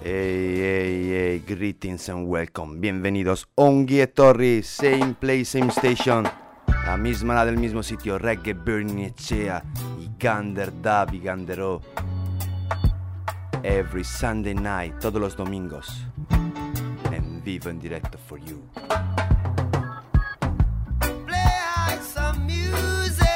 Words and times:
Hey, 0.00 0.54
hey, 0.56 1.10
hey, 1.10 1.42
greetings 1.44 2.08
and 2.08 2.28
welcome. 2.28 2.78
Bienvenidos. 2.78 3.48
Ongi 3.54 4.00
e 4.00 4.12
Torri, 4.12 4.62
same 4.62 5.16
place, 5.18 5.58
same 5.58 5.72
station. 5.72 6.22
La 6.84 6.96
misma 6.96 7.34
la 7.34 7.44
del 7.44 7.56
mismo 7.56 7.82
sitio, 7.82 8.16
Reggae 8.16 8.54
Burning 8.54 9.06
Echea, 9.06 9.60
y 9.98 10.08
Gander 10.16 10.72
Dub 10.72 11.12
y. 11.12 11.26
Every 13.64 14.04
Sunday 14.04 14.54
night, 14.54 15.00
todos 15.00 15.20
los 15.20 15.36
domingos. 15.36 16.06
En 17.10 17.42
vivo, 17.42 17.68
en 17.68 17.80
directo 17.80 18.18
for 18.18 18.38
you. 18.38 18.62
Play 21.26 21.98
some 22.00 22.46
music. 22.46 23.28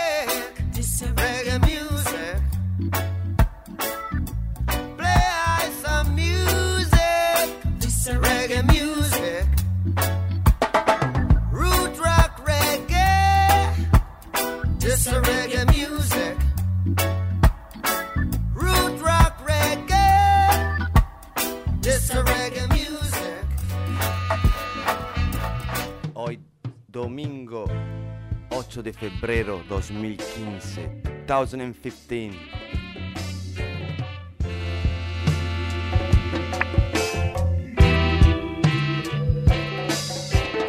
Febrero 29.02 29.64
2015, 29.66 31.24
2015. 31.24 32.38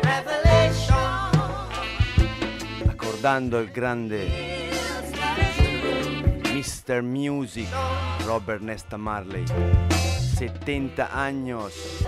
Revelation. 0.01 1.29
Accordando 2.87 3.59
il 3.59 3.69
grande 3.69 4.27
Mr. 6.51 7.03
Music 7.03 7.67
Robert 8.25 8.61
Nesta 8.61 8.97
Marley 8.97 9.43
70 10.35 11.11
años 11.11 12.03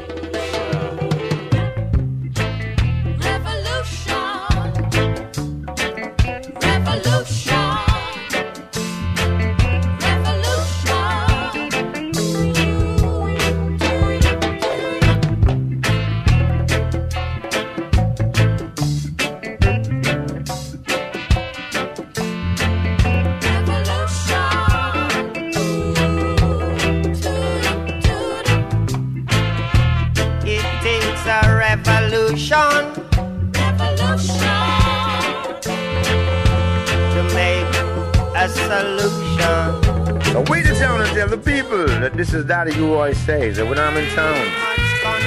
this 42.36 42.42
is 42.42 42.50
Daddy 42.50 42.74
who 42.74 42.94
always 42.94 43.18
says 43.20 43.56
that 43.56 43.66
when 43.66 43.80
I'm 43.80 43.96
in 43.96 44.06
town, 44.10 44.36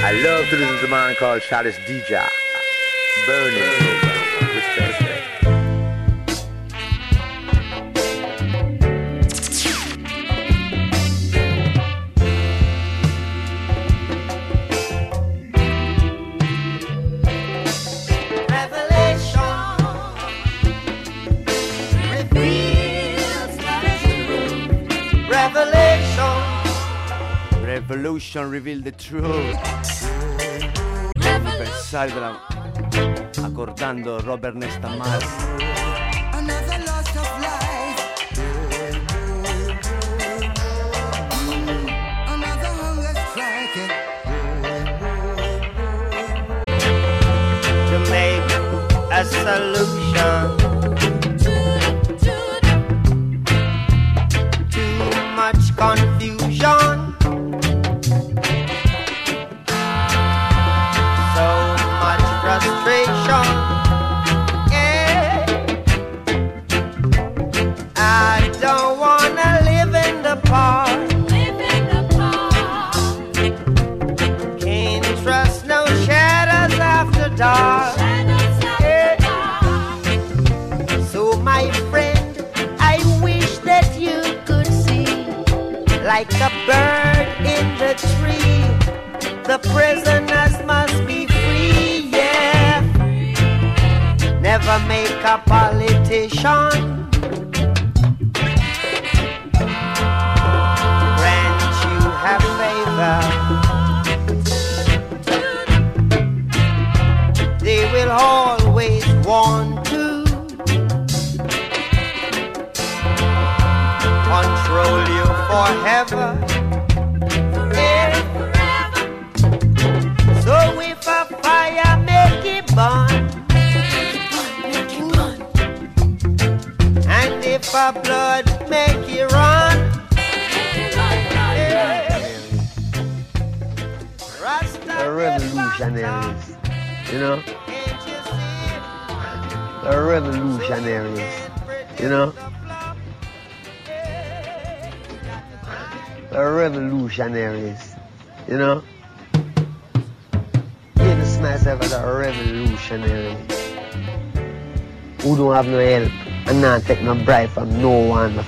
I 0.05 0.11
love 0.23 0.47
to 0.49 0.57
listen 0.57 0.77
to 0.77 0.87
man 0.89 1.15
called 1.15 1.41
Chalice 1.41 1.79
DJ. 1.79 2.23
Burning. 3.25 3.98
Revolution 28.19 28.49
Reveal 28.49 28.81
the 28.81 28.91
Truth 28.91 29.55
Anniversario 31.21 32.13
della 32.13 32.37
accordando 33.41 34.19
Robert 34.19 34.55
Nesta 34.55 34.89
Marley 34.89 35.25
Another 36.33 36.83
loss 36.85 37.15
of 37.15 37.39
life. 37.39 38.35
Mm. 41.45 41.87
Another 42.27 42.71
hunger 42.81 43.15
strike. 43.29 43.87
to 47.87 47.99
make 48.09 48.51
a 49.13 49.23
solution. 49.23 50.58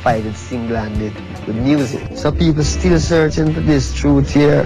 It 0.06 0.36
single-handed 0.36 1.14
with 1.48 1.56
music. 1.56 2.18
So 2.18 2.32
people 2.32 2.64
still 2.64 3.00
searching 3.00 3.54
for 3.54 3.62
this 3.62 3.94
truth 3.94 4.34
here, 4.34 4.66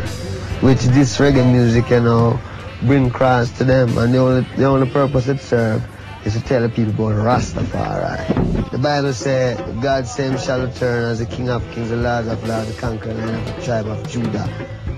which 0.61 0.81
this 0.83 1.17
reggae 1.17 1.45
music, 1.49 1.89
you 1.89 1.99
know, 1.99 2.39
bring 2.83 3.09
cross 3.09 3.51
to 3.57 3.63
them. 3.63 3.97
And 3.97 4.13
the 4.13 4.17
only, 4.17 4.41
the 4.55 4.65
only 4.65 4.89
purpose 4.89 5.27
it 5.27 5.39
serves 5.39 5.83
is 6.25 6.33
to 6.33 6.41
tell 6.41 6.61
the 6.61 6.69
people 6.69 7.09
about 7.09 7.41
Rastafari. 7.41 8.71
The 8.71 8.79
Bible 8.79 9.13
says, 9.13 9.59
God 9.81 10.07
same 10.07 10.37
shall 10.37 10.65
return 10.65 11.11
as 11.11 11.19
the 11.19 11.25
King 11.25 11.49
of 11.49 11.63
kings, 11.71 11.89
the 11.89 11.97
Lord 11.97 12.27
of 12.27 12.47
lords, 12.47 12.73
the 12.73 12.81
conqueror 12.81 13.11
of 13.11 13.45
the 13.45 13.61
tribe 13.63 13.87
of 13.87 14.09
Judah. 14.09 14.49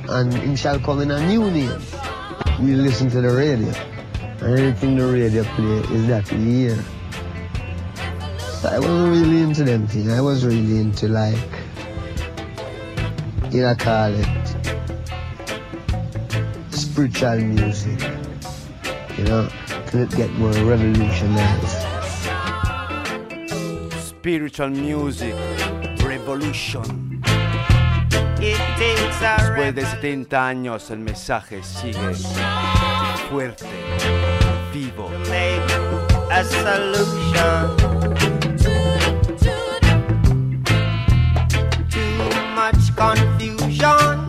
and 0.10 0.34
him 0.34 0.56
shall 0.56 0.80
come 0.80 1.01
in 1.01 1.12
a 1.12 1.28
new 1.28 1.50
name. 1.51 1.81
We 2.62 2.75
listen 2.75 3.10
to 3.12 3.22
the 3.22 3.30
radio. 3.30 3.72
And 4.39 4.60
anything 4.60 4.95
the 4.95 5.06
radio 5.06 5.44
play 5.44 5.95
is 5.95 6.07
that 6.07 6.31
we 6.31 6.44
hear. 6.44 6.84
So 8.62 8.69
I 8.69 8.80
wasn't 8.80 9.09
really 9.12 9.42
into 9.42 9.63
them 9.63 9.88
things. 9.88 10.12
I 10.12 10.19
was 10.19 10.44
really 10.44 10.80
into 10.80 11.07
like, 11.07 11.38
you 13.51 13.62
know, 13.62 13.75
call 13.75 14.12
it 14.13 14.27
spiritual 16.71 17.38
music. 17.38 18.01
You 19.15 19.24
know, 19.25 19.50
till 19.88 20.01
it 20.01 20.09
get 20.15 20.31
more 20.33 20.51
revolutionized. 20.51 21.86
Spiritual 24.00 24.69
music, 24.69 25.36
revolution. 26.03 27.21
It 28.39 28.57
takes 28.77 29.21
a 29.21 29.38
Después 29.38 29.75
de 29.75 29.86
70 29.86 30.48
años 30.48 30.92
el 30.92 31.00
mensaje 31.00 31.62
sigue 31.63 32.13
fuerte, 33.30 33.65
vivo. 34.74 35.10
make 35.30 35.62
a 36.31 36.44
solution. 36.44 37.97
Confusion. 42.98 44.26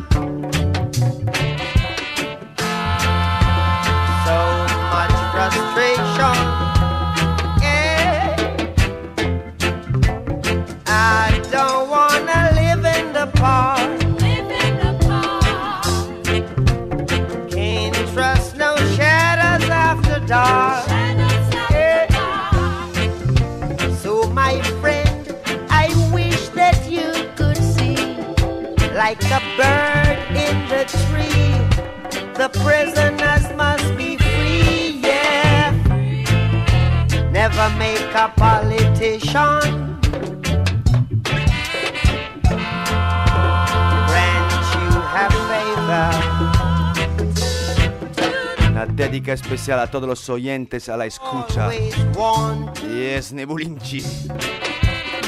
Dedica 49.28 49.32
especial 49.34 49.80
a 49.80 49.86
todos 49.86 50.08
los 50.08 50.28
oyentes 50.30 50.88
a 50.88 50.96
la 50.96 51.04
escucha. 51.06 51.64
Always 51.64 51.94
want 52.16 52.78
Yes, 52.82 53.32
Nebulinci. 53.32 54.02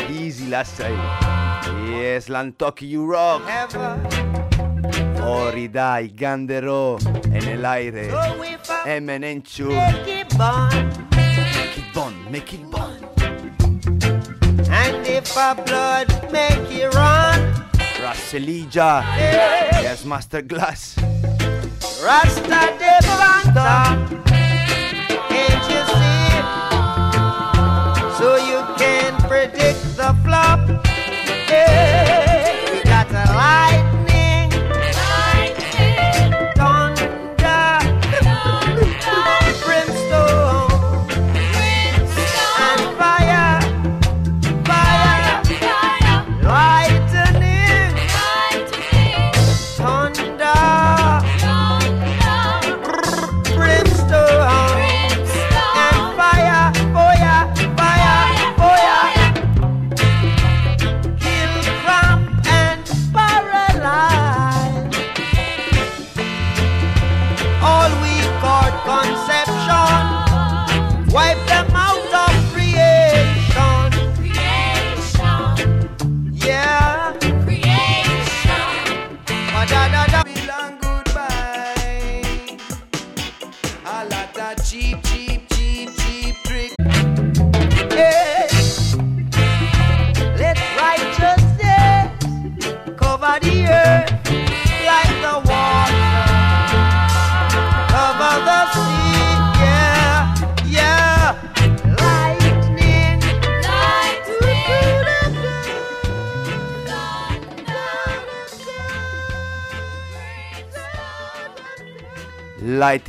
Easy 0.09 0.47
Lassai. 0.49 0.95
Yes, 1.91 2.29
Lantoki 2.29 2.89
You 2.89 3.07
Rock. 3.11 3.43
Oridai, 5.23 6.09
Gandero. 6.15 6.97
En 7.25 7.47
el 7.49 7.65
aire. 7.65 8.11
Emenenchu. 8.87 9.69
make 9.69 10.21
it 10.21 10.39
born, 10.39 11.09
Make 11.13 11.79
it 11.79 11.93
bon, 11.93 12.15
make 12.31 12.53
it 12.55 12.71
bon. 12.71 12.97
and 14.71 15.07
if 15.07 15.37
a 15.37 15.55
blood 15.67 16.09
make 16.33 16.71
it 16.71 16.95
run, 16.95 17.67
Raselija. 18.01 19.03
yeah. 19.19 19.83
Yes, 19.83 20.05
Master 20.05 20.41
Glass. 20.43 20.97
Rasta 22.03 22.73
de 22.79 22.95
Banta. 23.19 23.99
Can't 25.29 25.65
you 25.69 25.83
see? 25.99 26.33
So 28.17 28.29
you 28.37 28.61
can 28.79 29.13
predict 29.29 29.80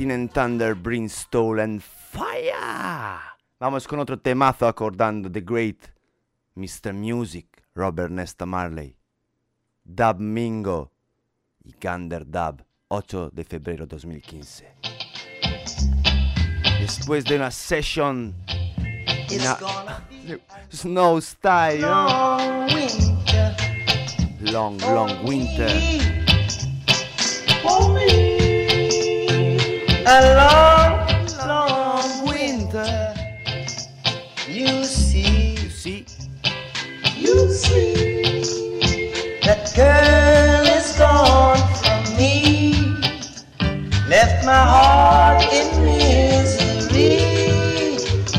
Lightning 0.01 0.19
and 0.19 0.31
Thunder, 0.33 0.73
Brimstone 0.73 1.59
and 1.59 1.79
Fire. 1.79 3.19
Vamos 3.59 3.85
con 3.87 3.99
otro 3.99 4.17
temazo 4.17 4.67
acordando 4.67 5.29
The 5.31 5.41
Great 5.41 5.77
Mr. 6.55 6.91
Music, 6.91 7.45
Robert 7.75 8.09
Nesta 8.09 8.47
Marley. 8.47 8.95
Dub 9.85 10.17
Mingo 10.19 10.91
y 11.63 11.75
Gander 11.79 12.25
Dub, 12.25 12.63
8 12.87 13.29
de 13.31 13.43
febrero 13.43 13.85
2015. 13.85 14.73
Después 16.79 17.23
de 17.25 17.35
una 17.35 17.51
session 17.51 18.33
it's 19.29 19.43
Na- 19.43 19.57
gonna 19.59 20.03
be 20.09 20.41
Snow 20.75 21.21
Style, 21.21 21.79
¿no? 21.81 22.07
long 22.07 22.73
winter. 22.73 23.55
Long, 24.51 24.77
long 24.79 25.23
winter. 25.27 25.69
A 30.13 30.35
long, 30.35 31.47
long 31.47 32.27
winter. 32.27 33.13
You 34.45 34.83
see, 34.83 35.53
You 35.53 35.69
see? 35.69 36.05
you 37.15 37.49
see. 37.53 39.39
That 39.43 39.71
girl 39.73 40.67
is 40.67 40.97
gone 40.97 41.63
from 41.79 42.17
me. 42.17 42.73
Left 44.09 44.45
my 44.45 44.63
heart 44.73 45.43
in 45.53 45.85
misery. 45.85 47.15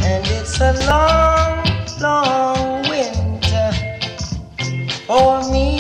And 0.04 0.26
it's 0.28 0.60
a 0.60 0.74
long, 0.86 1.64
long 2.02 2.82
winter 2.82 3.72
for 5.06 5.40
me. 5.50 5.71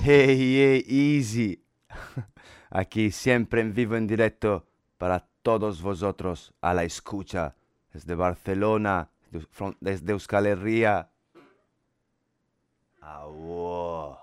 Hey, 0.00 0.56
hey, 0.56 0.84
easy. 0.88 1.62
Aquí 2.70 3.10
siempre 3.10 3.60
en 3.60 3.74
vivo 3.74 3.96
en 3.96 4.06
directo 4.06 4.66
para 4.96 5.26
todos 5.42 5.82
vosotros 5.82 6.54
a 6.60 6.72
la 6.72 6.84
escucha 6.84 7.56
desde 7.92 8.14
Barcelona, 8.14 9.10
desde 9.80 10.12
Euskal 10.12 10.46
Herria. 10.46 11.10
Awo. 13.00 14.18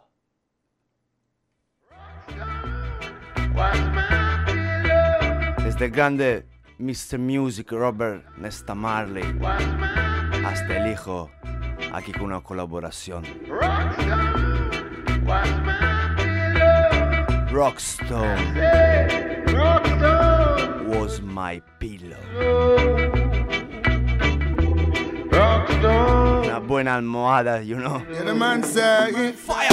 Desde 5.63 5.85
el 5.85 5.91
grande 5.91 6.47
Mr. 6.79 7.19
Music 7.19 7.71
Robert 7.71 8.25
Nesta 8.37 8.75
Marley 8.75 9.23
hasta 10.45 10.77
el 10.77 10.91
hijo, 10.91 11.29
aquí 11.91 12.11
con 12.11 12.23
una 12.23 12.41
colaboración. 12.41 13.23
Rockstone 17.51 18.37
was 20.87 21.19
my 21.21 21.61
pillow. 21.79 22.21
Rockstone. 25.31 26.45
Una 26.45 26.59
buena 26.59 26.95
almohada, 26.97 27.65
you 27.65 27.77
know. 27.77 28.03
Yeah, 28.11 28.23
the 28.23 28.35
man 28.35 28.63
say 28.63 29.31
Fire! 29.31 29.69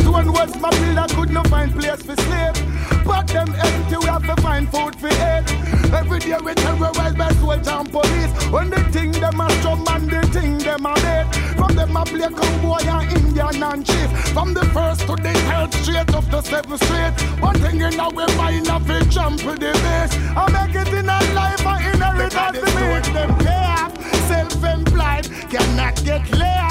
Rockstone 0.00 0.32
was 0.32 0.56
my 0.60 0.70
pillar, 0.70 1.06
could 1.08 1.30
not 1.30 1.46
find 1.48 1.72
place 1.72 2.02
for 2.02 2.16
sleep. 2.16 3.04
But 3.04 3.26
them 3.28 3.54
empty, 3.54 3.96
we 3.96 4.06
have 4.06 4.26
to 4.26 4.42
find 4.42 4.68
food 4.70 4.96
for 4.96 5.08
eat. 5.08 5.92
Every 5.92 6.18
day 6.20 6.36
we 6.42 6.54
terrorize 6.54 7.14
by 7.14 7.32
soldier 7.34 7.70
and 7.70 7.90
police. 7.90 8.32
When 8.50 8.70
they 8.70 8.82
think 8.90 9.16
them 9.16 9.40
a 9.40 9.50
strum 9.58 9.84
and 9.88 10.10
they 10.10 10.22
think 10.28 10.62
them 10.62 10.86
a 10.86 10.94
dead. 10.94 11.26
From 11.56 11.74
them 11.74 11.96
a 11.96 12.04
play 12.04 12.28
cowboy 12.28 12.84
and 12.84 13.12
Indian 13.12 13.62
and 13.62 13.86
chief. 13.86 14.10
From 14.32 14.54
the 14.54 14.64
first 14.66 15.00
to 15.02 15.16
the 15.16 15.32
third 15.48 15.74
straight 15.74 16.14
of 16.14 16.30
the 16.30 16.42
seventh 16.42 16.84
street. 16.84 17.40
One 17.40 17.58
thing 17.58 17.80
in 17.80 18.00
our 18.00 18.12
mind 18.12 18.68
of 18.68 18.88
it 18.90 19.08
jump 19.10 19.40
to 19.40 19.52
the 19.52 19.72
base. 19.84 20.14
I 20.36 20.50
make 20.52 20.76
it 20.76 20.92
in 20.94 21.08
a 21.08 21.18
life, 21.34 21.66
I 21.66 21.92
inherit 21.92 22.36
as 22.36 22.52
the 22.52 22.66
meat. 22.76 23.04
Them 23.12 23.30
off, 23.48 23.92
self-employed, 24.28 25.50
cannot 25.50 26.04
get 26.04 26.30
laid 26.30 26.69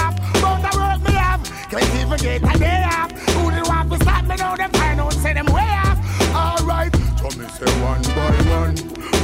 can't 1.70 1.96
even 1.96 2.18
get 2.18 2.56
a 2.56 2.60
day 2.60 2.84
off. 2.86 3.12
Who 3.12 3.52
did 3.52 3.68
want 3.68 3.92
to 3.92 3.98
stop 3.98 4.26
me 4.26 4.36
now? 4.36 4.56
Them 4.56 4.72
find 4.72 5.00
out, 5.00 5.14
say 5.14 5.34
them 5.34 5.46
way 5.48 5.70
off. 5.86 5.98
Alright, 6.36 6.96
so 7.18 7.30
me 7.38 7.48
say 7.48 7.72
one 7.82 8.02
by 8.02 8.36
one, 8.50 8.76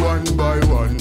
one 0.01 0.37
by 0.37 0.59
one, 0.67 0.99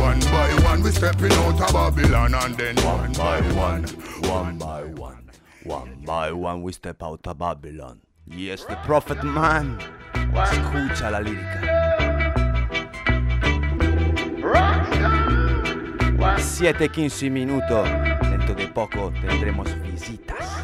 one 0.00 0.20
by 0.20 0.64
one. 0.64 0.82
We 0.82 0.90
stepping 0.90 1.32
out 1.32 1.60
of 1.60 1.72
Babylon 1.72 2.34
and 2.34 2.56
then 2.56 2.76
one 2.76 3.12
by 3.12 3.40
one, 3.52 3.84
one 4.30 4.58
by 4.58 4.84
one, 4.84 5.30
one 5.64 6.02
by 6.04 6.32
one 6.32 6.62
we 6.62 6.72
step 6.72 7.02
out 7.02 7.26
of 7.26 7.38
Babylon. 7.38 8.00
Yes, 8.26 8.64
the 8.64 8.76
prophet 8.84 9.22
man. 9.24 9.78
Escucha 10.14 11.10
la 11.10 11.20
lírica. 11.20 11.84
7-15 16.38 17.30
minutos. 17.30 17.88
Dentro 18.30 18.54
de 18.54 18.68
poco 18.68 19.12
tendremos 19.20 19.68
visitas. 19.82 20.63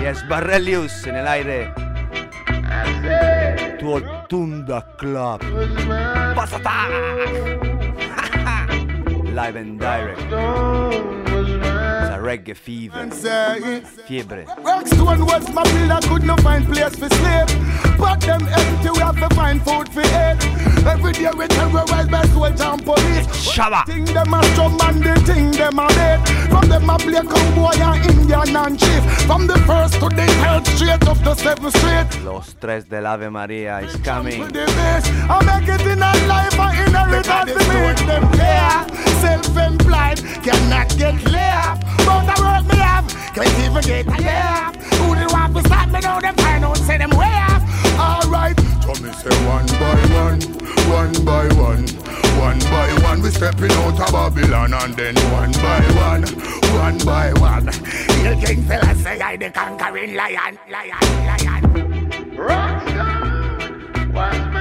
Yes, 0.00 0.22
Barrelius 0.26 1.04
nell'aire. 1.06 1.72
Tuo 3.78 4.24
Tunda 4.26 4.84
Club. 4.96 5.40
Passata! 6.34 6.88
Live 9.34 9.56
and 9.56 9.78
direct. 9.78 11.33
It's 12.26 12.32
a 12.32 12.52
reggae 12.52 12.56
fever. 12.56 12.98
and 12.98 13.12
say. 13.12 13.82
Fiebre. 14.06 14.46
Rockstone 14.64 15.26
was 15.26 15.48
my 15.52 15.62
pillar, 15.62 16.00
could 16.08 16.24
not 16.24 16.40
find 16.40 16.64
place 16.64 16.96
for 16.96 17.08
sleep. 17.08 17.48
But 17.98 18.20
them 18.20 18.48
empty, 18.48 18.90
we 18.90 18.98
have 18.98 19.18
to 19.18 19.34
find 19.34 19.62
food 19.62 19.88
for 19.90 20.00
eat. 20.00 20.40
Every 20.86 21.12
day 21.12 21.30
we 21.36 21.46
terrorize 21.48 22.08
by 22.08 22.24
soldier 22.28 22.64
and 22.64 22.82
police. 22.84 23.26
Shabba. 23.54 23.84
Think 23.86 24.08
them 24.08 24.32
a 24.32 24.42
strum 24.44 24.78
and 24.82 25.02
they 25.02 25.14
think 25.22 25.56
them 25.56 25.78
a 25.78 25.88
dead. 25.88 26.20
From 26.48 26.68
them 26.68 26.88
a 26.90 26.96
play 26.98 27.20
cowboy 27.20 27.76
and 27.78 28.10
Indian 28.10 28.56
and 28.56 28.78
chief. 28.78 29.02
From 29.26 29.46
the 29.46 29.58
first 29.66 29.94
to 30.00 30.08
the 30.08 30.26
third 30.40 30.66
straight 30.66 31.08
of 31.08 31.22
the 31.24 31.34
seventh 31.34 31.76
street. 31.76 32.24
Los 32.24 32.54
tres 32.54 32.84
del 32.88 33.06
Ave 33.06 33.28
María 33.28 33.82
is 33.82 33.96
coming. 33.96 34.42
I 34.42 35.44
make 35.44 35.68
it 35.68 35.86
in 35.86 36.02
a 36.02 36.12
life, 36.26 36.58
I 36.58 36.84
inherit 36.84 37.28
as 37.28 37.46
the 37.46 37.60
meat. 37.70 37.98
Them 38.06 38.32
care, 38.32 38.86
self-employed, 39.20 40.20
cannot 40.42 40.88
get 40.98 41.22
laid. 41.30 41.84
But 42.14 42.24
the 42.30 42.36
work 42.42 42.64
me 42.70 42.76
have, 42.78 43.06
can't 43.34 43.58
even 43.64 43.82
get 43.82 44.06
a 44.06 44.10
off. 44.38 44.76
Who 44.98 45.14
did 45.14 45.30
want 45.32 45.56
to 45.56 45.60
stop 45.64 45.88
me 45.88 46.00
now? 46.00 46.20
Them 46.20 46.34
find 46.36 46.64
out, 46.64 46.76
say 46.78 46.98
them 46.98 47.10
way 47.10 47.34
off. 47.48 47.62
Alright, 47.98 48.58
so 48.82 48.92
me 49.02 49.10
say 49.12 49.34
one 49.46 49.66
by 49.82 49.98
one, 50.22 50.40
one 50.90 51.14
by 51.24 51.46
one, 51.54 51.84
one 52.38 52.58
by 52.70 52.88
one. 53.02 53.20
We 53.22 53.30
stepping 53.30 53.72
out 53.72 54.00
of 54.00 54.12
Babylon 54.12 54.74
and 54.74 54.94
then 54.94 55.16
one 55.32 55.52
by 55.52 55.82
one, 55.98 56.22
one 56.78 56.98
by 57.04 57.32
one. 57.34 57.66
Hill 58.22 58.40
King 58.40 58.62
fella 58.62 58.94
say 58.96 59.20
I 59.20 59.36
the 59.36 59.50
conquering 59.50 60.14
lion, 60.14 60.58
lion, 60.70 61.02
lion. 61.26 61.74
Sizzla 64.14 64.53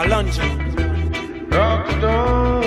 Kalonji, 0.00 0.40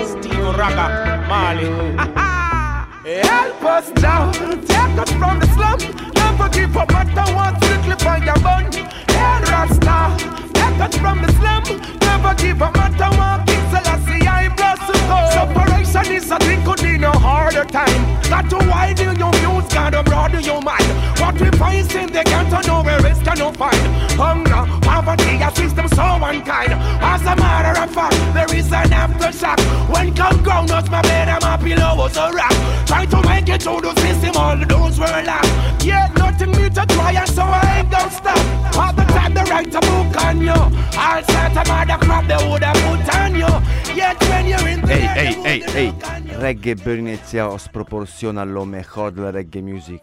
Steve 0.06 0.56
Raga, 0.56 1.26
Marley. 1.28 1.66
Eh. 3.06 3.26
Help 3.26 3.62
us 3.64 3.90
now, 4.00 4.32
take 4.32 4.98
us 4.98 5.10
from 5.12 5.38
the 5.38 5.46
slum. 5.52 5.78
Never 6.14 6.48
give 6.48 6.74
up, 6.74 6.90
matter 6.90 7.34
what, 7.34 7.62
strictly 7.62 7.96
for 7.96 8.16
your 8.24 8.38
bun. 8.38 8.72
Hail 8.72 9.42
Rasta, 9.52 10.16
take 10.54 10.80
us 10.80 10.96
from 10.96 11.20
the 11.20 11.30
slum. 11.32 11.64
Never 12.00 12.34
give 12.36 12.62
up, 12.62 12.74
matter 12.74 13.10
what, 13.18 13.46
King 13.46 13.60
Selassie, 13.68 14.26
I 14.26 14.48
bless 14.56 14.80
you. 14.88 14.94
Separation 15.36 16.14
is 16.14 16.30
a 16.30 16.38
thing, 16.38 16.64
could 16.64 16.80
be 16.80 16.96
no 16.96 17.10
harder 17.12 17.64
time. 17.64 18.22
Got 18.30 18.48
to 18.50 18.56
widen 18.70 19.18
your 19.18 19.32
views, 19.34 19.70
gotta 19.74 20.02
broaden 20.02 20.42
your 20.42 20.62
mind. 20.62 20.88
What 21.20 21.38
we 21.38 21.50
find 21.58 21.92
in 21.92 22.10
the 22.10 22.24
ghetto, 22.24 22.66
nowhere 22.66 23.04
else 23.04 23.22
can 23.22 23.38
no 23.38 23.52
find. 23.52 23.76
Hunger, 24.16 24.64
poverty, 24.94 25.36
a 25.42 25.50
system 25.54 25.88
so 25.88 26.06
unkind. 26.30 26.72
As 27.12 27.22
a 27.22 27.34
matter 27.36 27.74
of 27.82 27.90
fact, 27.90 28.16
there 28.34 28.50
is 28.54 28.70
an 28.72 28.90
aftershock. 29.02 29.58
When 29.92 30.14
come 30.14 30.42
ground, 30.42 30.68
not 30.68 30.88
my 30.90 31.02
bed 31.02 31.28
and 31.28 31.42
my 31.42 31.56
pillow 31.56 31.96
was 31.96 32.16
a 32.16 32.30
rock. 32.30 32.54
Try 32.86 33.06
to 33.06 33.18
make 33.28 33.48
it 33.48 33.62
through 33.62 33.80
the 33.80 33.92
system, 34.00 34.32
all 34.36 34.56
the 34.56 34.66
doors 34.66 34.98
were 34.98 35.22
locked. 35.30 35.84
Yeah, 35.84 36.06
nothing 36.16 36.52
me 36.52 36.70
to 36.70 36.84
try, 36.94 37.12
and 37.12 37.28
so 37.28 37.42
I 37.42 37.78
ain't 37.78 37.90
gonna 37.90 38.10
stop. 38.10 38.38
All 38.80 38.92
the 38.92 39.04
time, 39.14 39.34
they 39.34 39.44
write 39.50 39.74
a 39.74 39.80
book 39.80 40.16
on 40.26 40.40
you. 40.40 40.60
All 41.04 41.20
sorts 41.32 41.56
of 41.60 41.68
other 41.78 41.98
crap 42.04 42.24
they 42.30 42.40
would 42.48 42.62
have 42.62 42.78
put 42.86 43.14
on 43.16 43.34
you. 43.34 43.52
Yet 43.94 44.18
when 44.28 44.46
you're 44.46 44.68
in 44.68 44.80
Ey, 44.80 44.86
there, 44.86 45.14
ey, 45.18 45.34
they 45.34 45.50
ey, 45.50 45.58
wouldn't 45.60 45.76
ey. 45.76 45.86
look 45.86 46.10
on. 46.10 46.22
Reggae 46.44 46.74
Bernicea 46.74 47.48
os 47.48 47.68
proporciona 47.68 48.44
lo 48.44 48.64
mejor 48.64 49.12
de 49.12 49.22
la 49.22 49.30
reggae 49.30 49.62
music. 49.62 50.02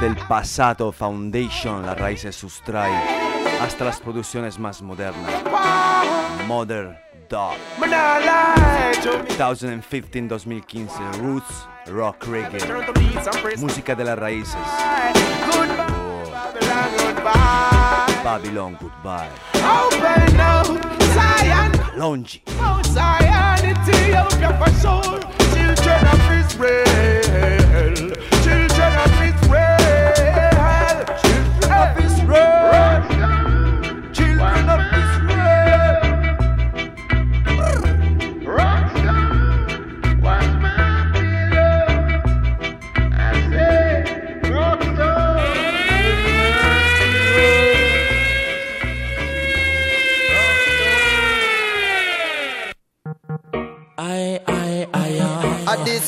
del 0.00 0.16
pasado, 0.16 0.90
Foundation 0.92 1.84
las 1.84 1.98
raíces 1.98 2.34
sustrae 2.34 2.90
hasta 3.60 3.84
las 3.84 4.00
producciones 4.00 4.58
más 4.58 4.80
modernas. 4.80 5.30
Mother 6.46 6.98
Dog. 7.28 7.56
2015-2015, 9.38 10.88
Roots, 11.20 11.68
Rock 11.86 12.24
Reggae. 12.28 12.60
Música 13.58 13.94
de 13.94 14.04
las 14.04 14.18
raíces. 14.18 14.56
Oh. 15.90 16.24
Babylon 18.24 18.78
Goodbye. 18.80 19.28
Longy. 21.96 22.40
Children 25.82 26.06
of 26.06 26.30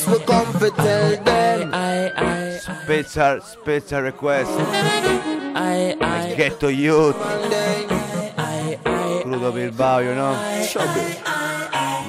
this 0.05 0.19
we 0.19 0.25
come 0.25 0.53
to 0.59 0.69
tell 0.71 1.23
them. 1.23 1.73
I, 1.73 2.11
I, 2.15 2.57
Special, 2.57 3.41
special 3.41 4.01
request. 4.01 4.51
I, 5.55 5.95
I, 6.01 6.33
Ghetto 6.35 6.67
Youth. 6.67 7.17
Monday. 7.17 7.87
I, 8.37 8.79
I, 8.85 9.23
Crudo 9.23 9.53
Bilbao, 9.53 9.99
you 9.99 10.15
know. 10.15 10.33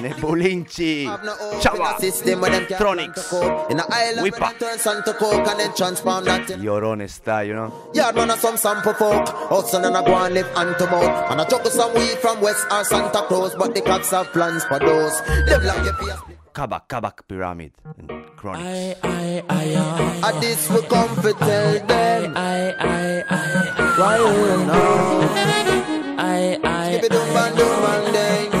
Nebulinci. 0.01 1.05
Have 1.05 1.21
Chava. 1.61 1.95
in 1.95 1.99
system 2.01 2.41
where 2.41 2.51
them 2.51 2.65
can't 2.65 2.81
Tronics. 2.81 3.05
turn 3.05 3.13
to 3.13 3.21
coke. 3.29 3.71
In 3.71 3.79
a 3.79 3.85
island 3.89 4.21
Whipper. 4.23 4.39
where 4.39 4.53
them 4.53 4.77
turn 4.77 5.03
to 5.03 5.13
coke 5.13 5.47
and 5.47 5.59
then 5.59 5.75
transform 5.75 6.25
that 6.25 6.49
in 6.49 6.61
Llorone 6.61 7.07
style, 7.09 7.43
you 7.45 7.53
know. 7.53 7.73
Yard 7.93 8.15
man 8.15 8.29
some 8.37 8.57
sample 8.57 8.93
folk 8.93 9.27
Hudson 9.27 9.85
and 9.85 9.95
a 9.95 10.03
go 10.03 10.15
and 10.15 10.33
live 10.33 10.47
hand 10.55 10.75
to 10.77 10.85
mouth 10.87 11.31
And 11.31 11.41
a 11.41 11.45
juggle 11.45 11.71
some 11.71 11.93
weed 11.93 12.17
from 12.19 12.41
West 12.41 12.65
or 12.71 12.83
Santa 12.83 13.23
Claus 13.27 13.55
But 13.55 13.73
the 13.73 13.81
cops 13.81 14.11
have 14.11 14.27
plans 14.27 14.63
for 14.65 14.79
those 14.79 15.21
Them 15.47 15.63
like 15.63 15.85
your 15.85 15.93
face 15.95 16.34
Kabak, 16.55 16.87
Kabaka 16.87 17.27
Pyramid. 17.27 17.73
and 17.99 18.07
Chronixx. 18.39 18.63
I, 18.63 18.95
I, 19.03 19.43
I, 19.49 19.75
uh, 19.75 20.27
At 20.31 20.39
this 20.39 20.69
we 20.69 20.81
come 20.87 21.13
to 21.21 21.33
tell 21.33 21.85
them 21.85 22.31
I, 22.37 22.71
I, 22.79 23.23
I, 23.27 23.99
Why 23.99 24.15
you 24.15 24.57
know 24.63 25.19
I, 26.17 26.57
I, 26.63 26.91
Give 26.95 27.03
it 27.03 27.11
doom 27.11 27.27
bang 27.35 27.55
doom 27.59 27.75
bang 27.83 28.13
day 28.13 28.47
I, 28.47 28.54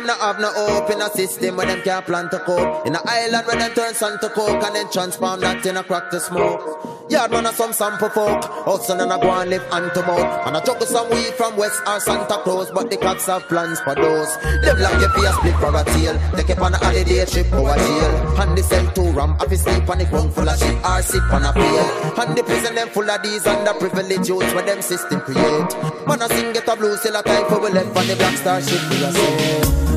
them 0.00 0.06
not 0.06 0.20
have 0.20 0.40
no 0.40 0.52
hope 0.52 0.90
In 0.90 1.00
a 1.00 1.10
system 1.10 1.56
where 1.56 1.66
them 1.66 1.82
can't 1.82 2.04
plan 2.04 2.30
to 2.30 2.38
cope. 2.40 2.86
In 2.86 2.94
a 2.94 3.00
island 3.04 3.46
where 3.46 3.56
them 3.56 3.72
turn 3.72 3.94
sun 3.94 4.18
to 4.20 4.28
coke 4.30 4.62
And 4.62 4.74
then 4.74 4.90
transform 4.90 5.40
that 5.40 5.64
in 5.66 5.76
a 5.76 5.84
crack 5.84 6.10
to 6.10 6.20
smoke. 6.20 7.10
Yard 7.10 7.30
man 7.30 7.46
a 7.46 7.52
some 7.52 7.72
sample 7.72 8.08
folk. 8.10 8.44
Hudson 8.64 9.00
and 9.00 9.12
a 9.12 9.18
go 9.18 9.30
and 9.30 9.50
live 9.50 9.66
hand 9.70 9.90
to 9.94 10.02
mouth. 10.02 10.46
And 10.46 10.56
a 10.56 10.60
juggle 10.64 10.86
some 10.86 11.10
weed 11.10 11.34
from 11.34 11.56
West 11.56 11.82
or 11.86 12.00
Santa 12.00 12.40
Claus 12.42 12.70
But 12.70 12.90
the 12.90 12.96
cops 12.96 13.26
have 13.26 13.42
plans 13.48 13.80
for 13.80 13.94
those. 13.94 14.36
Them 14.62 14.78
like 14.80 15.00
your 15.00 15.10
face 15.10 15.34
split 15.36 15.56
for 15.56 15.74
a 15.74 15.84
tail. 15.84 16.16
Take 16.36 16.50
up 16.50 16.62
on 16.62 16.74
a 16.74 16.78
holiday 16.78 17.24
trip 17.26 17.52
over 17.52 17.74
jail. 17.74 18.40
And 18.40 18.56
the 18.56 18.62
cell 18.62 18.86
to 18.92 19.02
ram 19.12 19.36
you 19.50 19.56
sleep 19.56 19.88
on 19.88 19.98
the 19.98 20.04
ground 20.04 20.32
full 20.32 20.48
of 20.48 20.58
shit 20.58 20.78
Or 20.84 21.02
sit 21.02 21.22
on 21.34 21.44
a 21.44 21.52
pail 21.52 21.86
And 22.20 22.36
the 22.36 22.42
prison 22.44 22.74
them 22.74 22.88
full 22.88 23.10
of 23.10 23.22
these 23.22 23.42
underprivileged 23.42 24.28
youths 24.28 24.54
Where 24.54 24.64
them 24.64 24.80
system 24.80 25.20
create. 25.20 25.70
Man 26.06 26.22
a 26.22 26.28
sing 26.28 26.52
get 26.52 26.68
a 26.68 26.76
blues 26.76 27.00
Still 27.00 27.22
time 27.22 27.46
for 27.48 27.60
we 27.60 27.70
left 27.70 27.96
on 27.96 28.06
the 28.06 28.16
black 28.16 28.36
star 28.36 28.62
ship 28.62 28.80
We 28.90 29.04
a 29.04 29.89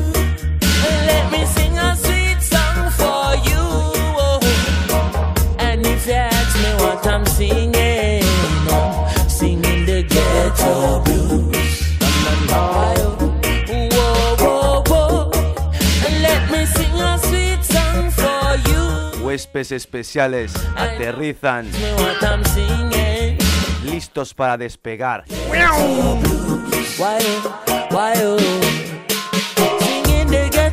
Huéspedes 19.34 19.72
especiales 19.72 20.52
aterrizan, 20.76 21.68
Me 21.72 21.92
what 21.94 22.22
I'm 22.22 22.44
singing. 22.44 23.36
listos 23.84 24.32
para 24.32 24.56
despegar. 24.56 25.24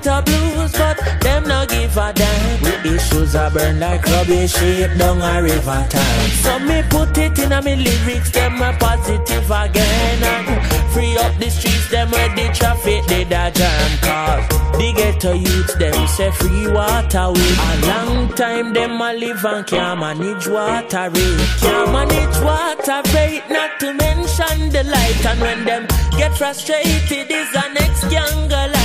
Ghetto 0.01 0.21
blues, 0.23 0.71
but 0.71 0.97
them 1.21 1.43
no 1.47 1.63
give 1.67 1.95
a 1.95 2.11
damn. 2.13 2.63
The 2.63 2.95
issues 2.95 3.35
are 3.35 3.51
burn 3.51 3.79
like 3.79 4.03
rubbish, 4.05 4.53
shape 4.53 4.97
down 4.97 5.21
a 5.21 5.43
river 5.43 5.85
time. 5.89 6.29
So 6.41 6.57
me 6.57 6.81
put 6.89 7.15
it 7.19 7.37
in 7.37 7.51
a 7.51 7.61
me 7.61 7.75
lyrics, 7.75 8.31
them 8.31 8.59
a 8.63 8.73
positive 8.79 9.45
again. 9.45 10.23
And 10.23 10.91
free 10.91 11.15
up 11.17 11.37
the 11.37 11.51
streets, 11.51 11.91
them 11.91 12.09
where 12.09 12.29
the 12.35 12.51
traffic 12.51 13.05
did 13.05 13.31
a 13.31 13.51
jam. 13.51 13.91
Cause 14.01 14.47
the 14.79 14.93
ghetto 14.95 15.33
youths, 15.33 15.75
them 15.75 16.07
say 16.07 16.31
free 16.31 16.67
water 16.71 17.31
with 17.31 17.59
a 17.59 17.87
long 17.87 18.29
time, 18.29 18.73
them 18.73 18.99
a 18.99 19.13
live 19.13 19.45
and 19.45 19.67
can't 19.67 19.99
manage 19.99 20.47
water 20.47 21.11
rate. 21.11 21.47
Can't 21.59 21.91
manage 21.91 22.37
water 22.41 23.01
rate, 23.13 23.43
not 23.51 23.79
to 23.79 23.93
mention 23.93 24.69
the 24.69 24.83
light. 24.83 25.25
And 25.27 25.41
when 25.41 25.65
them 25.65 25.85
get 26.17 26.35
frustrated, 26.35 27.29
is 27.29 27.51
the 27.51 27.67
next 27.73 28.11
younger 28.11 28.67
light. 28.73 28.80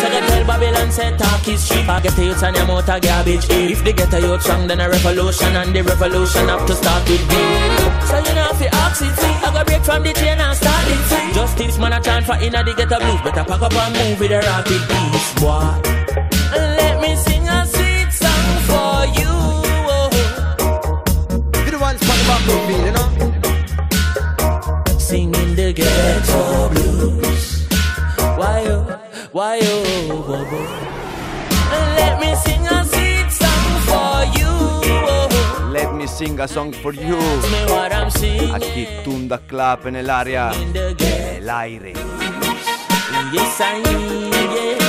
So 0.00 0.08
they 0.08 0.20
tell 0.20 0.44
Babylon 0.46 0.90
say 0.90 1.16
talk 1.16 1.46
is 1.48 1.68
cheap. 1.68 1.88
I 1.88 2.00
get 2.00 2.14
the 2.16 2.24
youths 2.24 2.42
and 2.42 2.56
them 2.56 2.70
out 2.70 2.88
of 2.88 3.00
garbage. 3.02 3.46
If 3.50 3.84
they 3.84 3.92
get 3.92 4.12
a 4.14 4.20
youth 4.20 4.42
strong, 4.42 4.66
then 4.66 4.80
a 4.80 4.88
revolution, 4.88 5.56
and 5.56 5.74
the 5.74 5.82
revolution 5.82 6.48
have 6.48 6.66
to 6.66 6.74
start 6.74 7.08
with 7.08 7.24
me. 7.28 7.42
So 8.08 8.16
you 8.18 8.34
know 8.34 8.48
if 8.52 8.60
you 8.60 8.68
ask 8.72 9.02
it 9.02 9.12
I 9.42 9.50
go 9.52 9.64
break 9.64 9.82
from 9.84 10.02
the 10.02 10.12
chain 10.12 10.38
and 10.38 10.56
start 10.56 10.86
it 10.88 11.02
free. 11.10 11.32
Justice 11.32 11.78
man 11.78 11.92
a 11.92 12.00
chant 12.00 12.26
for 12.26 12.36
inna 12.36 12.62
the 12.64 12.74
ghetto 12.74 12.98
blues. 12.98 13.20
Better 13.22 13.44
pack 13.44 13.62
up 13.62 13.72
and 13.72 13.94
move 13.96 14.20
with 14.20 14.30
the 14.30 14.38
rapid 14.38 14.82
peace, 14.90 15.32
boy. 15.40 15.72
Let 16.52 17.00
me 17.00 17.16
sing 17.16 17.48
a 17.48 17.66
sweet 17.66 18.10
song 18.12 18.60
for 18.68 19.06
you. 19.20 19.32
Be 21.64 21.70
the 21.70 21.78
ones 21.80 22.00
from 22.04 22.16
the 22.20 22.24
back 22.28 22.46
of 22.48 22.62
me, 22.68 22.76
you 22.86 22.92
know 22.96 23.08
Singing 24.98 25.54
the 25.54 25.72
ghetto 25.72 26.68
blues. 26.70 27.29
Why 29.32 29.60
oh, 29.62 30.10
oh, 30.10 30.44
whoa. 30.44 30.66
Let 31.94 32.18
me 32.18 32.34
sing 32.34 32.66
a 32.66 32.84
sweet 32.84 33.30
song 33.30 33.70
for 33.86 34.24
you. 34.36 34.48
Oh, 34.48 35.28
oh. 35.30 35.70
Let 35.72 35.94
me 35.94 36.08
sing 36.08 36.40
a 36.40 36.48
song 36.48 36.72
for 36.72 36.92
you. 36.92 37.16
Tell 37.16 37.50
me 37.50 37.72
what 37.72 37.92
I'm 37.92 38.10
singing. 38.10 38.52
Aquí 38.52 38.88
Tunda 39.04 39.38
Club 39.38 39.86
en 39.86 39.96
el 39.96 40.10
área. 40.10 40.50
In 40.54 40.72
the 40.72 40.94
ghetto, 40.98 41.36
El 41.36 41.48
aire. 41.48 41.92
yes 43.32 43.60
I 43.60 43.78
yes. 43.78 43.90
In 43.92 44.10
these 44.10 44.40
houses 44.40 44.79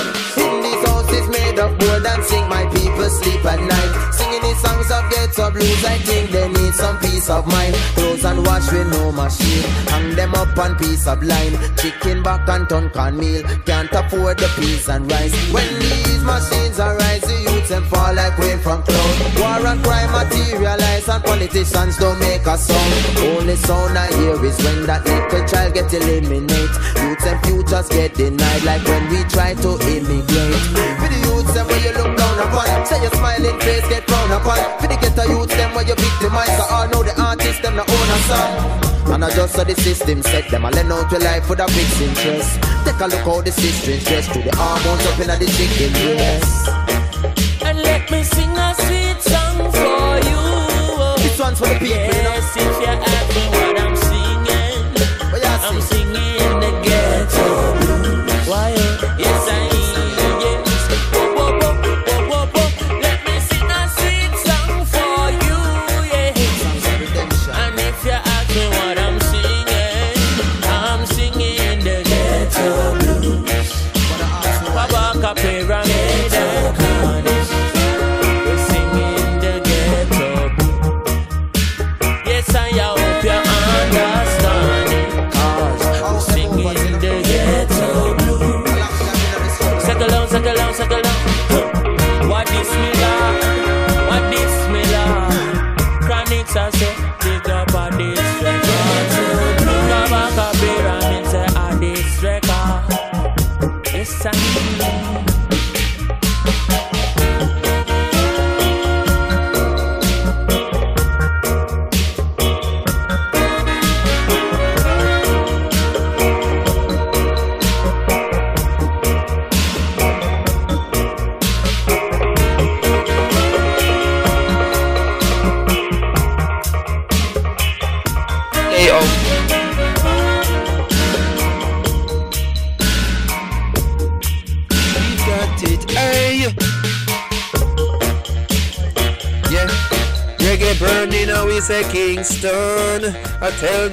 made 1.32 1.60
of 1.60 1.72
wood 1.80 2.06
and 2.06 2.24
sing 2.24 2.48
my 2.50 2.66
people 2.76 3.10
sleep 3.10 3.44
at 3.46 3.60
night. 3.60 4.14
Singing 4.14 4.42
these 4.42 4.62
songs 4.62 4.92
of 4.92 5.04
ghetto 5.10 5.52
blues 5.52 5.86
I 5.86 5.98
think 6.00 6.32
they 6.32 6.48
need 6.50 6.74
some 6.74 6.98
peace 7.00 7.30
of 7.30 7.48
mind. 7.48 7.76
Clothes 7.96 8.26
and 8.26 8.46
wash 8.46 8.72
with 8.72 8.88
no 8.92 9.12
machine 9.12 9.64
Hang 9.88 10.16
them 10.16 10.34
up 10.36 10.58
on 10.58 10.76
piece 10.78 11.08
of 11.08 11.24
line 11.24 11.58
Chicken 11.78 12.24
back 12.24 12.48
and 12.50 12.68
ton 12.70 12.90
can 12.90 13.18
meal 13.18 13.44
Can't 13.66 13.92
afford 13.92 14.38
the 14.38 14.48
peas 14.56 14.88
and 14.90 15.12
rice. 15.12 15.34
When 15.52 15.68
these 15.80 16.24
machines 16.24 16.80
arise 16.80 17.22
The 17.22 17.38
youths 17.52 17.70
them 17.70 17.84
fall 17.86 18.14
like 18.14 18.38
rain 18.38 18.60
from 18.60 18.84
cloud. 18.84 19.16
War 19.40 19.68
and 19.68 19.84
crime 19.84 20.12
materialize 20.12 21.08
And 21.08 21.24
politicians 21.24 21.98
don't 21.98 22.20
make 22.20 22.46
a 22.46 22.58
sound. 22.58 22.94
Only 23.38 23.56
sound 23.56 23.98
I 23.98 24.08
hear 24.18 24.46
is 24.46 24.58
when 24.64 24.86
that 24.88 25.06
little 25.06 25.48
child 25.48 25.74
get 25.74 25.94
eliminated. 25.94 26.70
Youths 27.02 27.26
and 27.26 27.40
futures 27.46 27.90
get 27.90 28.14
denied 28.14 28.64
Like 28.64 28.84
when 28.86 29.10
we 29.10 29.24
try 29.26 29.54
to 29.54 29.72
immigrate 29.96 31.21
youths 31.26 31.54
them 31.54 31.68
where 31.68 31.82
you 31.82 31.94
look 31.94 32.18
down 32.18 32.38
upon. 32.40 32.86
Say 32.86 33.02
your 33.02 33.12
smiling 33.12 33.60
face 33.60 33.88
get 33.90 34.04
frowned 34.08 34.34
upon. 34.34 34.60
For 34.80 34.88
the 34.88 34.98
ghetto 35.02 35.24
youths 35.30 35.56
them 35.56 35.74
where 35.74 35.86
you 35.86 35.96
victimize 35.96 36.54
So 36.58 36.64
all 36.70 36.88
know 36.88 37.04
the 37.04 37.14
artists 37.22 37.62
them 37.62 37.76
the 37.76 37.84
a 37.84 38.20
song 38.30 39.14
And 39.14 39.26
I 39.26 39.30
just 39.30 39.56
saw 39.56 39.64
the 39.64 39.76
system 39.76 40.22
set. 40.22 40.50
Them 40.50 40.66
I 40.66 40.70
lend 40.72 40.92
out 40.92 41.12
your 41.12 41.22
life 41.22 41.46
for 41.46 41.56
the 41.56 41.68
fixed 41.68 42.02
interest. 42.02 42.62
Take 42.86 43.00
a 43.00 43.08
look 43.08 43.26
how 43.26 43.42
the 43.42 43.52
system 43.52 44.00
dress 44.04 44.28
To 44.34 44.40
the 44.42 44.52
hormones 44.56 45.06
up 45.06 45.20
in 45.20 45.28
the 45.28 45.48
chicken 45.58 45.94
breast 45.94 46.91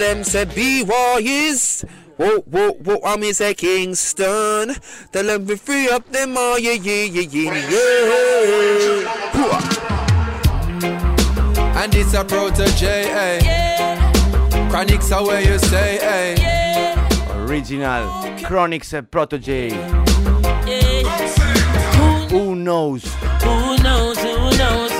them 0.08 0.24
say 0.24 0.44
be 0.46 0.82
wise. 0.84 1.84
Whoa, 2.16 2.40
whoa, 2.40 2.72
whoa, 2.72 3.00
I 3.04 3.16
me 3.18 3.32
say 3.34 3.52
Kingston. 3.52 4.74
Tell 5.12 5.24
them 5.24 5.44
we 5.46 5.56
free 5.56 5.88
up 5.90 6.10
them 6.10 6.36
all, 6.36 6.58
yeah, 6.58 6.72
yeah, 6.72 7.04
yeah, 7.04 7.28
yeah, 7.30 7.52
yeah. 7.68 7.82
And 11.82 11.94
it's 11.94 12.14
a 12.14 12.24
Protoje, 12.24 12.82
eh? 12.82 13.38
Chronixx 14.70 15.12
are 15.14 15.26
where 15.26 15.42
you 15.42 15.58
say, 15.58 15.98
eh? 15.98 16.34
Original 17.44 18.08
Chronixx 18.38 18.94
e 18.98 19.02
Protoje. 19.02 19.72
Who 22.30 22.54
knows? 22.56 23.04
Who 23.42 23.76
knows, 23.82 24.18
who 24.18 24.56
knows, 24.56 24.58
who 24.58 24.58
knows? 24.58 24.97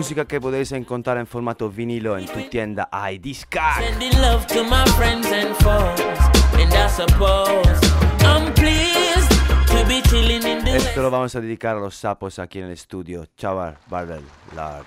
Musica 0.00 0.24
che 0.24 0.38
potete 0.38 0.76
incontrare 0.76 1.20
in 1.20 1.26
formato 1.26 1.68
vinilo 1.68 2.16
in 2.16 2.24
tutti 2.24 2.56
enda 2.56 2.88
ID 2.90 3.34
Sky. 3.34 3.82
Sending 3.82 4.18
love 4.18 4.46
to 4.46 4.64
my 4.64 4.82
friends 4.96 5.26
and 5.30 5.54
foes. 5.56 6.00
And 6.54 6.72
I 6.72 6.88
suppose 6.88 7.78
I'm 8.20 8.50
pleased 8.54 9.28
to 9.66 9.84
be 9.86 10.00
chilling 10.08 10.42
in 10.42 10.64
the 10.64 10.76
Esto 10.76 11.02
lo 11.02 11.10
vamos 11.10 11.34
a 11.34 11.40
dedicar 11.42 11.76
a 11.76 11.80
los 11.80 11.96
sapos 11.96 12.38
aquí 12.38 12.60
en 12.60 12.64
el 12.64 12.70
estudio. 12.70 13.26
Chaval, 13.36 13.76
Barbel, 13.90 14.22
Lars. 14.56 14.86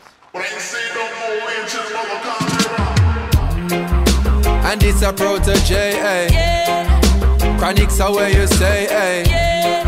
And 4.65 4.81
it's 4.81 5.03
a 5.03 5.13
protege, 5.13 5.93
eh? 6.01 7.57
Chronics 7.59 7.99
are 7.99 8.11
where 8.11 8.31
you 8.31 8.47
say, 8.47 8.87
eh? 8.89 9.83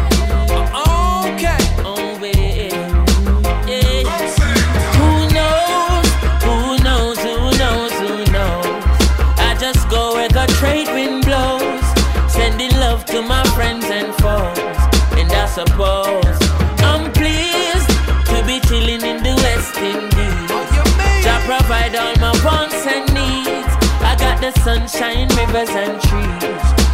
Okay. 1.26 1.85
The 10.46 10.54
trade 10.54 10.88
wind 10.94 11.26
blows, 11.26 11.86
sending 12.32 12.72
love 12.78 13.06
to 13.06 13.22
my 13.22 13.44
friends 13.56 13.86
and 13.86 14.14
foes. 14.16 14.78
And 15.20 15.32
I 15.32 15.46
suppose 15.48 16.38
I'm 16.90 17.12
pleased 17.14 17.90
to 18.30 18.38
be 18.46 18.60
chilling 18.68 19.02
in 19.02 19.24
the 19.24 19.36
West 19.44 19.78
Indies. 19.78 20.50
Jah 21.24 21.42
provide 21.50 21.96
all 21.96 22.16
my 22.18 22.34
wants 22.46 22.86
and 22.86 23.06
needs. 23.14 23.72
I 24.02 24.16
got 24.20 24.42
the 24.42 24.52
sunshine, 24.62 25.28
rivers 25.40 25.70
and 25.70 25.96
trees, 26.08 26.85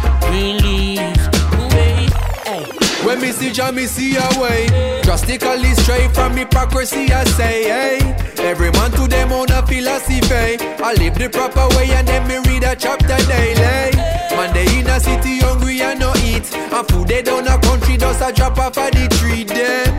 When 3.42 3.50
me 3.50 3.54
see 3.56 3.60
Jah, 3.60 3.72
me 3.72 3.86
see 3.86 4.16
a 4.16 4.40
way. 4.40 5.00
Drastically 5.02 5.74
straight 5.74 6.14
from 6.14 6.36
hypocrisy, 6.36 7.12
I 7.12 7.24
say, 7.24 7.64
hey. 7.64 7.98
Every 8.38 8.70
man 8.70 8.92
to 8.92 9.08
them 9.08 9.32
own 9.32 9.50
a 9.50 9.66
philosophy. 9.66 10.64
I 10.80 10.94
live 10.94 11.16
the 11.16 11.28
proper 11.28 11.66
way 11.76 11.90
and 11.90 12.06
then 12.06 12.28
me 12.28 12.36
read 12.48 12.62
a 12.62 12.76
chapter 12.76 13.16
daily. 13.26 13.96
Man, 14.36 14.54
they 14.54 14.78
in 14.78 14.86
a 14.86 15.00
city 15.00 15.40
hungry 15.40 15.82
and 15.82 15.98
no 15.98 16.12
eat. 16.22 16.54
And 16.54 16.86
food 16.86 17.08
they 17.08 17.22
down 17.22 17.48
a 17.48 17.58
country, 17.58 17.96
just 17.96 18.22
a 18.22 18.32
drop 18.32 18.58
off 18.58 18.78
of 18.78 18.92
the 18.92 19.08
tree 19.18 19.42
then. 19.42 19.90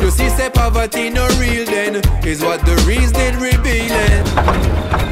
You 0.00 0.10
see, 0.10 0.30
say 0.30 0.48
poverty 0.48 1.10
no 1.10 1.28
real 1.38 1.66
then. 1.66 1.96
Is 2.26 2.40
what 2.40 2.64
the 2.64 2.76
reason 2.88 3.40
revealing. 3.40 5.03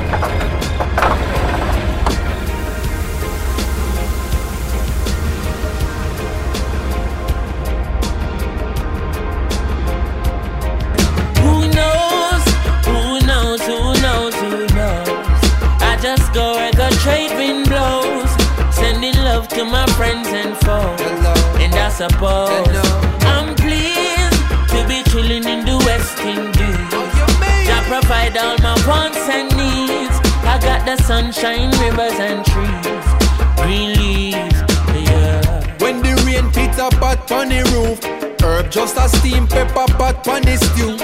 To 19.65 19.71
my 19.71 19.87
friends 19.93 20.29
and 20.29 20.57
foes. 20.59 21.01
And 21.63 21.75
I 21.75 21.89
suppose 21.89 22.77
I'm 23.33 23.55
pleased 23.55 24.43
to 24.73 24.79
be 24.89 25.03
chilling 25.11 25.45
in 25.45 25.65
the 25.65 25.77
West 25.87 26.19
Indies. 26.19 26.91
Oh, 26.93 27.09
Jah 27.67 27.83
provide 27.87 28.37
all 28.37 28.57
my 28.59 28.75
wants 28.87 29.25
and 29.29 29.49
needs. 29.57 30.17
I 30.53 30.59
got 30.61 30.85
the 30.85 30.97
sunshine, 31.05 31.71
rivers 31.83 32.19
and 32.19 32.45
trees, 32.45 33.07
green 33.63 33.91
leaves. 34.01 34.59
Yeah. 35.07 35.41
When 35.79 36.03
the 36.03 36.15
rain 36.27 36.51
pitter 36.51 36.91
pat 36.99 37.31
on 37.31 37.49
the 37.51 37.63
roof, 37.73 37.99
herb 38.43 38.71
just 38.71 38.97
a 38.97 39.09
steam 39.17 39.47
pepper 39.47 39.87
pot 39.95 40.27
on 40.27 40.43
the 40.43 40.57
stew. 40.57 40.97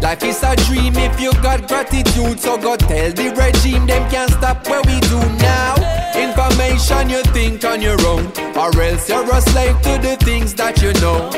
Life 0.00 0.24
is 0.24 0.42
a 0.42 0.56
dream 0.66 0.94
if 0.96 1.20
you 1.20 1.32
got 1.42 1.68
gratitude, 1.68 2.40
so 2.40 2.56
go 2.58 2.76
tell 2.76 3.12
the 3.12 3.30
regime 3.36 3.86
them 3.86 4.10
can't 4.10 4.30
stop 4.32 4.66
what 4.68 4.86
we 4.86 4.98
do 5.00 5.20
now. 5.38 5.99
Information 6.20 7.08
you 7.08 7.22
think 7.32 7.64
on 7.64 7.80
your 7.80 8.00
own, 8.06 8.26
or 8.56 8.70
else 8.82 9.08
you're 9.08 9.34
a 9.34 9.40
slave 9.40 9.80
to 9.82 9.98
the 10.06 10.16
things 10.20 10.54
that 10.54 10.82
you 10.82 10.92
know. 11.00 11.30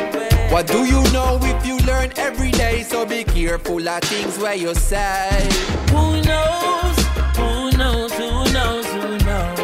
What 0.52 0.66
do 0.66 0.84
you 0.84 1.00
know 1.12 1.38
if 1.40 1.64
you 1.64 1.78
learn 1.86 2.12
every 2.16 2.50
day? 2.50 2.82
So 2.82 3.06
be 3.06 3.24
careful 3.24 3.88
of 3.88 4.02
things 4.02 4.38
where 4.38 4.54
you 4.54 4.74
say. 4.74 5.48
Who 5.90 6.20
knows? 6.22 6.96
Who 7.38 7.70
knows? 7.78 8.12
Who 8.12 8.30
knows? 8.52 8.86
Who 8.86 9.18
knows? 9.24 9.58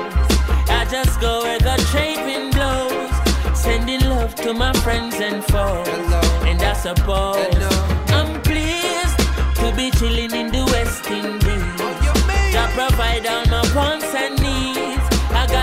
I 0.71 0.87
just 0.91 1.21
go 1.21 1.43
where 1.43 1.59
the 1.59 1.77
trade 1.91 2.21
wind 2.25 2.55
blows, 2.55 3.59
sending 3.59 4.01
love 4.09 4.35
to 4.37 4.55
my 4.55 4.73
friends 4.85 5.17
and 5.17 5.45
foes. 5.45 5.89
And 6.49 6.63
I 6.63 6.73
suppose 6.73 7.55
I'm 8.17 8.41
pleased 8.43 9.19
to 9.61 9.73
be 9.77 9.91
chilling 9.99 10.33
in 10.33 10.49
the 10.53 10.65
West 10.73 11.11
Indies. 11.11 11.59
Jah 12.53 12.69
provide 12.73 13.27
all 13.27 13.45
my 13.47 13.75
wants 13.75 14.15
and 14.15 14.41
needs. 14.41 14.48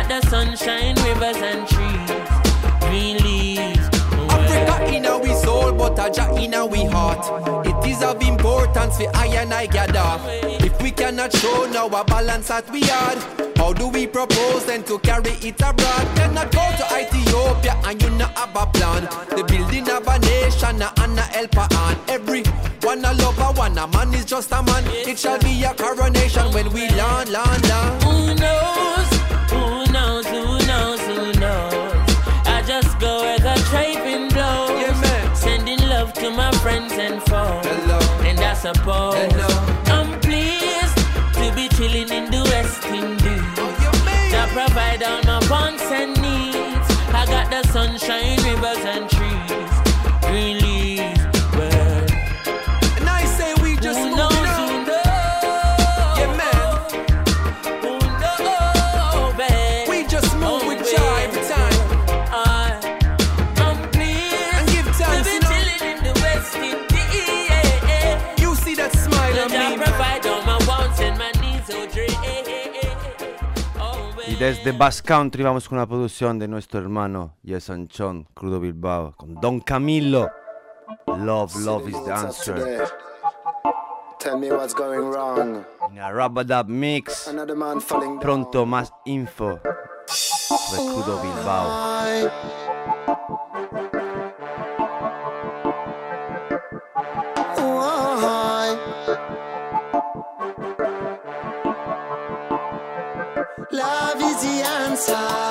Got 0.08 0.22
the 0.22 0.30
sunshine, 0.30 0.96
rivers 0.98 1.38
and 1.38 1.68
trees, 1.68 2.80
green 2.82 3.18
leaves. 3.24 3.90
Africa 4.30 4.96
in 4.96 5.06
our 5.06 5.36
soul, 5.38 5.74
but 5.74 5.98
a 5.98 6.12
Jah 6.12 6.32
in 6.36 6.54
our 6.54 6.92
heart. 6.92 7.66
It 7.66 7.90
is 7.90 8.04
of 8.04 8.22
importance 8.22 8.98
for 8.98 9.10
I 9.16 9.28
and 9.28 9.54
I 9.54 9.66
gather. 9.66 10.20
If 10.64 10.80
we 10.82 10.92
cannot 10.92 11.34
show 11.34 11.68
now 11.72 11.88
a 11.88 12.04
balance 12.04 12.50
that 12.50 12.70
we 12.70 12.84
are, 12.84 13.18
how 13.58 13.74
do 13.74 13.88
we 13.88 14.06
propose 14.06 14.66
then 14.66 14.84
to 14.84 15.00
carry 15.00 15.32
it 15.42 15.60
abroad? 15.62 16.06
Cannot 16.16 16.52
go 16.52 16.66
to 16.78 16.86
Ethiopia 17.00 17.76
and 17.86 18.02
you 18.02 18.10
not 18.12 18.38
have 18.38 18.56
a 18.56 18.66
plan. 18.68 19.04
The 19.30 19.44
building 19.44 19.90
of 19.90 20.08
a 20.08 20.20
nation 20.20 20.84
and 20.84 21.20
a 21.20 21.24
helper 21.24 21.68
on 21.78 21.98
every 22.10 22.44
one 22.84 23.04
a 23.04 23.14
lover, 23.14 23.58
one 23.58 23.78
a 23.78 23.88
man 23.88 24.14
is 24.14 24.26
just 24.26 24.52
a 24.52 24.62
man. 24.62 24.84
It 24.88 25.18
shall 25.18 25.40
be 25.40 25.64
a 25.64 25.74
coronation 25.74 26.52
when 26.54 26.72
we 26.74 26.90
land, 26.90 27.30
land, 27.30 27.68
land. 27.68 28.05
Friends 36.66 36.94
and 36.94 37.22
foes. 37.30 37.68
And 38.28 38.40
I 38.40 38.56
suppose 38.56 39.34
I'm 39.96 40.20
pleased 40.20 40.98
to 41.38 41.46
be 41.56 41.70
chilling 41.78 42.10
in 42.10 42.26
the 42.32 42.42
West 42.52 42.84
Indies. 42.88 43.56
Jah 44.32 44.48
provide 44.52 45.04
all 45.04 45.22
my 45.30 45.40
wants 45.48 45.84
and 46.00 46.20
needs. 46.24 46.88
I 47.22 47.24
got 47.28 47.52
the 47.52 47.62
sunshine, 47.72 48.40
rivers 48.50 48.84
and 48.94 49.08
Y 74.36 74.38
desde 74.38 74.74
Bass 74.74 75.02
Country 75.02 75.44
vamos 75.44 75.70
con 75.70 75.78
una 75.78 75.88
producción 75.88 76.38
de 76.38 76.46
nuestro 76.46 76.82
hermano 76.82 77.38
Chon, 77.88 78.28
Crudo 78.34 78.60
Bilbao, 78.60 79.14
con 79.16 79.36
Don 79.36 79.62
Camillo. 79.62 80.30
Love, 81.08 81.56
love 81.62 81.88
is 81.88 82.04
the 82.04 82.12
answer. 82.12 82.86
Tell 84.20 84.38
me 84.38 84.52
what's 84.52 84.74
going 84.74 85.10
wrong. 85.10 85.64
In 85.90 86.00
a 86.00 86.12
Rabadab 86.12 86.68
mix. 86.68 87.30
Another 87.30 87.56
man 87.56 87.80
falling 87.80 88.16
down. 88.16 88.20
Pronto 88.20 88.66
más 88.66 88.92
info 89.06 89.58
Crudo 90.70 91.22
Bilbao. 91.22 92.30
The 105.08 105.45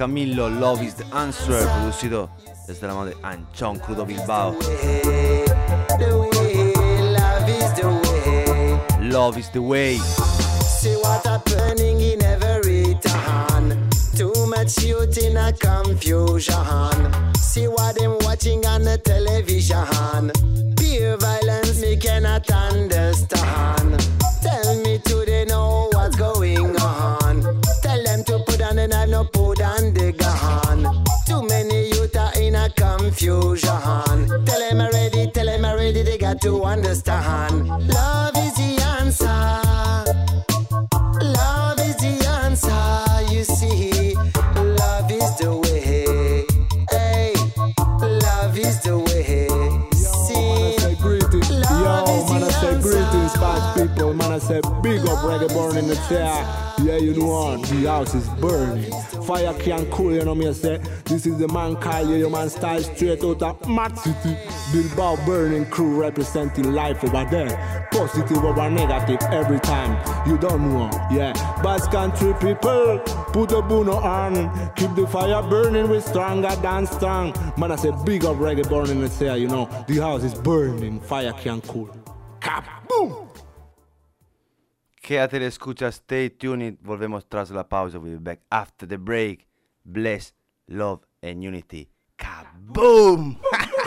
Camillo, 0.00 0.48
Love 0.48 0.82
is 0.82 0.94
the 0.94 1.04
Answer, 1.14 1.62
producido 1.68 2.30
desde 2.66 2.86
la 2.86 2.94
mano 2.94 3.10
de 3.10 3.16
Anchón 3.22 3.78
Crudo 3.78 4.06
Bilbao. 4.06 4.56
Love 9.02 9.36
is 9.36 9.50
the 9.50 9.60
way. 9.60 9.98
See 9.98 10.96
what 11.02 11.26
a 11.26 11.38
burning 11.44 12.00
in 12.00 12.22
every 12.22 12.96
town. 13.02 13.90
Too 14.16 14.32
much 14.46 14.82
youth 14.82 15.18
in 15.18 15.36
a 15.36 15.52
confusion. 15.52 16.54
See 17.36 17.68
what 17.68 17.98
them 17.98 18.16
watching 18.22 18.64
on 18.64 18.84
the 18.84 18.96
television. 18.96 20.32
Pure 20.76 21.18
violence 21.18 21.78
me 21.78 21.98
cannot 21.98 22.50
understand. 22.50 24.00
Tell 24.40 24.76
me 24.76 24.98
they 25.26 25.44
know 25.44 25.90
what's 25.92 26.16
going 26.16 26.74
on? 26.80 27.42
Tell 27.82 28.02
them 28.02 28.24
to 28.24 28.38
put 28.46 28.62
on 28.62 28.76
the 28.76 28.88
knife, 28.88 29.10
no 29.10 29.24
confusion. 33.10 34.44
Tell 34.44 34.60
them 34.60 34.80
already, 34.80 35.30
tell 35.30 35.46
them 35.46 35.64
already, 35.64 36.02
they 36.02 36.18
got 36.18 36.40
to 36.42 36.62
understand. 36.64 37.68
Love 37.68 38.36
is 38.36 38.54
the 38.54 38.82
answer. 38.98 40.09
Reggae 55.30 55.48
burn 55.54 55.76
in 55.76 55.86
the 55.86 55.94
chair. 56.08 56.26
Yeah, 56.82 56.96
you 56.96 57.14
know 57.14 57.26
what? 57.26 57.68
The 57.68 57.86
house 57.86 58.14
is 58.14 58.28
burning. 58.40 58.90
Fire 59.24 59.54
can't 59.60 59.88
cool, 59.90 60.12
you 60.12 60.24
know 60.24 60.34
me 60.34 60.48
I 60.48 60.52
say. 60.52 60.78
This 61.04 61.26
is 61.26 61.38
the 61.38 61.46
man 61.48 61.76
call 61.76 62.08
you, 62.08 62.16
your 62.16 62.30
man 62.30 62.50
style 62.50 62.82
straight 62.82 63.22
out 63.22 63.42
of 63.42 63.68
Mad 63.68 63.96
City. 63.98 64.36
Bilbao 64.72 65.24
burning 65.26 65.66
crew 65.66 66.00
representing 66.00 66.72
life 66.72 67.04
over 67.04 67.24
there. 67.30 67.88
Positive 67.92 68.44
over 68.44 68.70
negative 68.70 69.20
every 69.30 69.60
time. 69.60 69.92
You 70.28 70.36
don't 70.38 70.72
know, 70.72 70.90
yeah. 71.12 71.32
Bass 71.62 71.86
country 71.88 72.32
people, 72.40 72.98
put 73.32 73.52
a 73.52 73.62
bono 73.62 73.96
on. 73.96 74.72
Keep 74.74 74.94
the 74.96 75.06
fire 75.06 75.42
burning 75.48 75.88
with 75.88 76.04
stronger 76.04 76.54
than 76.56 76.86
strong. 76.86 77.34
Man, 77.56 77.70
I 77.70 77.76
say 77.76 77.92
big 78.04 78.24
up 78.24 78.36
reggae 78.36 78.68
burning 78.68 78.96
in 78.96 79.02
the 79.02 79.08
chair, 79.10 79.36
you 79.36 79.48
know. 79.48 79.68
The 79.86 79.98
house 79.98 80.24
is 80.24 80.34
burning, 80.34 81.00
fire 81.00 81.32
can't 81.34 81.64
cool. 81.68 81.88
Kaboom! 82.40 83.29
Quédate, 85.10 85.44
escucha, 85.44 85.88
stay 85.88 86.30
tuned. 86.30 86.78
Volvemos 86.82 87.28
tras 87.28 87.50
la 87.50 87.68
pausa. 87.68 87.98
We'll 87.98 88.18
be 88.18 88.22
back 88.22 88.42
after 88.48 88.86
the 88.86 88.96
break. 88.96 89.44
Bless, 89.82 90.32
love 90.68 91.00
and 91.20 91.44
unity. 91.44 91.90
Kaboom! 92.14 93.36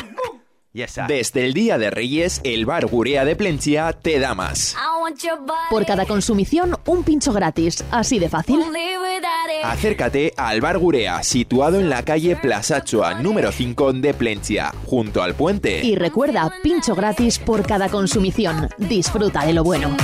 yes. 0.74 1.00
Desde 1.08 1.46
el 1.46 1.54
Día 1.54 1.78
de 1.78 1.92
Reyes, 1.92 2.42
el 2.44 2.66
Bar 2.66 2.88
Gurea 2.88 3.24
de 3.24 3.38
Plencia 3.38 3.94
te 3.94 4.20
da 4.20 4.36
más. 4.36 4.76
Por 5.70 5.86
cada 5.86 6.06
consumición, 6.06 6.76
un 6.88 7.06
pincho 7.06 7.32
gratis. 7.32 7.86
Así 7.90 8.20
de 8.20 8.28
fácil. 8.28 8.60
Acércate 9.64 10.34
al 10.36 10.60
Bar 10.60 10.78
Gurea, 10.78 11.24
situado 11.24 11.80
en 11.80 11.90
la 11.90 12.04
calle 12.04 12.36
Plazachoa, 12.36 13.14
número 13.22 13.54
5 13.54 13.94
de 13.94 14.14
Plencia, 14.14 14.74
junto 14.88 15.24
al 15.24 15.36
puente. 15.36 15.86
Y 15.86 15.96
recuerda, 15.96 16.54
pincho 16.62 16.96
gratis 16.96 17.40
por 17.40 17.66
cada 17.66 17.88
consumición. 17.88 18.68
Disfruta 18.78 19.46
de 19.46 19.54
lo 19.54 19.64
bueno. 19.64 19.96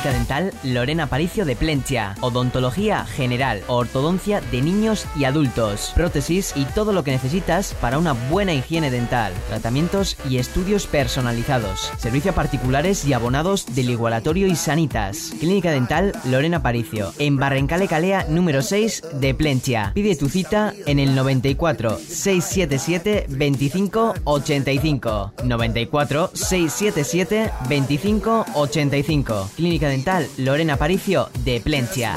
Clínica 0.00 0.18
Dental 0.18 0.54
Lorena 0.64 1.08
Paricio 1.08 1.44
de 1.44 1.56
Plencia. 1.56 2.14
Odontología 2.22 3.04
general, 3.04 3.62
ortodoncia 3.66 4.40
de 4.40 4.62
niños 4.62 5.04
y 5.14 5.24
adultos, 5.24 5.92
prótesis 5.94 6.54
y 6.56 6.64
todo 6.64 6.94
lo 6.94 7.04
que 7.04 7.10
necesitas 7.10 7.74
para 7.74 7.98
una 7.98 8.14
buena 8.30 8.54
higiene 8.54 8.90
dental, 8.90 9.34
tratamientos 9.48 10.16
y 10.26 10.38
estudios 10.38 10.86
personalizados, 10.86 11.92
servicio 11.98 12.30
a 12.30 12.34
particulares 12.34 13.04
y 13.04 13.12
abonados 13.12 13.66
del 13.74 13.90
Igualatorio 13.90 14.46
y 14.46 14.56
Sanitas. 14.56 15.34
Clínica 15.38 15.70
Dental 15.70 16.12
Lorena 16.24 16.62
Paricio, 16.62 17.12
en 17.18 17.36
Barrencale 17.36 17.86
Calea 17.86 18.24
número 18.26 18.62
6 18.62 19.02
de 19.20 19.34
Plencia. 19.34 19.92
Pide 19.94 20.16
tu 20.16 20.30
cita 20.30 20.72
en 20.86 20.98
el 20.98 21.14
94 21.14 21.98
677 21.98 23.26
25 23.28 24.14
85. 24.24 25.34
94 25.44 26.30
677 26.32 27.52
25 27.68 28.46
85. 28.54 29.50
Clínica 29.56 29.89
Lorena 30.38 30.76
Paricio 30.76 31.28
de 31.44 31.60
Plencia. 31.60 32.14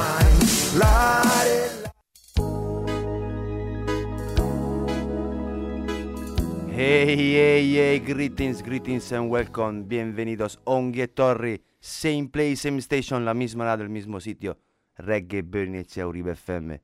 Hey, 6.69 7.15
hey, 7.17 7.75
hey, 7.75 7.99
greetings, 7.99 8.61
greetings 8.61 9.11
and 9.11 9.31
welcome. 9.31 9.87
Bienvenidos, 9.87 10.59
Ongue 10.65 11.07
Torri. 11.07 11.63
Same 11.79 12.29
place, 12.29 12.57
same 12.57 12.79
station, 12.79 13.25
la 13.25 13.33
misma 13.33 13.65
radio, 13.65 13.85
el 13.85 13.89
mismo 13.89 14.19
sitio. 14.19 14.59
Reggae 14.95 15.41
Bernice 15.41 16.05
Uribe 16.05 16.33
FM. 16.33 16.79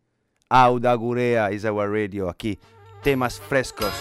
Auda 0.50 0.96
Gurea 0.96 1.52
is 1.52 1.66
our 1.66 1.88
radio 1.88 2.30
aquí. 2.30 2.58
Temas 3.04 3.40
frescos. 3.40 3.94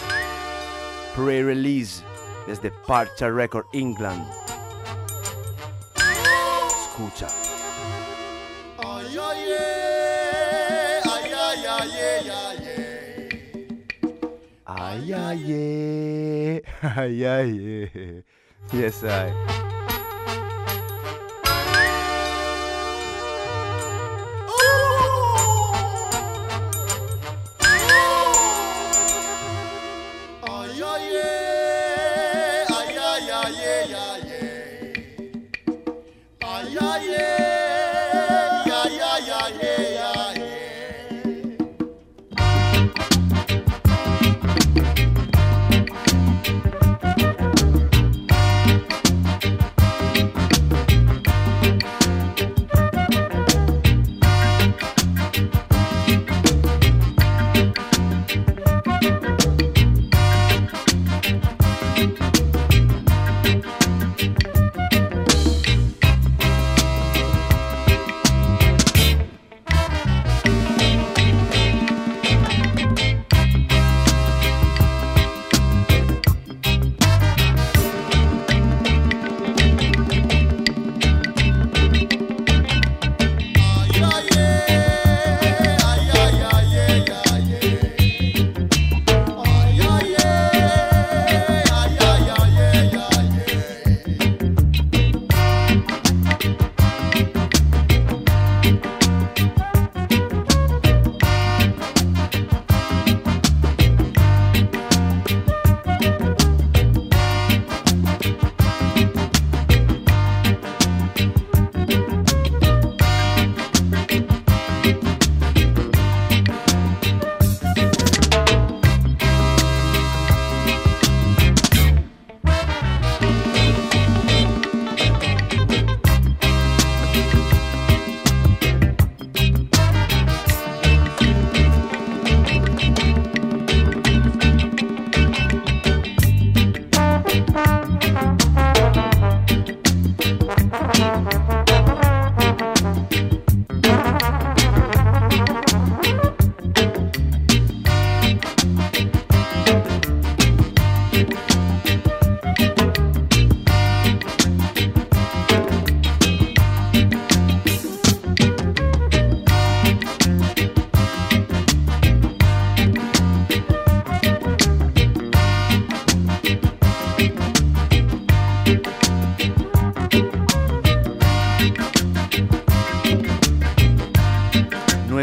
Pre-release 1.15 2.03
desde 2.47 2.71
Parcha 2.87 3.29
Record 3.29 3.65
England. 3.73 4.25
Escucha. 6.99 7.27
Ay, 8.77 9.17
ay, 9.17 9.41
eh, 9.57 10.99
ay, 11.05 11.31
ay, 11.31 11.65
ay, 11.65 11.91
eh, 11.95 12.31
ay, 12.35 12.57
eh. 12.67 13.29
Ay, 14.65 15.13
ay, 15.13 15.45
eh. 15.47 16.61
Ay, 16.81 17.25
ay, 17.25 17.51
eh. 17.93 18.23
Yes, 18.73 19.03
I. 19.05 19.07
Ay, 19.07 19.31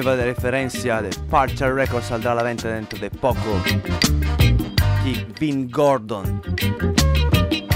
Di 0.06 0.22
referenza 0.22 1.00
del 1.00 1.12
Partial 1.28 1.72
Records 1.72 2.12
andrà 2.12 2.30
alla 2.30 2.44
venta 2.44 2.68
dentro 2.68 2.96
di 2.96 3.10
poco. 3.10 3.60
Di 5.02 5.26
Vin 5.36 5.68
Gordon. 5.68 6.40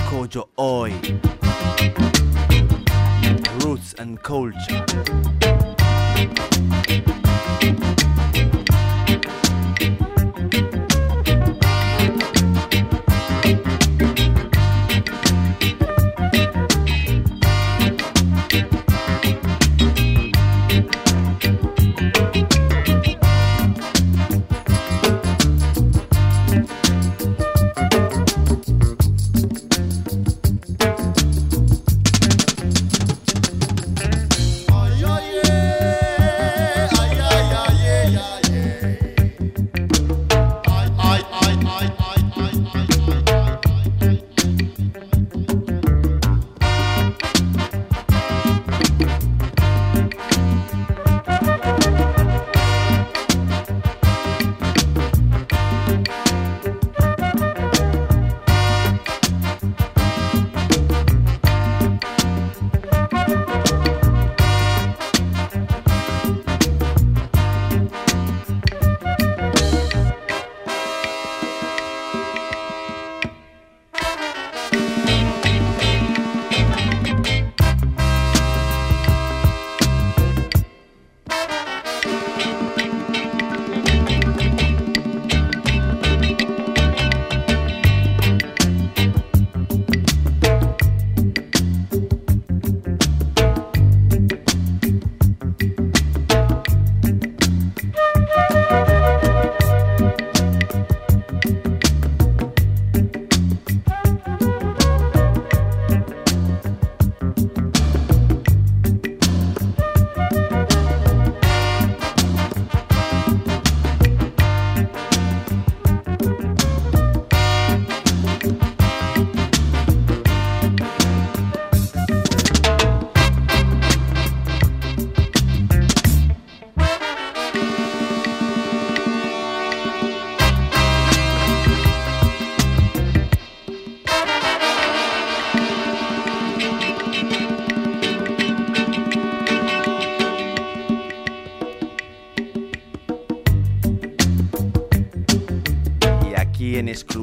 Kojo 0.09 0.51
Oi. 0.55 1.21
Roots 3.59 3.95
and 3.97 4.21
Culture. 4.21 5.40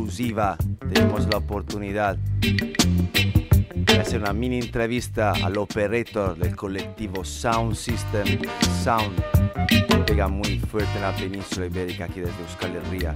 Exclusiva 0.08 0.56
tenemos 0.94 1.28
la 1.28 1.38
oportunidad 1.38 2.16
de 2.16 4.00
hacer 4.00 4.22
una 4.22 4.32
mini 4.32 4.60
entrevista 4.60 5.34
al 5.44 5.58
operator 5.58 6.38
del 6.38 6.56
colectivo 6.56 7.26
Sound 7.26 7.76
System 7.76 8.40
Sound. 8.84 9.22
que 9.68 10.04
Pega 10.06 10.30
muy 10.30 10.60
fuerte 10.60 10.96
en 10.96 11.02
la 11.02 11.14
península 11.14 11.66
ibérica 11.66 12.06
aquí 12.06 12.22
desde 12.22 12.42
Euskal 12.42 12.78
Herria. 12.78 13.14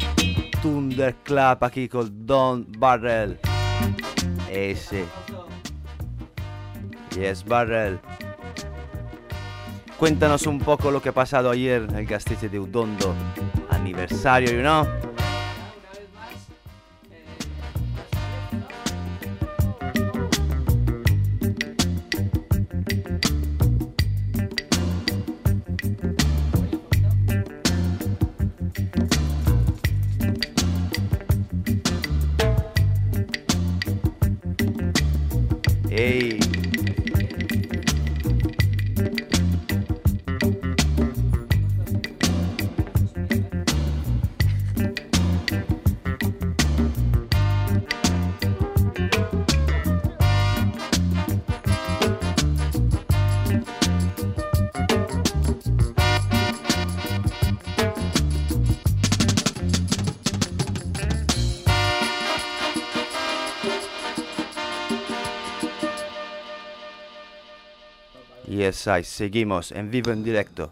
Thunder 0.62 1.16
Club 1.24 1.58
aquí 1.62 1.88
con 1.88 2.26
Don 2.26 2.68
Barrel. 2.78 3.40
Ese. 4.52 5.06
Yes, 7.16 7.46
Barrel. 7.46 8.02
Cuéntanos 9.98 10.46
un 10.46 10.60
poco 10.60 10.92
lo 10.92 11.02
que 11.02 11.10
ha 11.10 11.14
pasado 11.14 11.52
ayer 11.52 11.84
en 11.84 11.96
el 11.96 12.06
Gasteiz 12.06 12.42
de 12.42 12.60
Udondo. 12.60 13.16
Aniversario, 13.70 14.52
you 14.52 14.60
know? 14.60 15.01
Yes, 68.48 68.88
I. 68.88 69.04
Seguimos 69.04 69.72
en 69.72 69.92
vivo 69.92 70.12
en 70.12 70.24
directo. 70.24 70.72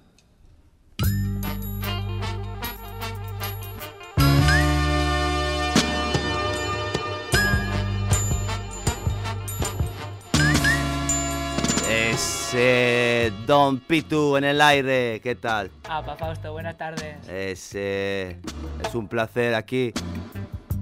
Ese 11.89 13.31
Don 13.45 13.79
Pitu 13.79 14.35
en 14.35 14.43
el 14.43 14.59
aire, 14.59 15.21
¿qué 15.21 15.35
tal? 15.35 15.71
Ah, 15.87 16.03
pa 16.03 16.15
Fausto, 16.15 16.51
buenas 16.51 16.77
tardes. 16.77 17.27
Ese 17.29 18.39
es 18.83 18.95
un 18.95 19.07
placer 19.07 19.53
aquí. 19.55 19.93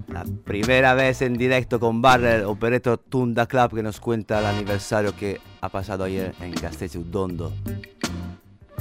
La 0.07 0.23
primera 0.45 0.93
vez 0.93 1.21
en 1.21 1.33
directo 1.33 1.79
con 1.79 2.01
Barrel, 2.01 2.45
Operator 2.45 2.97
Tunda 2.97 3.45
Club, 3.45 3.75
que 3.75 3.83
nos 3.83 3.99
cuenta 3.99 4.39
el 4.39 4.45
aniversario 4.45 5.15
que 5.15 5.39
ha 5.61 5.69
pasado 5.69 6.03
ayer 6.03 6.33
en 6.41 6.53
Castell 6.53 6.97
Udondo. 6.97 7.53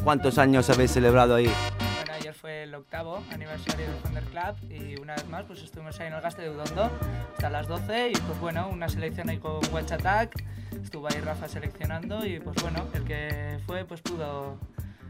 ¿Cuántos 0.04 0.38
años 0.38 0.70
habéis 0.70 0.92
celebrado 0.92 1.34
ahí? 1.34 1.50
Bueno, 1.96 2.12
ayer 2.14 2.34
fue 2.34 2.62
el 2.62 2.74
octavo 2.74 3.22
aniversario 3.32 3.86
del 3.86 3.96
Thunder 4.02 4.24
Club 4.24 4.70
y 4.70 5.00
una 5.00 5.14
vez 5.14 5.28
más 5.28 5.44
pues 5.44 5.62
estuvimos 5.62 5.98
ahí 6.00 6.06
en 6.08 6.12
el 6.14 6.20
gaste 6.20 6.42
de 6.42 6.50
Udondo 6.50 6.90
hasta 7.32 7.50
las 7.50 7.66
12 7.66 8.10
y 8.10 8.12
pues 8.14 8.40
bueno, 8.40 8.68
una 8.68 8.88
selección 8.88 9.28
ahí 9.28 9.38
con 9.38 9.60
Watch 9.72 9.92
Attack, 9.92 10.44
estuvo 10.82 11.08
ahí 11.08 11.20
Rafa 11.20 11.48
seleccionando 11.48 12.24
y 12.24 12.38
pues 12.40 12.56
bueno, 12.62 12.86
el 12.94 13.04
que 13.04 13.58
fue 13.66 13.84
pues 13.84 14.00
pudo... 14.00 14.58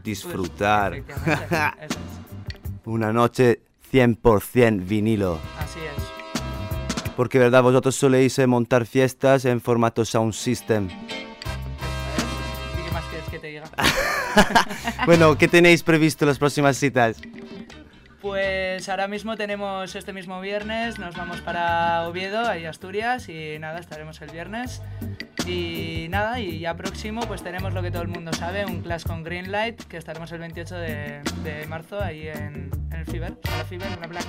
Disfrutar. 0.03 0.93
Efectivamente, 0.93 1.55
eso 1.85 1.99
es. 1.99 2.85
Una 2.85 3.11
noche 3.11 3.61
100% 3.91 4.85
vinilo. 4.87 5.39
Así 5.59 5.79
es. 5.79 6.17
Porque, 7.17 7.39
¿verdad? 7.39 7.63
Vosotros 7.63 7.95
soléis 7.95 8.37
eh, 8.39 8.47
montar 8.47 8.85
fiestas 8.85 9.45
en 9.45 9.59
formato 9.59 10.05
sound 10.05 10.33
system. 10.33 10.87
bueno, 15.05 15.37
¿qué 15.37 15.47
tenéis 15.47 15.83
previsto 15.83 16.25
las 16.25 16.37
próximas 16.37 16.77
citas? 16.77 17.17
Pues 18.27 18.89
ahora 18.89 19.07
mismo 19.07 19.37
tenemos 19.37 19.95
este 19.95 20.11
mismo 20.11 20.41
viernes, 20.41 20.99
nos 20.99 21.15
vamos 21.15 21.39
para 21.39 22.05
Oviedo, 22.09 22.45
ahí 22.45 22.65
Asturias, 22.65 23.29
y 23.29 23.57
nada, 23.57 23.79
estaremos 23.79 24.21
el 24.21 24.31
viernes. 24.31 24.81
Y 25.47 26.07
nada, 26.09 26.37
y 26.41 26.59
ya 26.59 26.75
próximo 26.75 27.21
pues 27.21 27.41
tenemos 27.41 27.73
lo 27.73 27.81
que 27.81 27.89
todo 27.89 28.01
el 28.01 28.09
mundo 28.09 28.33
sabe, 28.33 28.65
un 28.65 28.81
class 28.81 29.05
con 29.05 29.23
Greenlight, 29.23 29.81
que 29.85 29.95
estaremos 29.95 30.29
el 30.33 30.39
28 30.39 30.75
de, 30.75 31.21
de 31.41 31.65
marzo 31.67 32.01
ahí 32.03 32.27
en, 32.27 32.69
en 32.91 32.99
el 32.99 33.05
Fever, 33.05 33.37
a 33.49 33.57
la 33.59 33.63
Fever, 33.63 33.87
en 33.93 34.01
la 34.01 34.07
Black. 34.07 34.25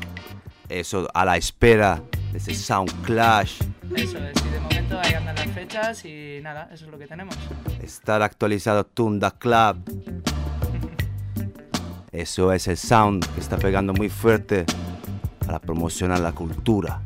Eso, 0.69 1.09
a 1.13 1.25
la 1.25 1.37
espera 1.37 2.01
de 2.31 2.39
ese 2.39 2.55
Sound 2.55 3.03
Clash. 3.03 3.61
Eso 3.97 4.19
es, 4.19 4.45
y 4.45 4.49
de 4.49 4.61
momento 4.61 5.01
ahí 5.01 5.15
andan 5.15 5.35
las 5.35 5.49
fechas 5.49 6.05
y 6.05 6.39
nada, 6.41 6.71
eso 6.73 6.85
es 6.85 6.91
lo 6.93 6.99
que 7.01 7.09
tenemos. 7.09 7.37
Estar 7.83 8.23
actualizado 8.23 8.85
Tunda 8.85 9.33
Club. 9.33 9.83
Eso 12.13 12.53
es 12.53 12.69
el 12.69 12.77
sound 12.77 13.27
que 13.35 13.41
está 13.41 13.59
pegando 13.59 13.93
muy 13.93 14.09
fuerte 14.09 14.65
para 15.47 15.59
promocionar 15.59 16.21
la 16.21 16.33
cultura. 16.33 17.03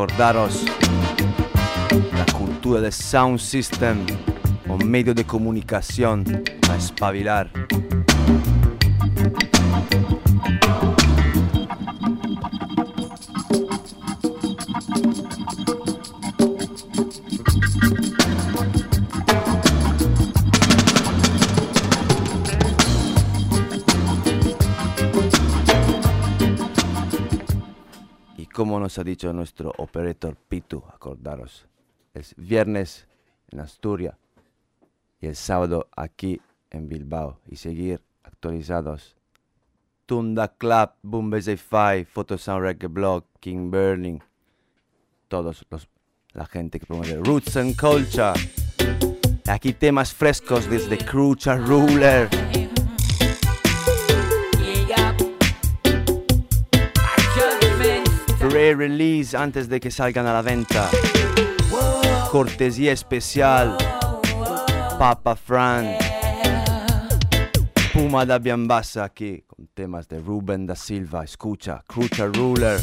Acordaros, 0.00 0.64
la 2.16 2.24
cultura 2.32 2.80
del 2.80 2.90
sound 2.90 3.38
system, 3.38 4.06
un 4.66 4.90
medio 4.90 5.12
de 5.12 5.26
comunicación 5.26 6.24
para 6.62 6.78
espabilar. 6.78 7.50
Nos 28.90 28.98
ha 28.98 29.04
dicho 29.04 29.32
nuestro 29.32 29.72
operator 29.78 30.34
Pitu, 30.34 30.82
acordaros, 30.92 31.64
es 32.12 32.34
viernes 32.36 33.06
en 33.52 33.60
Asturias 33.60 34.16
y 35.20 35.28
el 35.28 35.36
sábado 35.36 35.86
aquí 35.94 36.40
en 36.70 36.88
Bilbao 36.88 37.38
y 37.46 37.54
seguir 37.54 38.02
actualizados. 38.24 39.14
Tunda 40.06 40.48
Club, 40.48 40.90
Boom 41.02 41.32
Fi, 41.40 42.04
Photo 42.04 42.36
Sound 42.36 42.64
Reggae 42.64 42.88
Blog, 42.88 43.22
King 43.38 43.70
Burning, 43.70 44.18
todos 45.28 45.64
los 45.70 45.88
la 46.32 46.46
gente 46.46 46.80
que 46.80 46.86
promueve 46.86 47.14
Roots 47.22 47.58
and 47.58 47.76
Culture. 47.76 48.32
Aquí 49.46 49.72
temas 49.72 50.12
frescos 50.12 50.68
desde 50.68 50.98
Crucha 50.98 51.54
Ruler. 51.54 52.28
Pre-release 58.50 59.36
antes 59.36 59.68
de 59.68 59.78
que 59.78 59.92
salgan 59.92 60.26
a 60.26 60.32
la 60.32 60.42
venta. 60.42 60.90
Cortesía 62.32 62.90
especial. 62.90 63.78
Papa 64.98 65.36
Fran. 65.36 65.94
Puma 67.92 68.26
da 68.26 68.38
Biambassa 68.38 69.04
aquí 69.04 69.44
con 69.46 69.68
temas 69.72 70.08
de 70.08 70.18
Ruben 70.18 70.66
da 70.66 70.74
Silva. 70.74 71.22
Escucha, 71.22 71.84
Crucha 71.86 72.26
Ruler. 72.26 72.80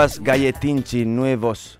Nuevas 0.00 0.20
galletinchi, 0.20 1.04
nuevos. 1.04 1.78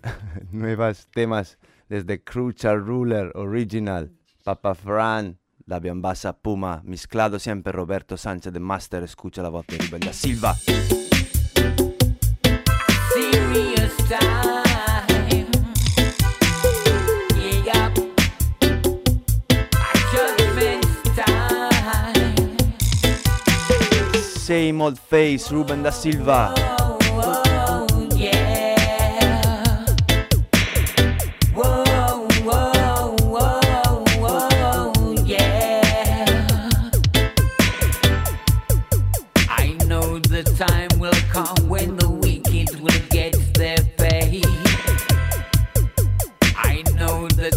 nuevas 0.52 1.08
temas 1.12 1.58
desde 1.88 2.22
Crucha 2.22 2.74
Ruler 2.74 3.32
Original. 3.34 4.12
Papa 4.44 4.76
Fran. 4.76 5.36
La 5.64 5.80
Biambassa 5.80 6.32
Puma, 6.32 6.80
mezclado 6.84 7.40
siempre 7.40 7.72
Roberto 7.72 8.16
Sánchez 8.16 8.52
de 8.52 8.60
Master, 8.60 9.02
escucha 9.02 9.42
la 9.42 9.48
voz 9.48 9.66
de 9.66 9.78
Ruben 9.78 9.98
da 9.98 10.12
Silva. 10.12 10.54
Same 24.22 24.80
old 24.80 24.98
face, 24.98 25.50
Ruben 25.50 25.82
da 25.82 25.90
Silva. 25.90 26.54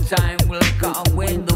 Time 0.10 0.40
will 0.48 0.60
come 0.80 1.06
when 1.16 1.49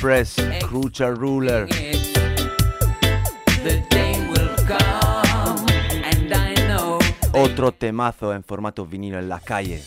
Press, 0.00 0.36
Crucha 0.62 1.10
Ruler. 1.10 1.68
Otro 7.32 7.72
temazo 7.72 8.32
en 8.32 8.44
formato 8.44 8.86
vinilo 8.86 9.18
en 9.18 9.28
la 9.28 9.40
calle. 9.40 9.82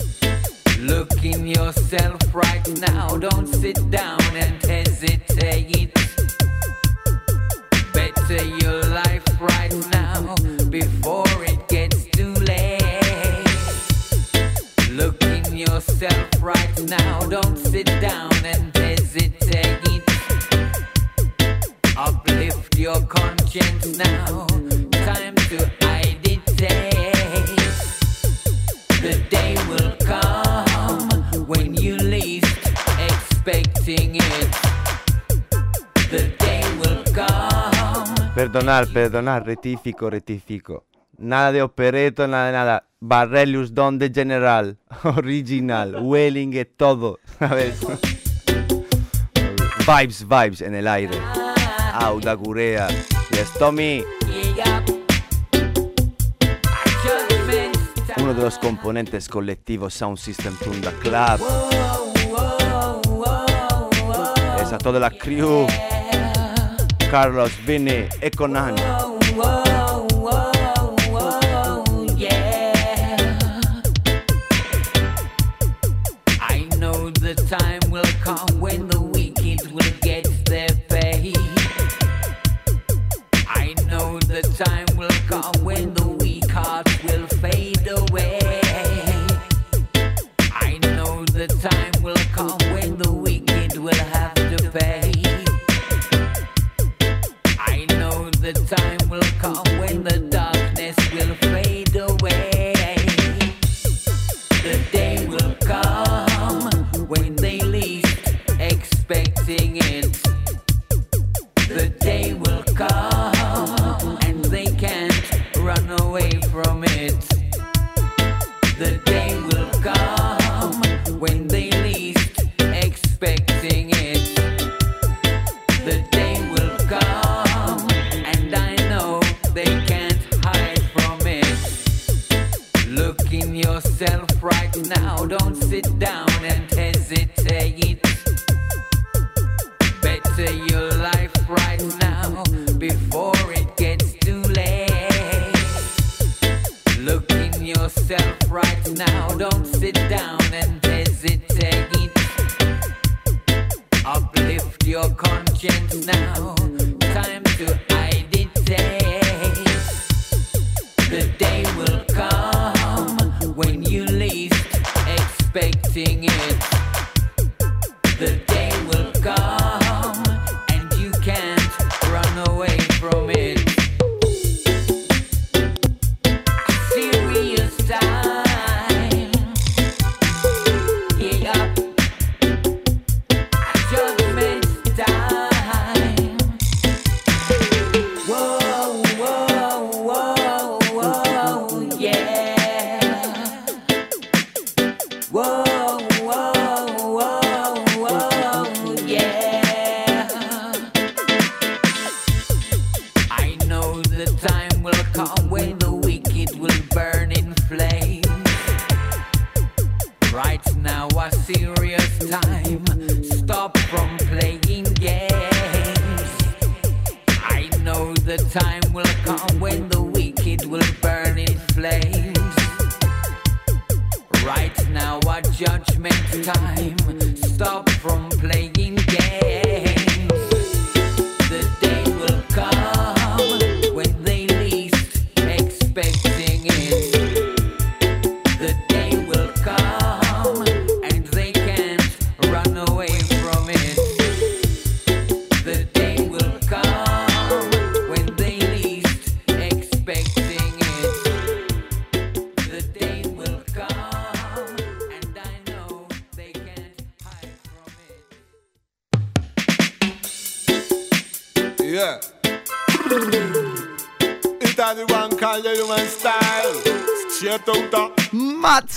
Look 0.80 1.24
in 1.24 1.48
yourself 1.48 2.20
right 2.34 2.68
now, 2.80 3.18
don't 3.18 3.48
sit 3.48 3.78
down 3.90 4.20
and 4.36 4.64
hesitate. 4.66 5.94
Better 7.94 8.44
your 8.44 8.84
life 8.86 9.24
right 9.40 9.74
now 9.92 10.36
before 10.70 11.26
it 11.46 11.68
gets 11.68 12.06
too 12.12 12.34
late. 12.34 12.80
Look 14.92 15.22
in 15.24 15.58
yourself 15.58 16.30
right 16.42 16.80
now, 16.88 17.20
don't 17.30 17.58
sit 17.58 17.88
down 18.02 18.32
and 18.44 18.46
hesitate. 18.46 18.79
Uplift 22.00 22.78
your 22.78 23.06
conscience 23.08 23.98
now. 23.98 24.48
Time 25.04 25.36
to 25.50 25.60
agitate. 25.82 26.70
The 29.02 29.20
day 29.30 29.58
will 29.68 29.98
come 30.08 31.46
when 31.46 31.76
you 31.76 31.98
least 31.98 32.58
expecting 33.06 34.16
it. 34.16 34.50
The 36.10 36.32
day 36.40 36.64
will 36.80 37.04
come. 37.14 38.32
Perdonar, 38.34 38.88
perdonar, 38.94 39.46
rectifico, 39.46 40.10
rectifico. 40.10 40.86
Nada 41.18 41.52
de 41.52 41.62
opereto, 41.62 42.30
nada 42.30 42.46
de 42.46 42.54
nada. 42.54 42.84
Barrelius 43.02 43.74
Don 43.74 44.00
de 44.00 44.10
General, 44.10 44.78
original, 45.04 45.98
Welling, 46.02 46.66
todo, 46.78 47.20
¿sabes? 47.40 47.82
vibes, 49.86 50.26
vibes 50.26 50.62
en 50.62 50.76
el 50.76 50.88
aire 50.88 51.49
auda 52.00 52.34
gurea. 52.34 52.88
Yes, 53.32 53.52
Tommy. 53.58 54.04
Uno 58.18 58.34
de 58.34 58.42
los 58.42 58.58
componentes 58.60 59.28
colectivos 59.28 59.94
Sound 59.94 60.18
System 60.18 60.56
Tunda 60.58 60.92
Club. 60.94 61.40
Es 64.62 64.74
a 64.74 64.78
toda 64.78 65.00
la 65.00 65.12
crew. 65.12 65.68
Carlos, 67.10 67.52
Vini, 67.66 68.08
Econan. 68.22 68.76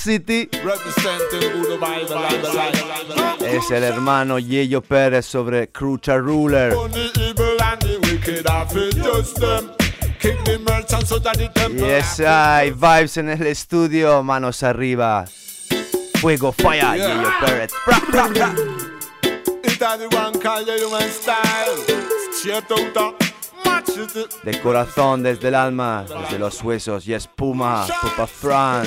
City. 0.03 0.49
Es 3.41 3.71
el 3.71 3.85
hermano 3.85 4.39
Yeyo 4.41 4.83
Pérez 4.83 5.27
sobre 5.27 5.69
Crucha 5.69 6.17
Ruler. 6.17 6.75
Yes, 11.77 12.21
hay 12.21 12.71
vibes 12.73 13.17
en 13.17 13.29
el 13.29 13.47
estudio, 13.47 14.23
manos 14.25 14.65
arriba. 14.65 15.25
Fuego, 16.21 16.53
fire, 16.53 16.81
yeah. 16.81 16.97
Yeyo 16.97 17.31
Pérez. 17.41 17.71
Bra, 17.87 18.03
bra, 18.11 18.29
bra. 18.29 18.55
Del 24.43 24.61
corazón, 24.61 25.23
desde 25.23 25.49
el 25.49 25.55
alma, 25.55 26.05
desde 26.09 26.39
los 26.39 26.63
huesos, 26.63 27.07
y 27.07 27.15
espuma, 27.15 27.87
Pupa 28.01 28.27
Fran, 28.27 28.87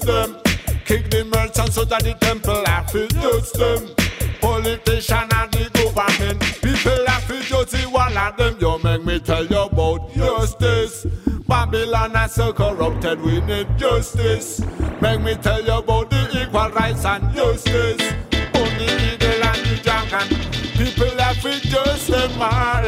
them. 0.00 0.36
Kick 0.84 1.10
the 1.10 1.24
merchants 1.24 1.74
so 1.74 1.84
the 1.84 2.16
temple 2.20 2.64
just 3.20 3.54
them. 3.58 3.94
Politician 4.40 5.28
and 5.34 5.52
the 5.52 5.70
government, 5.74 6.40
people 6.62 7.04
just 7.42 7.92
one 7.92 8.16
of 8.16 8.36
them. 8.36 8.56
You 8.60 8.78
make 8.82 9.04
me 9.04 9.20
tell 9.20 9.44
you 9.44 9.62
about 9.62 10.12
justice. 10.12 11.06
Babylon 11.46 12.16
is 12.16 12.32
so 12.32 12.52
corrupted, 12.52 13.20
we 13.20 13.40
need 13.42 13.68
justice. 13.78 14.60
Make 15.00 15.20
me 15.20 15.34
tell 15.36 15.62
you 15.64 15.74
about 15.74 16.10
the 16.10 16.42
equal 16.42 16.70
rights 16.70 17.04
and 17.04 17.32
justice. 17.34 18.27
People 21.42 21.50
I 21.50 21.60
feel 21.60 21.60
just 21.70 22.08
them. 22.08 22.30
ah, 22.38 22.82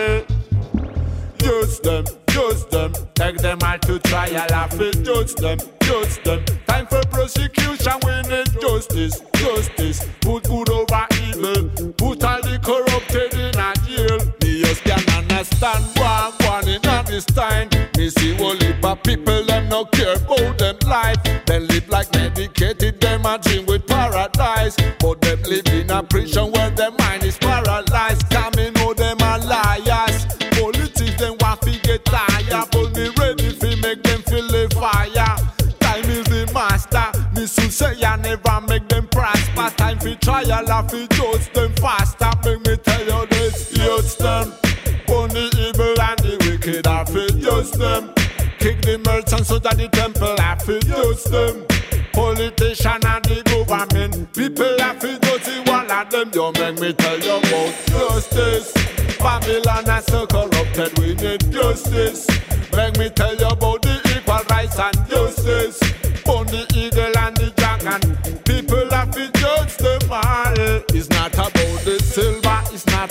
Just 1.39 1.83
them, 1.83 2.05
just 2.31 2.71
them. 2.71 2.93
Take 3.15 3.39
them 3.39 3.59
all 3.65 3.79
to 3.79 3.99
trial, 4.01 4.47
I 4.53 4.69
feel 4.69 4.93
just 4.93 5.39
them, 5.39 5.59
just 5.83 6.25
them. 6.25 6.45
Time 6.67 6.87
for 6.87 7.03
prosecution, 7.11 7.95
we 8.05 8.23
need 8.29 8.49
justice, 8.61 9.21
justice. 9.35 10.07
Put 10.21 10.45
good 10.45 10.71
over 10.71 11.07
evil, 11.25 11.71
put 11.99 12.25
all 12.25 12.41
the 12.43 12.59
corrupted 12.63 13.35
in 13.35 13.59
a 13.59 13.75
jail. 13.87 14.19
Me 14.43 14.63
just 14.63 14.83
can 14.85 15.05
understand 15.17 15.85
one, 15.97 16.33
one 16.49 16.69
in 16.69 16.83
this 17.07 17.25
time. 17.27 17.69
Me 17.97 18.11
see 18.11 18.35
whole 18.37 18.57
heap 18.57 18.85
people, 19.05 19.45
them 19.45 19.69
no 19.69 19.85
care 19.87 20.17
about 20.17 20.59
them 20.59 20.77
life. 20.87 21.19
They 21.47 21.61
live 21.61 21.89
like 21.89 22.13
medicated, 22.15 23.01
them 23.01 23.27
a 23.27 23.39
dream 23.39 23.67
with 23.67 23.87
paradise. 23.87 24.77
But 25.01 25.21
them 25.23 25.43
live 25.43 25.67
in 25.69 25.91
a 25.91 26.03
prison 26.03 26.53
where 26.53 26.71
their 26.71 26.91
never 38.31 38.61
make 38.69 38.89
them 38.89 39.09
prosper. 39.09 39.71
Time 39.77 39.99
for 39.99 40.15
trial, 40.17 40.53
I 40.53 40.87
fi 40.89 41.07
judge 41.17 41.53
them 41.53 41.73
faster. 41.75 42.31
Make 42.45 42.67
me 42.67 42.77
tell 42.77 43.05
you 43.05 43.27
this, 43.27 43.71
judge 43.71 44.17
them. 44.17 44.53
Only 45.09 45.47
evil 45.59 46.01
and 46.01 46.19
the 46.21 46.37
wicked, 46.47 46.87
I 46.87 47.05
fi 47.05 47.27
judge 47.41 47.73
them. 47.73 48.15
Kick 48.59 48.83
the 48.83 48.99
merchants 48.99 49.49
so 49.49 49.59
that 49.59 49.77
the 49.77 49.89
temple, 49.89 50.37
I 50.39 50.55
fi 50.57 50.79
judge 50.81 51.25
them. 51.25 51.67
Politician 52.13 53.03
and 53.13 53.25
the 53.25 53.43
government, 53.51 54.33
people 54.33 54.77
I 54.81 54.95
fi 54.95 55.19
the 55.19 55.63
one 55.67 55.91
of 55.91 56.11
them. 56.11 56.31
You 56.33 56.53
make 56.61 56.81
me 56.81 56.93
tell 56.93 57.19
you 57.19 57.37
about 57.37 57.75
justice. 57.87 58.73
Babylon 59.19 59.91
is 59.91 60.05
so 60.07 60.27
corrupted, 60.27 60.99
we 60.99 61.15
need 61.15 61.51
justice. 61.51 62.27
Make 62.77 62.97
me 62.97 63.11
tell 63.11 63.35
you 63.35 63.49
about 63.49 63.83
the 63.83 63.99
equal 64.17 64.45
rights 64.51 64.79
and 64.79 65.09
justice. 65.09 65.80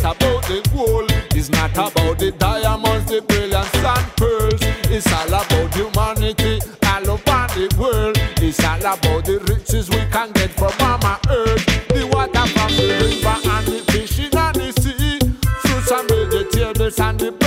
Not 0.04 0.16
about 0.16 0.44
the 0.44 0.70
gold, 0.74 1.12
it's 1.36 1.50
not 1.50 1.72
about 1.72 2.20
the 2.20 2.32
diamonds, 2.38 3.10
the 3.10 3.22
brilliance 3.22 3.74
and 3.76 4.08
pearls. 4.18 4.60
It's 4.92 5.12
all 5.12 5.28
about 5.28 5.74
humanity 5.74 6.60
all 6.86 7.12
over 7.12 7.48
the 7.56 7.76
world. 7.78 8.18
It's 8.42 8.64
all 8.64 8.80
about 8.80 9.26
the 9.26 9.40
riches 9.50 9.90
we 9.90 10.04
can 10.12 10.32
get 10.34 10.52
from 10.52 10.74
Mama 10.80 11.20
Earth. 11.30 11.66
The 11.90 12.08
water 12.14 12.46
from 12.48 12.72
the 12.76 12.88
river 13.02 13.50
and 13.50 13.68
the 13.68 13.92
fishing 13.92 14.36
and 14.36 14.56
the 14.56 14.72
sea. 14.82 15.20
Fruits 15.62 15.92
and 15.92 16.10
vegetables 16.10 17.00
and 17.00 17.20
the 17.20 17.39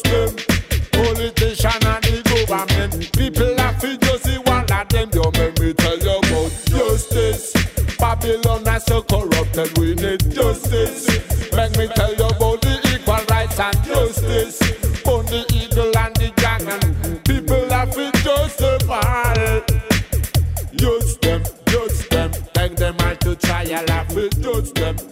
them. 0.00 0.34
Politician 0.92 1.84
and 1.84 2.04
the 2.04 2.44
government, 2.48 3.12
people 3.12 3.60
I 3.60 3.74
feel 3.74 3.96
just 3.98 4.24
the 4.24 4.40
one 4.46 4.70
of 4.70 4.88
them. 4.88 5.10
You 5.12 5.30
make 5.36 5.58
me 5.60 5.74
tell 5.74 5.98
you 5.98 6.16
about 6.16 6.52
justice. 6.64 7.52
Babylon 7.98 8.66
is 8.68 8.84
so 8.84 9.02
corrupted, 9.02 9.76
we 9.78 9.94
need 9.94 10.30
justice. 10.30 11.06
Make 11.52 11.76
me 11.76 11.88
tell 11.88 12.14
you 12.14 12.26
about 12.26 12.62
the 12.62 12.80
equal 12.94 13.24
rights 13.28 13.60
and 13.60 13.76
justice. 13.84 14.60
On 15.04 15.26
the 15.26 15.44
eagle 15.52 15.96
and 15.98 16.14
the 16.16 16.32
dragon, 16.36 17.20
people 17.24 17.68
have 17.68 17.92
to 17.92 18.10
just 18.22 18.58
them 18.58 18.90
all. 18.90 19.62
Use 20.72 21.16
them, 21.18 21.42
use 21.68 22.08
them, 22.08 22.30
take 22.54 22.76
them 22.76 22.96
all 23.00 23.16
to 23.16 23.36
trial, 23.36 23.66
judge 23.86 24.08
them, 24.08 24.42
judge 24.42 24.72
them. 24.72 25.11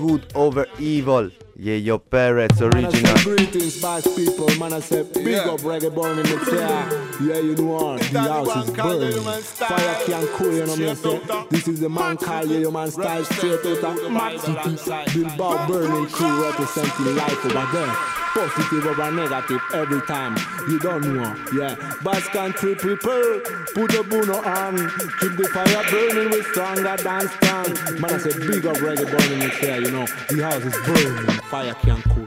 Good 0.00 0.32
over 0.34 0.66
evil, 0.78 1.30
yeah, 1.56 1.74
yo 1.74 1.98
Perez 1.98 2.58
Man, 2.58 2.72
I 2.72 2.88
original. 2.88 3.14
greetings, 3.22 3.82
bad 3.82 4.02
people. 4.16 4.48
Man, 4.58 4.72
I 4.72 4.80
say 4.80 5.02
big 5.02 5.36
up 5.36 5.60
reggae 5.60 5.94
born 5.94 6.18
in 6.18 6.24
the 6.24 6.38
chair. 6.48 6.88
Yeah, 7.20 7.38
you 7.40 7.54
know 7.54 7.64
what? 7.64 8.00
The 8.00 8.20
house 8.20 8.64
is 8.64 8.70
burning. 8.70 9.42
Fire 9.42 9.94
can 10.06 10.26
cool, 10.28 10.54
you 10.54 10.64
know 10.64 10.76
me 10.76 10.94
say. 10.94 11.20
This 11.50 11.68
is 11.68 11.80
the 11.80 11.90
man 11.90 12.16
called 12.16 12.48
yeah, 12.48 12.60
your 12.60 12.72
man 12.72 12.90
style 12.90 13.24
straight 13.24 13.84
out 13.84 13.98
of 13.98 14.10
Mad 14.10 14.40
City. 14.40 15.20
Bilbao 15.20 15.66
burning 15.68 16.06
crew 16.06 16.44
representing 16.44 17.16
life 17.16 17.44
over 17.44 17.68
there. 17.72 18.19
Positive 18.34 18.86
over 18.86 19.10
negative 19.10 19.60
every 19.74 20.00
time. 20.02 20.36
You 20.68 20.78
don't 20.78 21.02
know, 21.14 21.34
yeah. 21.52 21.74
Bass 22.04 22.28
country 22.28 22.76
prepare, 22.76 23.40
put 23.74 23.90
the 23.90 24.06
bono 24.08 24.38
on. 24.38 24.76
Keep 25.18 25.36
the 25.36 25.48
fire 25.52 25.84
burning 25.90 26.30
with 26.30 26.46
stronger 26.46 26.96
than 26.96 27.28
strong. 27.28 28.00
Man, 28.00 28.14
I 28.14 28.18
say 28.18 28.38
big 28.38 28.66
up 28.66 28.76
reggae 28.76 29.10
born 29.10 29.42
in 29.42 29.50
chair, 29.50 29.80
you 29.80 29.90
know. 29.90 30.06
The 30.28 30.42
house 30.42 30.64
is 30.64 30.76
burning. 30.86 31.40
Fire 31.50 31.74
can't 31.74 32.04
cool. 32.04 32.26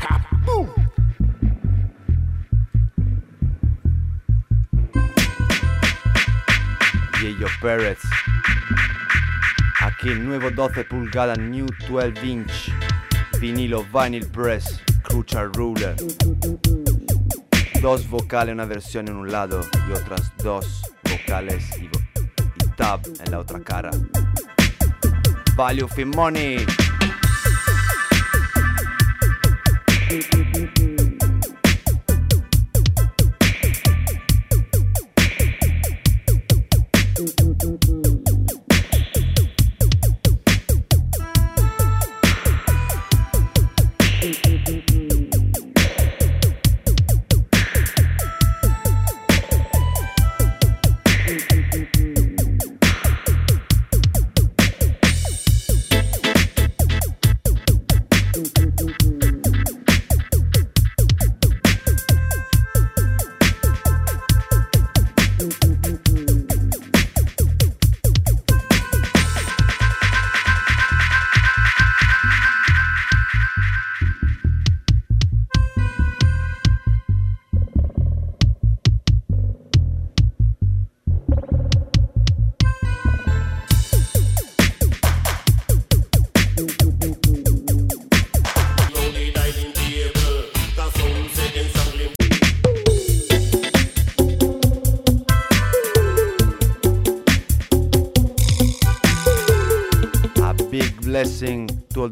Kaboom! 0.00 0.86
Yeah, 7.22 7.38
yo 7.38 7.46
Perez. 7.60 8.00
Aquí 9.80 10.08
el 10.08 10.24
nuevo 10.24 10.50
12 10.50 10.84
pulgadas 10.84 11.38
New 11.38 11.66
12 11.86 12.24
inch 12.24 12.72
vinilo 13.38 13.84
vinyl 13.92 14.26
press 14.32 14.80
Ruler. 15.24 15.96
Dos 17.80 18.08
vocales, 18.08 18.52
una 18.52 18.64
versión 18.66 19.08
en 19.08 19.16
un 19.16 19.30
lado 19.32 19.60
y 19.88 19.92
otras 19.92 20.30
dos 20.42 20.82
vocales 21.04 21.64
y, 21.78 21.88
vo- 21.88 22.28
y 22.56 22.76
tab 22.76 23.00
en 23.24 23.30
la 23.30 23.38
otra 23.38 23.60
cara. 23.60 23.90
Value 25.56 25.88
for 25.88 26.04
money. 26.06 26.66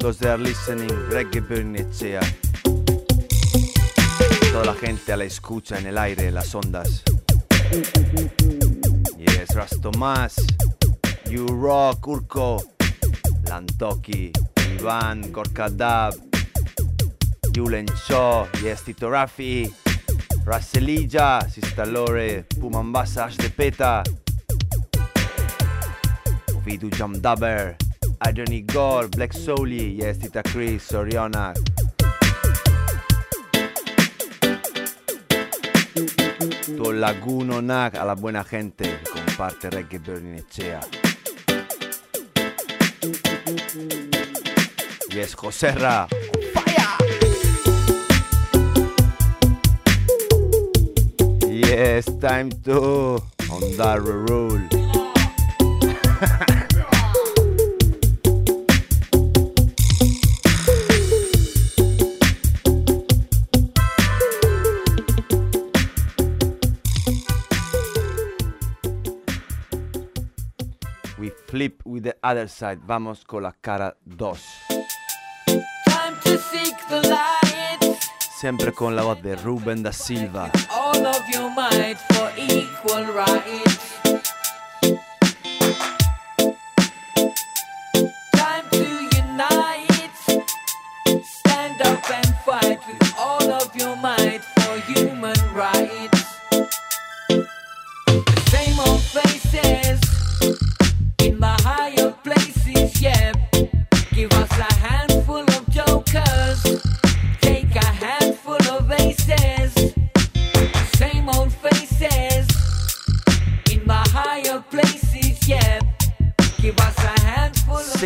because 0.05 0.19
they 0.19 0.29
are 0.29 0.37
listening 0.37 0.91
Reggae 1.09 1.41
Bernicea. 1.41 2.21
Toda 4.53 4.67
la 4.67 4.75
gente 4.75 5.15
a 5.15 5.17
la 5.17 5.25
escucha 5.25 5.79
en 5.79 5.87
el 5.87 5.97
aire, 5.97 6.31
las 6.31 6.55
ondas. 6.55 7.03
Yes, 9.17 9.55
Rastomás, 9.55 10.35
You 11.31 11.47
Rock, 11.47 12.07
Urco, 12.07 12.63
Lantoki, 13.49 14.31
Iván, 14.79 15.33
Korkadab, 15.33 16.13
Yulen 17.55 17.87
Shaw, 18.07 18.47
Yes, 18.63 18.83
Tito 18.83 19.09
Raffi, 19.09 19.73
Raselilla, 20.45 21.41
Sista 21.49 21.87
Lore, 21.87 22.45
Pumambasa, 22.61 23.25
Ashtepeta, 23.25 24.03
Vidu 26.63 26.91
Jamdaber. 26.91 27.84
Adonigol, 28.27 29.09
Black 29.11 29.35
Soli, 29.35 29.97
yes, 29.97 30.17
Tita 30.17 30.43
Chris, 30.43 30.83
Soriana. 30.91 31.53
To 36.65 36.91
Laguno 36.93 37.61
Nac, 37.61 37.97
a 37.97 38.05
la 38.05 38.15
buena 38.15 38.43
gente 38.43 39.03
con 39.13 39.25
parte 39.37 39.69
reggae 39.69 39.99
Berninechea. 39.99 40.81
Yes, 45.11 45.35
Joserra. 45.35 46.09
Fire! 46.55 46.97
Yes, 51.47 52.07
time 52.21 52.51
to 52.63 53.23
on 53.51 53.77
that 53.77 54.01
rule. 54.01 54.84
the 72.05 72.17
Other 72.23 72.49
Side. 72.49 72.81
Vamos 72.85 73.25
con 73.25 73.43
la 73.43 73.53
cara 73.61 73.97
2. 74.05 74.39
Sempre 78.39 78.73
con 78.73 78.95
la 78.95 79.03
voce 79.03 79.23
di 79.23 79.35
Ruben 79.35 79.83
da 79.83 79.91
Silva. 79.91 80.51
All 80.69 81.07
of 81.07 81.23
your 81.33 81.51
might 81.51 81.97
for 82.13 82.31
equal 82.37 83.07
rights. 83.07 83.84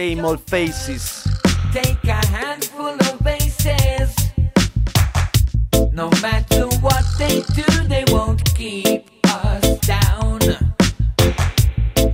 Shame 0.09 0.25
All 0.25 0.39
Faces. 0.39 1.23
Take 1.71 2.09
a 2.09 2.25
handful 2.29 2.95
of 2.95 3.19
bases. 3.23 4.15
No 5.93 6.09
matter 6.23 6.67
what 6.81 7.05
they 7.19 7.43
do, 7.55 7.89
they 7.89 8.05
won't 8.11 8.43
keep 8.55 9.05
us 9.27 9.79
down. 9.81 10.39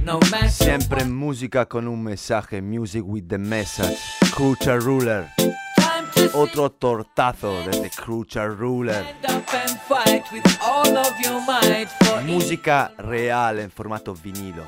No 0.02 0.18
matter 0.28 0.50
Sempre 0.50 1.04
musica 1.04 1.66
con 1.66 1.86
un 1.86 2.02
mensaje, 2.02 2.60
music 2.60 3.04
with 3.06 3.28
the 3.28 3.38
message. 3.38 4.00
Crucial 4.32 4.80
Ruler. 4.80 5.28
Otro 6.32 6.70
tortazo 6.70 7.62
desde 7.64 7.90
Crucial 7.90 8.56
Ruler. 8.58 9.04
Música 12.26 12.92
real 12.98 13.60
en 13.60 13.70
formato 13.70 14.14
vinilo. 14.14 14.64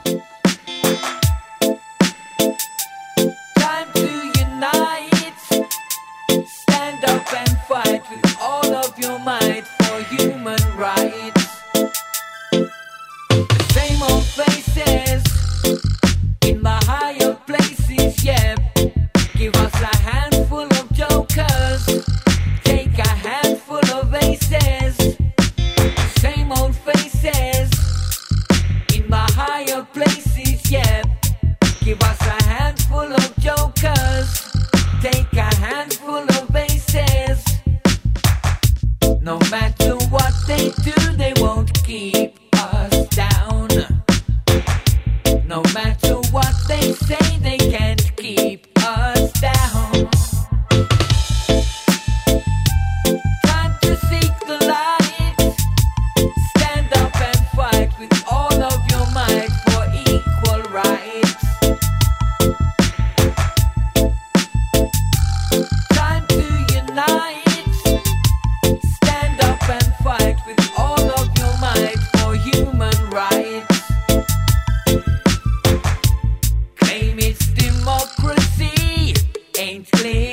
it's 79.93 80.03
clear. 80.03 80.26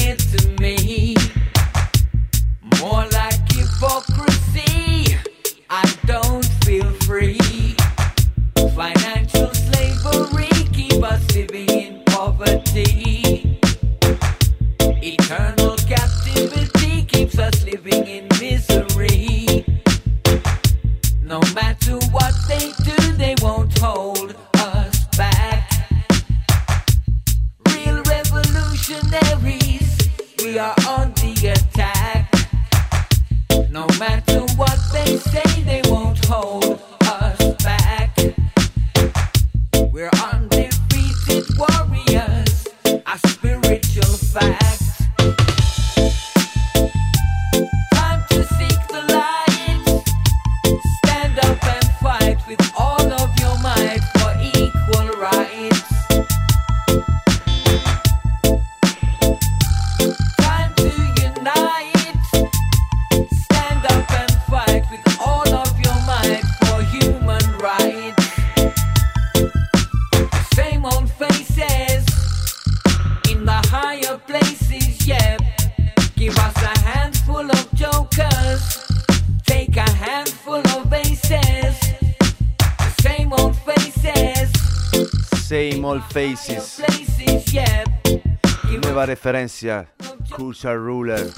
Referencia, 89.24 89.90
Culture 90.36 90.76
Ruler. 90.76 91.32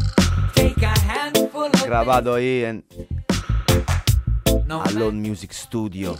Grabado 1.85 2.33
ahí 2.33 2.63
en 2.63 2.83
Alone 4.67 5.29
Music 5.29 5.51
Studio, 5.51 6.17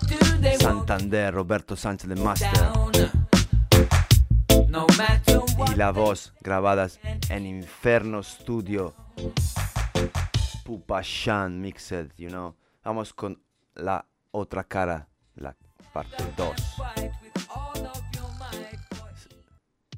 Santander, 0.60 1.34
Roberto 1.34 1.76
Sánchez 1.76 2.08
de 2.08 2.16
Master. 2.18 2.52
Y 5.74 5.76
la 5.76 5.92
voz 5.92 6.36
grabadas 6.40 7.00
en 7.30 7.48
Inferno 7.48 8.22
Studio. 8.22 8.94
Pupa 10.64 11.02
Shan 11.02 11.60
Mixed, 11.60 12.14
you 12.16 12.30
know. 12.30 12.56
Vamos 12.84 13.12
con 13.12 13.42
la 13.74 14.06
otra 14.30 14.66
cara, 14.66 15.08
la 15.34 15.56
parte 15.92 16.24
2. 16.38 16.56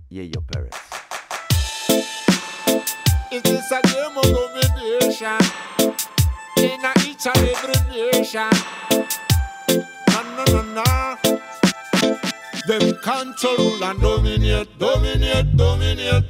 Yeyo 0.10 0.42
Pérez. 0.44 0.87
It 3.30 3.46
is 3.46 3.72
a 3.72 3.82
game 3.82 4.18
of 4.18 4.24
domination 4.24 5.38
in 6.58 6.86
a 6.86 6.94
each 7.06 7.28
and 7.28 7.38
every 7.38 7.76
nation. 7.92 8.50
Na 10.08 10.22
na 10.36 10.44
na 10.46 10.62
na. 10.74 11.16
Them 12.68 12.96
control 13.02 13.84
and 13.84 14.00
dominate, 14.02 14.80
dominate, 14.80 15.58
dominate. 15.58 16.24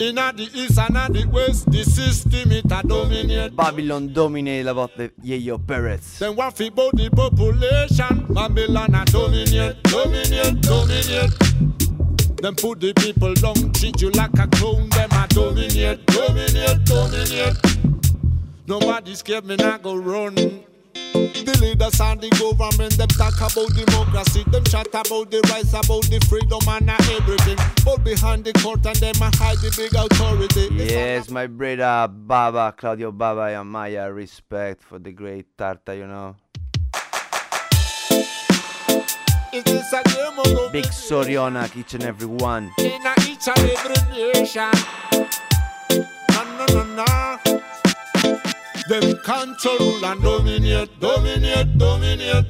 In 0.00 0.14
the 0.14 0.48
east 0.54 0.78
and 0.78 0.96
a 0.96 1.08
the 1.12 1.26
west, 1.26 1.70
the 1.70 1.82
system 1.82 2.52
it 2.52 2.64
a 2.70 2.86
dominate. 2.86 3.56
Babylon 3.56 4.12
dominate 4.12 4.72
voz 4.72 4.90
de 4.96 5.08
Yeyo 5.24 5.58
Pérez. 5.58 6.18
Then 6.18 6.36
what 6.36 6.60
about 6.60 6.96
the 6.96 7.10
population? 7.10 8.26
Babylon 8.32 8.94
a 8.94 9.04
dominate, 9.06 9.82
dominate, 9.82 10.60
dominate. 10.62 11.50
Them 12.40 12.54
put 12.54 12.80
the 12.80 12.94
people 12.94 13.34
down, 13.34 13.70
treat 13.72 14.00
you 14.00 14.10
like 14.12 14.32
a 14.38 14.46
clown. 14.46 14.88
Them 14.88 15.10
dominate, 15.30 16.06
dominate, 16.06 16.84
dominate. 16.84 17.56
Nobody 18.66 19.14
scared 19.14 19.44
me, 19.44 19.56
not 19.56 19.82
go 19.82 19.96
run. 19.96 20.34
The 20.34 21.58
leaders 21.60 22.00
and 22.00 22.20
the 22.20 22.30
government, 22.38 22.96
them 22.96 23.08
talk 23.08 23.34
about 23.38 23.74
democracy. 23.74 24.44
Them 24.50 24.62
chat 24.64 24.88
about 24.88 25.30
the 25.30 25.40
rights, 25.50 25.72
about 25.72 26.04
the 26.06 26.20
freedom 26.28 26.60
and 26.68 26.90
everything. 27.10 27.58
But 27.84 28.04
behind 28.04 28.44
the 28.44 28.52
curtain, 28.52 28.94
them 29.00 29.20
a 29.22 29.34
hide 29.36 29.58
the 29.58 29.72
big 29.76 29.94
authority. 29.94 30.68
Yes, 30.74 31.30
my 31.30 31.46
brother 31.46 32.06
Baba, 32.12 32.74
Claudio 32.76 33.10
Baba 33.10 33.58
and 33.58 33.70
Maya, 33.70 34.12
respect 34.12 34.82
for 34.82 34.98
the 34.98 35.12
great 35.12 35.56
Tarta, 35.56 35.96
you 35.96 36.06
know. 36.06 36.36
It 39.52 39.66
is 39.66 39.92
a 39.92 40.02
game 40.04 40.38
of 40.38 40.44
domination. 40.44 40.72
Big 40.72 40.84
Sorionak, 40.86 41.76
each 41.76 41.94
and 41.94 42.04
every 42.04 42.28
one. 42.28 42.70
in 42.78 43.02
each 43.26 43.48
and 43.48 43.58
every 43.58 43.98
nation. 44.14 44.70
Na 46.72 46.84
na 46.84 46.94
na 46.94 47.04
na. 47.04 47.38
Them 48.88 49.16
control 49.18 50.04
and 50.04 50.22
dominate, 50.22 51.00
dominate, 51.00 51.78
dominate. 51.78 52.46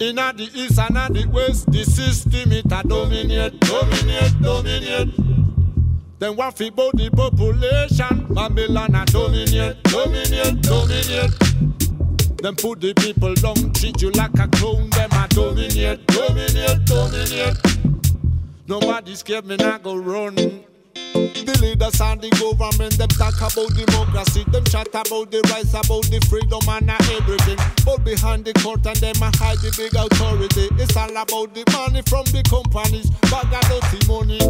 In 0.00 0.18
a 0.18 0.32
the 0.32 0.50
east 0.54 0.78
and 0.78 0.98
a 0.98 1.08
the 1.10 1.26
west, 1.28 1.70
the 1.70 1.84
system 1.84 2.52
it 2.52 2.66
a 2.66 2.82
dominate, 2.86 3.58
dominate, 3.60 4.42
dominate. 4.42 5.08
Then 6.18 6.36
what 6.36 6.56
fi 6.56 6.66
about 6.66 6.96
the 6.96 7.08
population? 7.10 8.26
Babylon 8.34 8.94
a 8.94 9.04
dominate, 9.06 9.82
dominate, 9.84 10.60
dominate. 10.62 11.38
Them 12.42 12.56
put 12.56 12.80
the 12.80 12.92
people 12.94 13.34
down, 13.34 13.72
treat 13.72 14.02
you 14.02 14.10
like 14.10 14.34
a 14.38 14.48
clown. 14.48 14.90
Them 14.90 15.10
a 15.12 15.28
dominate, 15.28 16.06
dominate, 16.08 16.84
dominate. 16.84 17.56
Nobody 18.66 19.14
scared 19.14 19.46
me, 19.46 19.56
not 19.56 19.82
go 19.82 19.96
run. 19.96 20.36
The 21.12 21.58
leaders 21.60 22.00
and 22.00 22.20
the 22.20 22.30
government, 22.40 22.96
them 22.98 23.08
talk 23.08 23.36
about 23.36 23.70
democracy. 23.74 24.44
Them 24.50 24.64
chat 24.64 24.88
about 24.88 25.30
the 25.30 25.40
rights, 25.52 25.74
about 25.74 26.08
the 26.08 26.20
freedom 26.28 26.64
and 26.68 26.90
everything. 26.90 27.58
But 27.84 28.04
behind 28.04 28.44
the 28.44 28.52
curtain, 28.54 28.96
them 29.00 29.20
a 29.20 29.30
hide 29.36 29.58
the 29.60 29.70
big 29.76 29.94
authority. 29.94 30.68
It's 30.80 30.96
all 30.96 31.10
about 31.10 31.54
the 31.54 31.64
money 31.72 32.02
from 32.08 32.24
the 32.32 32.42
companies. 32.48 33.10
Bag 33.28 33.52
of 33.52 33.62
dirty 33.68 34.00
money. 34.08 34.40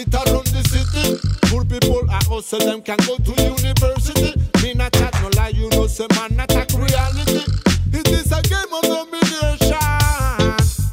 It 0.00 0.14
a 0.14 0.22
run 0.32 0.44
the 0.48 0.62
city. 0.64 1.20
Poor 1.50 1.64
people 1.64 2.08
are 2.08 2.24
hustle, 2.24 2.60
them 2.60 2.80
can 2.80 2.96
go 3.04 3.16
to 3.18 3.32
university. 3.42 4.32
Me 4.62 4.72
not 4.74 4.92
chat 4.92 5.12
no 5.20 5.28
lie, 5.36 5.48
you 5.48 5.68
know, 5.70 5.86
say 5.86 6.06
man 6.16 6.40
attack 6.40 6.72
reality. 6.72 7.44
It 7.92 8.08
is 8.08 8.32
a 8.32 8.40
game 8.40 8.72
of 8.72 8.82
domination. 8.82 9.76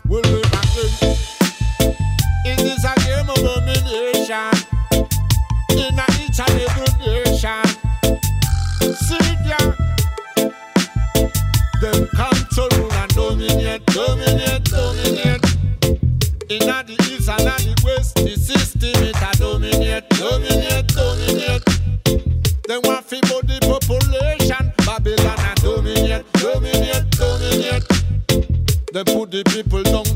Will 0.09 0.23
we 0.28 0.41
back 0.49 0.75
in? 0.75 0.91
It 2.43 2.59
is 2.61 2.84
a 2.84 2.96
Them 11.88 12.05
control 12.07 12.91
and 12.91 13.15
dominate, 13.15 13.85
dominate, 13.85 14.63
dominate. 14.65 15.45
In 16.51 16.67
the 16.83 16.97
east 17.07 17.29
and 17.29 17.47
the 17.47 17.81
west, 17.85 18.15
the 18.15 18.35
system 18.35 19.03
it 19.07 19.15
a 19.15 19.31
dominate, 19.39 20.09
dominate, 20.09 20.88
dominate. 20.91 21.63
Them 22.67 22.81
want 22.83 23.05
fi 23.05 23.21
the 23.21 23.57
population, 23.63 24.73
Babylon 24.83 25.39
a 25.39 25.55
dominate, 25.63 26.25
dominate, 26.33 27.09
dominate. 27.11 27.88
They 28.91 29.03
put 29.05 29.31
the 29.31 29.43
people 29.47 29.83
down, 29.83 30.06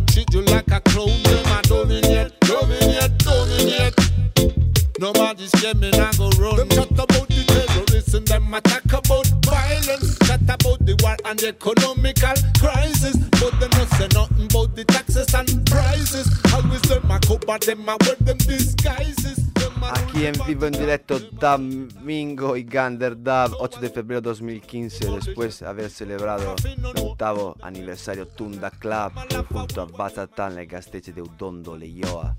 the 11.41 11.49
economical 11.49 12.37
crisis. 12.59 13.17
But 13.41 13.59
they 13.59 13.85
say 13.97 14.07
nothing 14.13 14.45
about 14.45 14.75
the 14.75 14.85
taxes 14.85 15.33
and 15.33 15.49
prices. 15.65 16.29
Always 16.53 16.81
them 16.83 17.09
a 17.09 17.19
cover, 17.19 17.57
them 17.57 17.89
a 17.89 17.97
wear 18.05 18.15
them 18.21 18.37
disguises. 18.37 19.37
Them 19.53 19.83
a 19.83 19.89
Aquí 19.93 20.25
en 20.27 20.35
vivo 20.45 20.67
en 20.67 20.73
directo 20.73 21.19
Domingo 21.19 22.55
y 22.55 22.63
Gander 22.63 23.15
Dub 23.17 23.55
8 23.59 23.79
de 23.79 23.89
febrero 23.89 24.21
2015 24.21 25.09
después 25.11 25.59
de 25.59 25.67
haber 25.67 25.89
celebrado 25.89 26.55
el 26.63 26.85
octavo 26.85 27.57
aniversario 27.61 28.27
Tunda 28.27 28.69
Club 28.69 29.11
junto 29.51 29.81
a 29.81 29.85
Bazatan 29.85 30.55
le 30.55 30.67
Gasteiz 30.67 31.13
de 31.13 31.21
Udondo 31.21 31.75
Leioa 31.75 32.37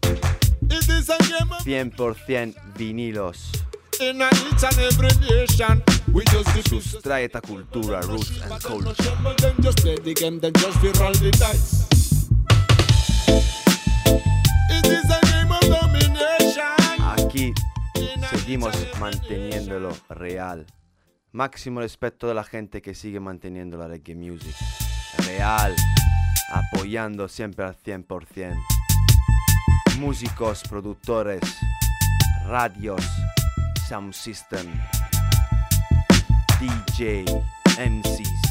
It 0.62 0.88
is 0.88 1.10
a 1.10 1.16
game 1.18 1.52
of 1.52 1.66
100% 1.66 2.54
vinilos 2.76 3.50
Trae 7.02 7.24
esta 7.24 7.40
cultura, 7.40 8.00
roots 8.00 8.40
and 8.42 8.62
culture. 8.62 8.94
Aquí 17.00 17.52
seguimos 18.30 18.74
manteniéndolo 18.98 19.96
real. 20.08 20.66
Máximo 21.30 21.80
respeto 21.80 22.26
de 22.26 22.34
la 22.34 22.42
gente 22.42 22.82
que 22.82 22.94
sigue 22.94 23.20
manteniendo 23.20 23.76
la 23.76 23.86
reggae 23.86 24.16
music. 24.16 24.54
Real. 25.26 25.76
Apoyando 26.50 27.28
siempre 27.28 27.64
al 27.64 27.76
100%. 27.76 28.56
Músicos, 29.98 30.62
productores, 30.68 31.40
radios, 32.46 33.00
sound 33.88 34.14
system, 34.14 34.80
DJ, 36.58 37.24
MCs. 37.76 38.42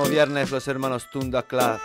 Próximo 0.00 0.14
viernes 0.14 0.50
los 0.50 0.66
hermanos 0.68 1.08
Tunda 1.10 1.42
Club 1.42 1.78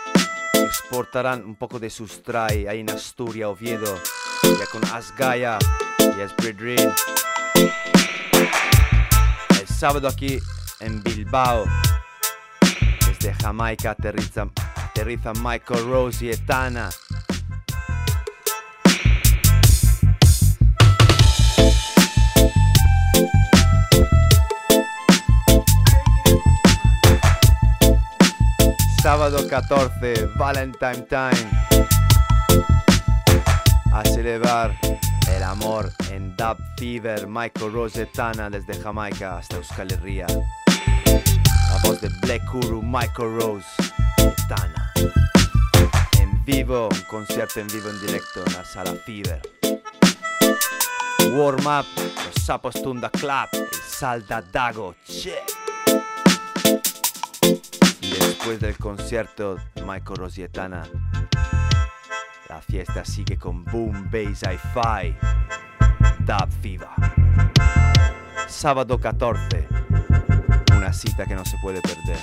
exportarán 0.54 1.44
un 1.44 1.56
poco 1.56 1.78
de 1.78 1.90
sus 1.90 2.22
try 2.22 2.66
ahí 2.66 2.80
en 2.80 2.90
Asturias, 2.90 3.48
Oviedo, 3.48 3.94
ya 4.42 4.66
con 4.70 4.84
Asgaya 4.92 5.58
y 5.98 6.20
Esbridrin. 6.20 6.92
El 9.60 9.66
sábado 9.66 10.08
aquí 10.08 10.38
en 10.80 11.02
Bilbao, 11.02 11.64
desde 13.06 13.34
Jamaica 13.34 13.90
aterriza, 13.90 14.46
aterriza 14.76 15.32
Michael 15.34 15.86
Rose 15.86 16.24
y 16.24 16.30
Etana. 16.30 16.88
Sábado 29.06 29.46
14, 29.48 30.30
Valentine 30.34 31.02
Time. 31.02 31.48
A 33.92 34.02
celebrar 34.02 34.76
el 35.32 35.44
amor 35.44 35.92
en 36.10 36.36
Dub 36.36 36.56
Fever, 36.76 37.28
Michael 37.28 37.72
Rosetana 37.72 38.50
desde 38.50 38.74
Jamaica 38.82 39.38
hasta 39.38 39.58
Euskal 39.58 39.92
Herria. 39.92 40.26
La 40.26 41.78
voz 41.84 42.00
de 42.00 42.08
Black 42.22 42.42
Guru, 42.50 42.82
Michael 42.82 43.38
Rose, 43.40 43.68
Etana. 44.18 44.92
En 46.18 46.44
vivo, 46.44 46.88
un 46.90 47.02
concierto 47.02 47.60
en 47.60 47.68
vivo 47.68 47.88
en 47.88 48.00
directo 48.04 48.42
en 48.44 48.54
la 48.54 48.64
sala 48.64 48.92
Fever. 49.06 49.40
Warm 51.30 51.64
up, 51.64 51.86
los 51.96 52.44
sapos 52.44 52.74
Tunda 52.82 53.08
Club, 53.10 53.46
el 53.52 53.68
Salda 53.88 54.42
Dago, 54.42 54.96
che. 55.06 55.38
Después 58.18 58.60
del 58.60 58.76
concierto, 58.78 59.56
Michael 59.86 60.16
Rosietana, 60.16 60.82
la 62.48 62.60
fiesta 62.60 63.04
sigue 63.04 63.36
con 63.36 63.64
Boom 63.64 64.10
Bass 64.10 64.42
Hi-Fi, 64.42 65.16
Dub 66.20 66.50
Fever. 66.62 66.88
Sábado 68.48 68.98
14, 68.98 69.68
una 70.76 70.92
cita 70.92 71.26
que 71.26 71.34
no 71.34 71.44
se 71.44 71.56
puede 71.62 71.80
perder. 71.82 72.20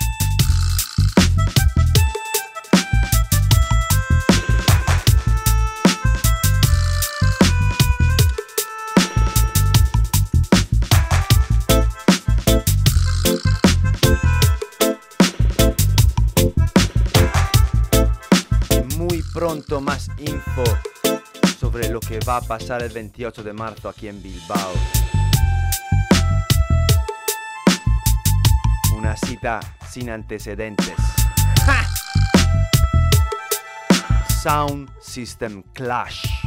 Pronto 19.43 19.81
más 19.81 20.07
info 20.19 20.63
sobre 21.59 21.89
lo 21.89 21.99
que 21.99 22.17
va 22.21 22.37
a 22.37 22.41
pasar 22.41 22.81
el 22.81 22.93
28 22.93 23.43
de 23.43 23.51
marzo 23.51 23.89
aquí 23.89 24.07
en 24.07 24.23
Bilbao. 24.23 24.71
Una 28.95 29.17
cita 29.17 29.59
sin 29.91 30.11
antecedentes. 30.11 30.95
Sound 34.41 34.89
System 35.01 35.61
Clash. 35.73 36.42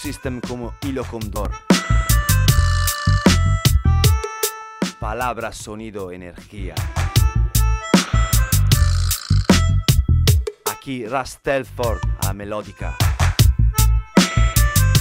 System 0.00 0.40
como 0.40 0.74
hilo 0.80 1.04
condor. 1.04 1.50
Palabra, 4.98 5.52
sonido, 5.52 6.10
energía. 6.10 6.74
Aquí 10.72 11.06
Rastelford 11.06 12.00
a 12.26 12.32
melódica. 12.32 12.96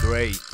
Great. 0.04 0.49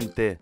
Gente 0.00 0.38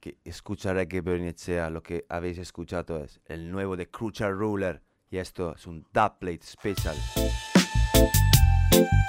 que 0.00 0.18
escucha 0.24 0.72
Reggae 0.72 1.02
Bernicea, 1.02 1.68
lo 1.68 1.82
que 1.82 2.06
habéis 2.08 2.38
escuchado 2.38 3.04
es 3.04 3.20
el 3.26 3.50
nuevo 3.50 3.76
de 3.76 3.90
Crucial 3.90 4.32
Ruler 4.32 4.82
y 5.10 5.18
esto 5.18 5.54
es 5.54 5.66
un 5.66 5.86
dubplate 5.92 6.40
special. 6.42 6.96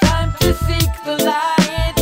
Time 0.02 0.34
to 0.40 0.54
seek 0.66 0.92
the 1.06 1.24
light. 1.24 1.96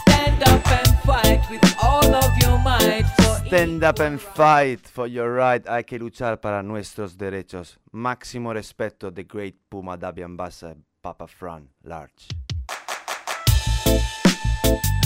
Stand 0.00 0.42
up 0.42 0.66
and 0.66 0.98
fight 1.04 1.50
with 1.50 1.60
all 1.82 2.14
of 2.14 2.30
your 2.42 2.58
might. 2.60 3.04
For 3.18 3.46
Stand 3.46 3.84
up 3.84 4.00
and 4.00 4.18
fight 4.18 4.86
for 4.86 5.06
your 5.06 5.34
right. 5.34 5.66
Hay 5.68 5.84
que 5.84 5.98
luchar 5.98 6.40
para 6.40 6.62
nuestros 6.62 7.18
derechos. 7.18 7.78
Máximo 7.92 8.54
respeto 8.54 9.10
de 9.10 9.24
Great 9.24 9.56
Puma 9.68 9.98
Dabian 9.98 10.36
Bassa 10.36 10.74
Papa 11.02 11.26
Fran 11.26 11.68
Large. 11.82 12.28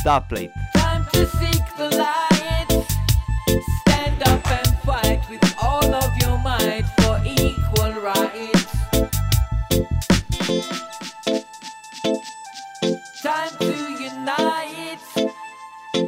Dubplate. 0.04 0.52
Time 0.74 1.06
to 1.14 1.26
seek 1.26 1.62
the 1.78 1.88
light. 1.96 2.84
Stand 3.80 4.22
up 4.28 4.46
and 4.50 4.78
fight 4.84 5.22
with 5.30 5.54
all 5.62 5.94
of 5.94 6.10
your 6.20 6.36
might 6.40 6.84
for 6.98 7.22
equal 7.24 7.90
rights. 8.02 8.66
Time 13.22 13.56
to 13.60 13.74
unite. 13.98 15.00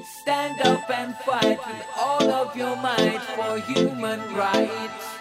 Stand 0.05 0.61
up 0.61 0.90
and 0.90 1.16
fight 1.16 1.59
with 1.66 1.86
all 1.97 2.30
of 2.30 2.55
your 2.55 2.76
might 2.76 3.22
for 3.34 3.59
human 3.61 4.20
rights. 4.34 5.16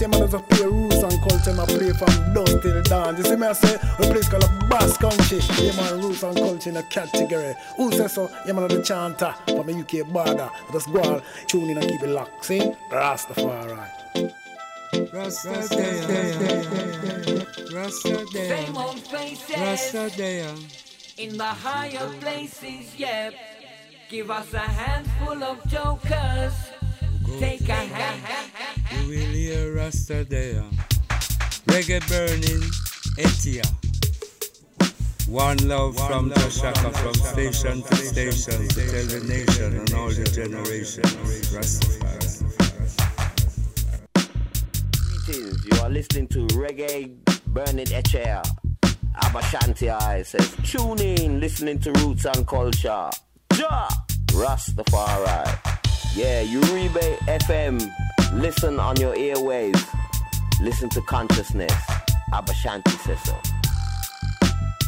No 0.00 0.08
malice, 0.08 0.08
man, 0.08 0.20
does 0.20 0.34
a 0.34 0.38
play 0.38 0.66
roots 0.66 0.96
and 0.96 1.20
culture, 1.28 1.54
man, 1.54 1.66
play 1.66 1.92
from 1.92 2.34
dusk 2.34 2.62
till 2.62 2.82
dawn. 2.82 3.16
You 3.16 3.24
see 3.24 3.36
me, 3.36 3.46
I 3.46 3.52
say, 3.52 3.74
a 3.74 4.12
place 4.12 4.28
called 4.28 4.44
a 4.44 4.66
Bass 4.68 4.96
Country, 4.96 5.40
yeah, 5.64 5.76
man, 5.76 6.00
roots 6.00 6.22
and 6.22 6.36
culture 6.36 6.70
in 6.70 6.76
a 6.76 6.82
category. 6.84 7.54
Who 7.76 7.92
says 7.92 8.12
so? 8.12 8.30
Yeah, 8.46 8.52
man, 8.52 8.68
the 8.68 8.82
chanter 8.82 9.34
from 9.46 9.66
the 9.66 9.74
UK 9.74 10.06
border. 10.08 10.50
Just 10.72 10.92
go 10.92 11.02
on, 11.02 11.22
tune 11.46 11.70
in 11.70 11.78
and 11.78 11.88
keep 11.88 12.02
it 12.02 12.08
locked, 12.08 12.44
see? 12.44 12.60
Rastafari. 12.90 13.78
Rasta 15.12 15.62
Same 18.32 18.76
old. 18.76 18.98
In 21.18 21.36
the 21.36 21.44
higher 21.44 22.08
places, 22.20 22.96
yeah. 22.96 23.30
Give 24.08 24.30
us 24.30 24.54
a 24.54 24.58
handful 24.58 25.42
of 25.42 25.66
jokers. 25.66 26.77
Take 27.36 27.68
a 27.68 27.74
hand. 27.74 28.22
You 28.92 29.08
will 29.08 29.32
hear 29.32 29.74
Rasta 29.74 30.24
there. 30.24 30.64
Reggae 31.66 32.00
burning, 32.08 32.62
Etia. 33.18 33.66
One 35.28 35.58
love 35.68 35.94
from 36.06 36.30
Toshaka, 36.30 36.90
from 36.96 37.14
station 37.14 37.82
to 37.82 37.96
station, 37.96 38.66
to 38.66 38.74
tell 38.74 39.06
the 39.06 39.20
nation 39.28 39.76
and 39.78 39.94
all 39.94 40.08
the 40.08 40.24
generations. 40.24 41.14
Rastafari. 41.52 42.44
Greetings, 45.26 45.66
you 45.66 45.80
are 45.82 45.90
listening 45.90 46.28
to 46.28 46.46
Reggae 46.56 47.14
Burning 47.46 47.92
Echair. 47.92 48.42
Aba 49.22 49.40
Shanti-I 49.42 50.22
says, 50.22 50.56
tune 50.64 51.00
in, 51.00 51.40
listening 51.40 51.78
to 51.80 51.92
Roots 51.92 52.24
and 52.24 52.46
Culture. 52.46 53.10
Ja! 53.54 53.88
Rastafari. 54.28 55.87
Yeah, 56.18 56.42
Uribe 56.42 57.16
FM. 57.28 57.78
Listen 58.32 58.80
on 58.80 58.96
your 58.96 59.14
airwaves. 59.14 59.86
Listen 60.60 60.88
to 60.88 61.00
consciousness. 61.02 61.72
Abashanti 62.32 62.90
says 63.04 63.22
so. 63.22 63.40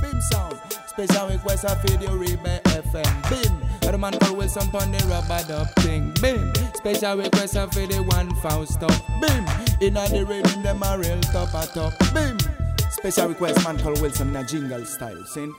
Bim 0.03 0.21
sound. 0.23 0.59
Special 0.89 1.29
request 1.29 1.67
of 1.67 1.81
video 1.83 2.11
Uribe 2.19 2.61
FM. 2.63 3.31
Bim. 3.31 3.95
A 3.95 3.97
man 3.97 4.19
called 4.19 4.39
Wilson 4.39 4.67
pon 4.73 4.91
the 4.91 4.99
rubber 5.07 5.47
dub 5.47 5.69
thing. 5.77 6.13
Bim. 6.21 6.53
Special 6.75 7.17
request 7.19 7.57
of 7.57 7.71
the 7.71 8.03
one 8.09 8.35
Fausto. 8.43 8.89
Bim. 9.21 9.47
Inna 9.81 10.09
the 10.09 10.27
rhythm 10.27 10.65
them 10.65 10.83
a 10.83 10.99
real 10.99 11.21
top 11.21 11.55
a 11.55 11.65
top. 11.73 11.93
Bim. 12.13 12.39
Special 12.91 13.29
request 13.29 13.63
man 13.63 13.79
called 13.79 14.01
Wilson 14.03 14.31
in 14.31 14.37
a 14.37 14.45
jingle 14.45 14.85
style. 14.85 15.25
Sin. 15.27 15.55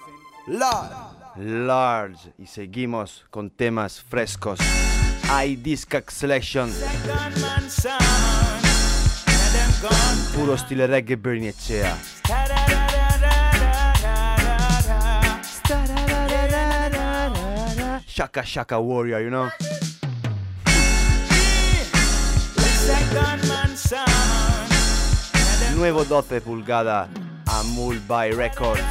Lord. 0.49 0.91
Large. 1.37 2.33
Y 2.37 2.45
seguimos 2.45 3.23
con 3.31 3.49
temas 3.49 4.01
frescos. 4.01 4.59
iDiscac 5.31 6.11
Selection. 6.11 6.69
Puro 10.33 10.57
stile 10.57 10.87
reggae 10.87 11.15
Bernicea. 11.15 11.97
Shaka 18.05 18.43
Shaka 18.43 18.77
Warrior, 18.77 19.21
you 19.21 19.29
know? 19.29 19.49
Nuevo 25.75 26.03
12 26.03 26.41
pulgada 26.41 27.07
Amul 27.45 27.99
by 28.05 28.31
Records. 28.31 28.83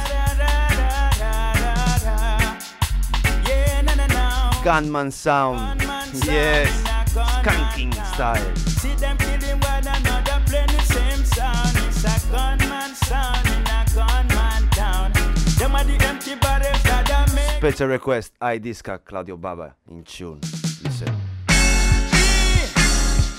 Gunman 4.63 5.11
Sound. 5.11 5.80
Yes. 6.13 6.67
Skanking 7.13 7.93
style. 8.13 8.55
See 8.55 8.93
them 8.95 9.17
killing 9.17 9.59
one 9.61 9.87
another, 9.87 10.41
playing 10.45 10.67
the 10.67 10.81
same 10.83 11.23
sound. 11.23 11.77
It's 11.87 12.03
a 12.03 12.19
gunman 12.29 12.93
sound 12.95 13.47
in 13.47 13.61
a 13.63 13.85
gunman 13.95 14.69
town. 14.71 15.13
Them 15.57 15.75
are 15.75 15.83
the 15.85 15.97
empty 16.05 16.35
barrels 16.35 16.83
that 16.83 17.09
I 17.09 17.33
make. 17.33 17.57
Special 17.57 17.87
request 17.87 18.33
iDisca 18.41 18.99
Claudio 19.05 19.37
Baba 19.37 19.75
in 19.89 20.03
tune. 20.03 20.41
Listen. 20.83 21.15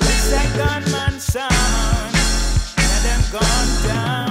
It's 0.01 0.33
a 0.33 0.57
gunman 0.57 1.21
sound. 1.21 2.15
Let 2.79 3.03
them 3.03 3.23
gun 3.33 3.69
down. 3.87 4.23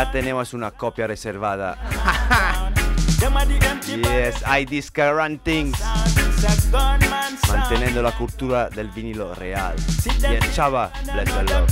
Ya 0.00 0.10
tenemos 0.10 0.54
una 0.54 0.70
copia 0.70 1.06
reservada. 1.06 1.76
yes, 3.86 4.42
I 4.46 4.64
discount 4.64 5.42
things. 5.42 5.78
Manteniendo 7.46 8.00
la 8.00 8.12
cultura 8.12 8.70
del 8.70 8.88
vinilo 8.88 9.34
real. 9.34 9.76
Yes, 10.22 10.54
chava, 10.54 10.90
bless 11.04 11.28
the. 11.28 11.70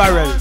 Barrel. 0.00 0.39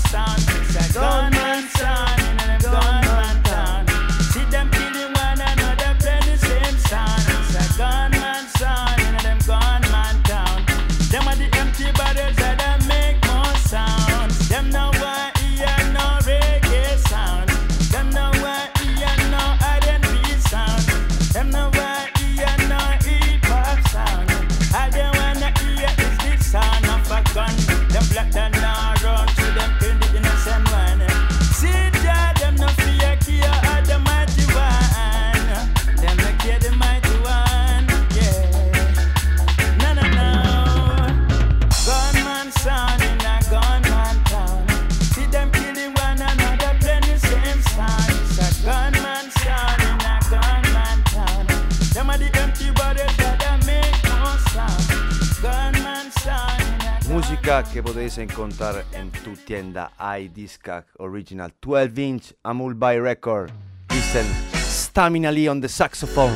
Que 58.10 58.15
podéis 58.15 58.18
encontrar 58.18 58.86
en 58.94 59.11
tu 59.11 59.36
tienda 59.36 59.91
iDiscag 59.99 60.86
Original 60.98 61.52
12 61.61 62.02
inch 62.02 62.34
Amul 62.44 62.73
by 62.73 62.99
Record. 62.99 63.52
Listen, 63.91 64.26
Stamina 64.53 65.31
Lee 65.31 65.48
on 65.48 65.61
the 65.61 65.68
saxophone. 65.68 66.34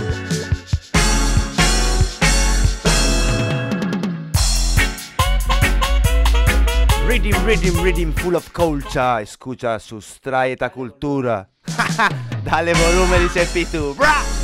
Rhythm, 7.08 7.46
rhythm, 7.46 7.82
rhythm 7.82 8.12
full 8.14 8.36
of 8.36 8.52
culture. 8.54 9.22
Escucha, 9.22 9.80
sustrae 9.80 10.54
esta 10.54 10.70
cultura. 10.70 11.48
Dale 12.44 12.74
volumen, 12.74 13.22
dice 13.22 13.46
Pitu. 13.46 13.96
Bra! 13.96 14.43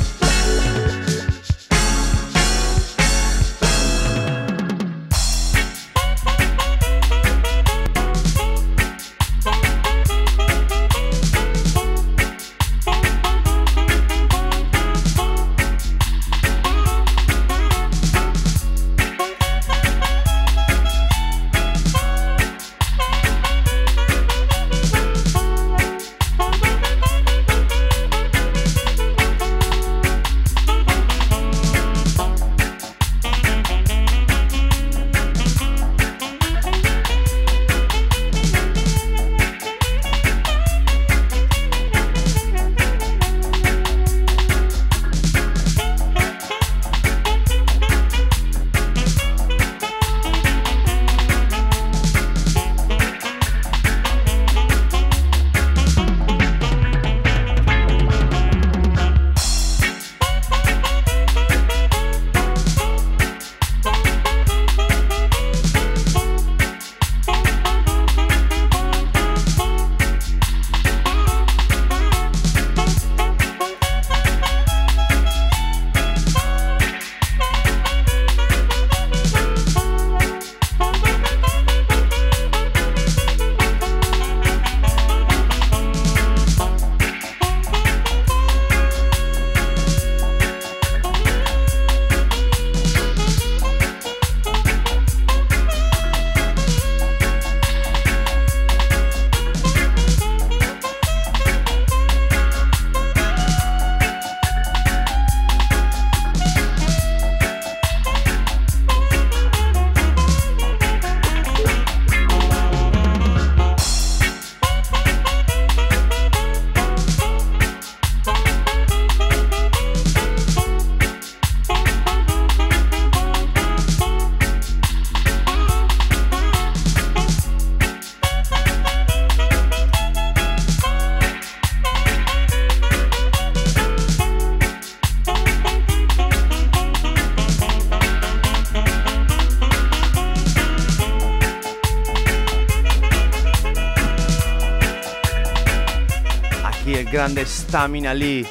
Grande 147.20 147.44
Stamina 147.44 148.14
Lee 148.14 148.46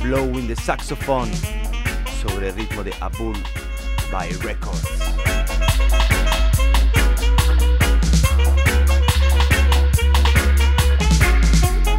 blowing 0.00 0.46
the 0.46 0.56
saxophone 0.56 1.30
sobre 2.22 2.48
el 2.48 2.54
ritmo 2.54 2.82
de 2.82 2.90
Abul 3.02 3.36
by 4.10 4.30
Records. 4.40 4.82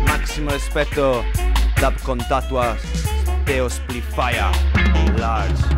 Máximo 0.08 0.50
respeto, 0.50 1.24
dub 1.80 1.94
con 2.04 2.18
tatuas, 2.28 2.82
Teo 3.46 3.70
large. 5.20 5.75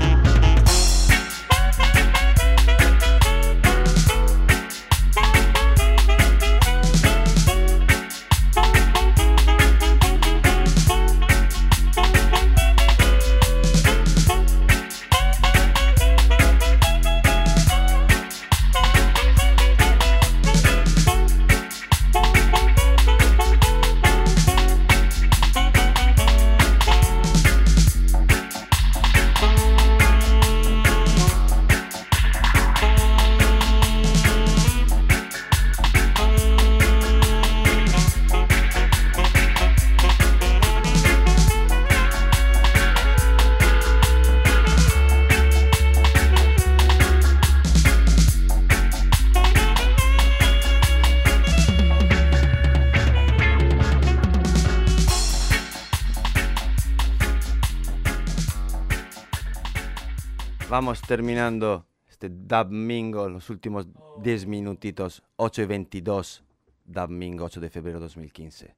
Vamos 60.79 61.01
terminando 61.01 61.87
este 62.07 62.29
Dub 62.29 62.69
Mingo, 62.69 63.27
los 63.27 63.49
últimos 63.49 63.87
10 64.21 64.45
minutitos, 64.45 65.23
8 65.37 65.63
y 65.63 65.65
22, 65.65 66.43
Dub 66.85 67.09
Mingo, 67.09 67.45
8 67.45 67.59
de 67.61 67.69
febrero 67.71 67.99
2015. 67.99 68.75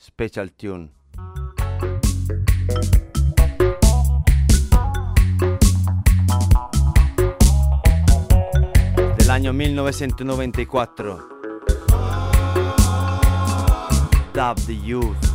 Special 0.00 0.52
Tune. 0.52 0.92
Del 9.18 9.30
año 9.30 9.52
1994. 9.52 11.28
Dub 14.32 14.66
the 14.66 14.78
Youth. 14.78 15.31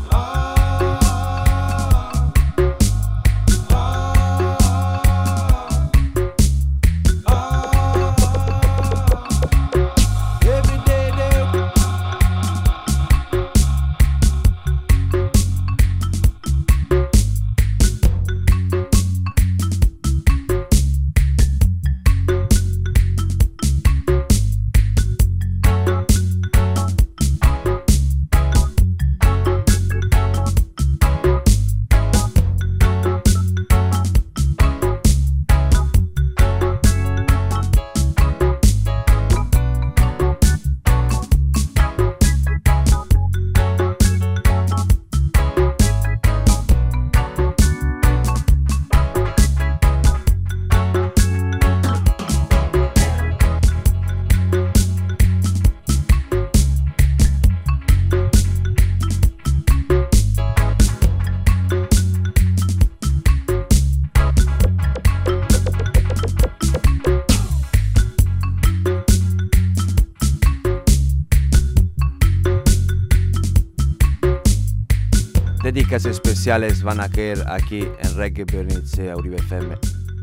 Van 76.47 77.01
a 77.01 77.09
caer 77.09 77.43
aquí 77.49 77.81
en 77.81 78.15
Reggae 78.15 78.45
Bernice, 78.45 79.13
Uribe 79.13 79.35
FM. 79.35 79.77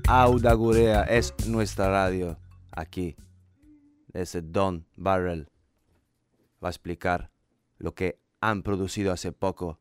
Auda 0.08 0.54
Gurea 0.54 1.02
es 1.02 1.34
nuestra 1.46 1.90
radio 1.90 2.38
aquí. 2.72 3.14
Ese 4.14 4.40
Don 4.40 4.86
Barrel 4.96 5.50
va 6.64 6.68
a 6.68 6.70
explicar 6.70 7.30
lo 7.76 7.94
que 7.94 8.18
han 8.40 8.62
producido 8.62 9.12
hace 9.12 9.32
poco. 9.32 9.78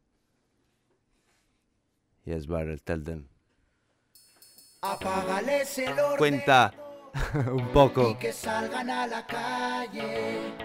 Yes, 2.26 2.48
Barrel, 2.48 2.82
tell 2.82 3.06
them. 3.06 3.30
Apágales 4.82 5.78
el 5.78 5.98
orden 5.98 6.18
Cuenta 6.18 6.74
un 7.54 7.70
poco, 7.70 8.12
y 8.12 8.16
que 8.16 8.34
salgan 8.34 8.90
a 8.90 9.08
la 9.08 9.26
calle. 9.26 10.56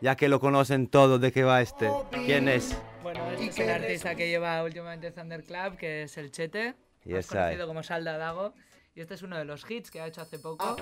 ya 0.00 0.16
que 0.16 0.28
lo 0.28 0.40
conocen 0.40 0.88
todos, 0.88 1.20
de 1.20 1.30
qué 1.30 1.44
va 1.44 1.62
este. 1.62 1.88
¿Quién 2.26 2.48
es? 2.48 2.76
Bueno, 3.14 3.30
este 3.30 3.46
es 3.46 3.58
el 3.60 3.70
artista 3.70 4.14
que 4.14 4.28
lleva 4.28 4.62
últimamente 4.62 5.10
Thunder 5.10 5.44
Club, 5.44 5.76
que 5.76 6.02
es 6.04 6.16
el 6.18 6.30
Chete, 6.32 6.74
más 7.04 7.04
Yes, 7.04 7.26
I. 7.26 7.28
conocido 7.34 7.66
como 7.66 7.82
Salda 7.82 8.18
Dago. 8.18 8.54
Y 8.96 9.00
este 9.00 9.14
es 9.14 9.22
uno 9.22 9.36
de 9.36 9.44
los 9.44 9.68
hits 9.68 9.90
que 9.90 10.00
ha 10.00 10.06
hecho 10.06 10.20
hace 10.20 10.38
poco. 10.38 10.76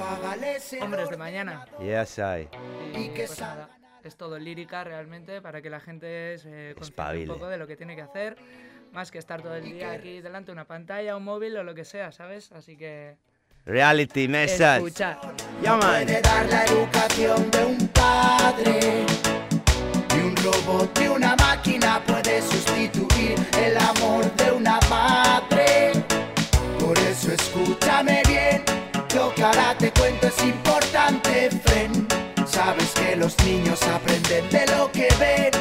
Hombres 0.83 1.11
de 1.11 1.17
mañana. 1.17 1.67
Yes, 1.81 2.19
I. 2.19 2.49
Y 2.99 3.09
pues 3.11 3.41
nada, 3.41 3.71
es 4.05 4.17
todo 4.17 4.39
lírica 4.39 4.85
realmente 4.85 5.41
para 5.41 5.63
que 5.63 5.71
la 5.71 5.81
gente 5.81 6.37
se 6.39 6.73
Espabile. 6.73 7.31
un 7.31 7.39
poco 7.39 7.49
de 7.49 7.57
lo 7.57 7.67
que 7.67 7.77
tiene 7.77 7.97
que 7.97 8.03
hacer, 8.03 8.37
más 8.93 9.11
que 9.11 9.19
estar 9.19 9.41
todo 9.43 9.55
el 9.57 9.65
día 9.65 9.93
aquí 9.93 10.21
delante 10.21 10.47
de 10.47 10.53
una 10.53 10.67
pantalla, 10.67 11.17
un 11.17 11.25
móvil 11.25 11.57
o 11.57 11.65
lo 11.65 11.75
que 11.75 11.85
sea, 11.87 12.13
¿sabes? 12.13 12.53
Así 12.53 12.77
que 12.77 13.17
Reality 13.65 14.29
message. 14.29 14.77
escucha. 14.77 15.19
Yeah, 15.63 15.77
man. 15.77 16.05
Puede 16.05 16.21
dar 16.21 16.47
la 16.47 16.65
educación 16.65 17.51
de 17.51 17.65
un 17.65 17.89
padre. 17.89 19.07
Robot 20.43 20.99
ni 20.99 21.07
una 21.07 21.37
máquina 21.37 22.03
puede 22.05 22.43
sustituir 22.43 23.37
el 23.57 23.77
amor 23.77 24.25
de 24.35 24.51
una 24.51 24.81
madre. 24.91 25.93
Por 26.81 26.99
eso 26.99 27.33
escúchame 27.33 28.23
bien, 28.27 28.65
lo 29.15 29.33
que 29.35 29.45
ahora 29.45 29.77
te 29.79 29.93
cuento 29.93 30.27
es 30.27 30.43
importante, 30.43 31.49
friend. 31.65 32.13
Sabes 32.45 32.91
que 32.91 33.15
los 33.15 33.39
niños 33.45 33.81
aprenden 33.85 34.49
de 34.51 34.67
lo 34.77 34.91
que 34.91 35.09
ven 35.21 35.53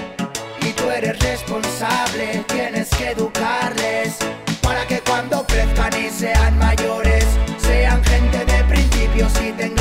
y 0.62 0.72
tú 0.74 0.90
eres 0.90 1.20
responsable, 1.20 2.44
tienes 2.48 2.90
que 2.90 3.12
educarles 3.12 4.18
para 4.62 4.88
que 4.88 4.99
cuando 5.02 5.45
crezcan 5.45 5.94
y 5.94 6.10
sean 6.10 6.58
mayores 6.58 7.26
sean 7.60 8.03
gente 8.06 8.45
de 8.45 8.64
principios 8.64 9.32
y 9.41 9.52
tengan 9.52 9.81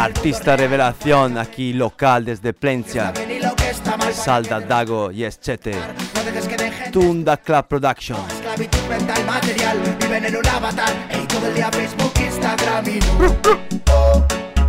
Artista 0.00 0.56
revelación 0.56 1.36
aquí 1.36 1.72
local 1.72 2.24
desde 2.24 2.52
Plencia. 2.52 3.12
Ni 3.28 3.38
lo 3.38 3.54
que 3.54 3.70
está 3.70 3.96
mal. 3.96 4.14
Salda 4.14 4.60
Dago, 4.60 5.10
Yes 5.10 5.38
Chete. 5.40 5.72
No 5.72 6.24
dejes 6.24 6.48
que 6.48 6.56
dejen 6.56 6.92
Tunda 6.92 7.36
Club 7.36 7.68
Production. 7.68 8.18
esclavitud 8.30 8.80
mental 8.88 9.24
material. 9.26 9.78
Viven 10.00 10.24
en 10.24 10.36
un 10.36 10.46
avatar. 10.46 10.92
Y 11.12 11.26
todo 11.26 11.46
el 11.48 11.54
día 11.54 11.70
Facebook, 11.70 12.12
Instagram 12.18 12.88
y 12.88 12.98
no. 13.00 13.36
Oh, 13.92 14.26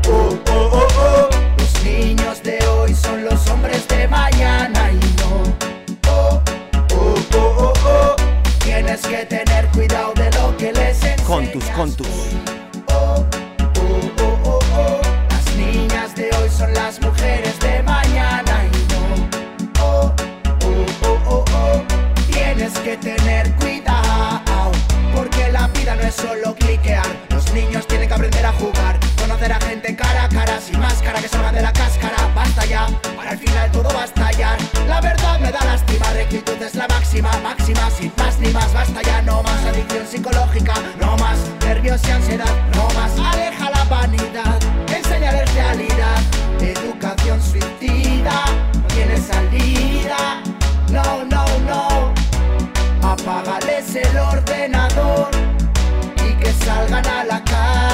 oh, 0.08 0.40
oh, 0.50 0.70
oh, 0.74 0.88
oh. 0.98 1.30
Los 1.58 1.84
niños 1.84 2.44
de 2.44 2.60
hoy 2.68 2.94
son 2.94 3.24
los 3.24 3.48
hombres 3.50 3.88
de 3.88 4.08
mañana 4.08 4.92
y 4.92 5.00
no. 5.22 5.44
Oh, 6.10 6.42
oh, 6.94 7.16
oh, 7.34 7.56
oh, 7.58 7.74
oh. 7.86 8.16
Tienes 8.64 9.02
que 9.02 9.26
tener 9.26 9.68
cuidado 9.68 10.14
Contus, 11.32 11.64
contus. 11.70 12.08
Oh, 12.90 13.26
oh, 14.20 14.60
oh. 14.76 15.02
Las 15.30 15.56
niñas 15.56 16.14
de 16.14 16.30
hoy 16.36 16.50
son 16.50 16.74
las 16.74 17.00
mujeres 17.00 17.58
de 17.62 17.82
mañana 17.84 18.66
y 18.66 18.72
no. 18.92 20.14
Tienes 22.28 22.78
que 22.80 22.98
tener 22.98 23.50
cuidado, 23.56 24.74
porque 25.16 25.50
la 25.54 25.70
vida 25.70 25.96
no 25.96 26.02
es 26.02 26.16
solo 26.16 26.54
cliquear. 26.54 27.08
Los 27.30 27.50
niños 27.54 27.88
tienen 27.88 28.10
que 28.10 28.14
aprender 28.14 28.46
a 28.46 28.52
jugar, 28.52 29.00
conocer 29.18 29.54
a 29.54 29.62
gente 29.62 29.96
cara 29.96 30.26
a 30.26 30.28
cara, 30.28 30.60
sin 30.60 30.82
máscara 30.82 31.22
que 31.22 31.30
salgan 31.30 31.56
de 31.56 31.62
la 31.62 31.72
cáscara. 31.72 32.28
Basta 32.36 32.66
ya, 32.66 32.88
para 33.16 33.32
el 33.32 33.40
final 33.40 33.72
todo 33.72 33.88
va 33.96 34.02
a 34.02 34.04
estallar. 34.04 34.21
La 34.92 35.00
verdad 35.00 35.40
me 35.40 35.50
da 35.54 35.64
lástima, 35.64 36.06
rectitud 36.12 36.62
es 36.62 36.76
la 36.76 36.86
máxima, 36.90 37.32
máxima, 37.42 37.90
sin 37.90 38.12
más 38.18 38.38
ni 38.40 38.50
más. 38.50 38.74
Basta 38.74 39.02
ya, 39.02 39.22
no 39.22 39.42
más 39.42 39.64
adicción 39.64 40.06
psicológica, 40.06 40.74
no 41.00 41.16
más 41.16 41.38
nervios 41.62 42.02
y 42.06 42.12
ansiedad, 42.12 42.54
no 42.76 42.84
más. 43.00 43.14
Aleja 43.18 43.72
la 43.72 43.86
vanidad, 43.86 44.60
enseñarles 44.94 45.54
realidad, 45.54 46.20
educación 46.60 47.42
suicida, 47.42 48.44
no 48.74 48.88
tiene 48.94 49.16
salida. 49.16 50.44
No, 50.90 51.24
no, 51.24 51.46
no. 51.70 52.14
Apágales 53.02 53.96
el 53.96 54.18
ordenador 54.18 55.30
y 56.28 56.34
que 56.34 56.52
salgan 56.66 57.08
a 57.08 57.24
la 57.24 57.42
calle. 57.46 57.91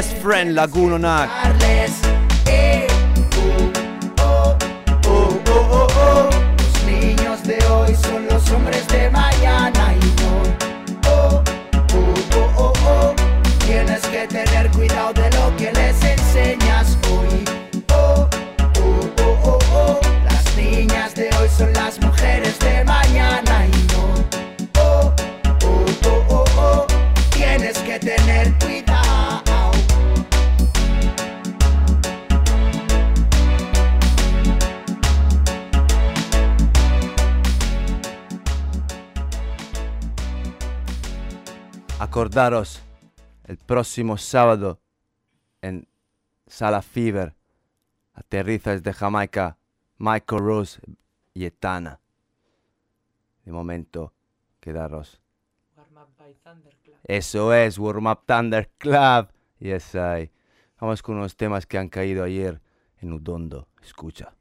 best 0.00 0.16
friend 0.22 0.54
lagunonak 0.54 1.28
e 2.46 2.90
Acordaros, 42.20 42.82
el 43.44 43.56
próximo 43.56 44.18
sábado 44.18 44.78
en 45.62 45.88
Sala 46.46 46.82
Fever 46.82 47.34
aterriza 48.12 48.72
desde 48.72 48.92
Jamaica 48.92 49.56
Michael 49.96 50.42
Rose 50.42 50.82
y 51.32 51.46
Etana. 51.46 51.98
De 53.42 53.52
momento, 53.52 54.12
quedaros. 54.60 55.18
Warm 55.74 55.96
Up 55.96 56.08
by. 56.18 56.36
Eso 57.04 57.54
es, 57.54 57.78
Warm 57.78 58.06
Up 58.06 58.26
Thunder 58.26 58.70
Club. 58.76 59.28
Yes, 59.58 59.94
I. 59.94 60.30
Vamos 60.78 61.02
con 61.02 61.16
unos 61.16 61.38
temas 61.38 61.64
que 61.64 61.78
han 61.78 61.88
caído 61.88 62.22
ayer 62.22 62.60
en 62.98 63.14
Udondo. 63.14 63.66
Escucha. 63.80 64.34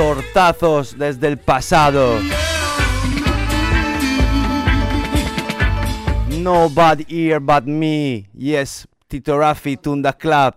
Tortazos 0.00 0.96
desde 0.96 1.28
el 1.28 1.36
pasado. 1.36 2.18
Nobody 6.30 7.04
here 7.06 7.38
but 7.38 7.66
me. 7.66 8.26
Yes, 8.32 8.88
Tito 9.08 9.36
Raffi, 9.36 9.76
Tunda 9.76 10.14
Club. 10.14 10.54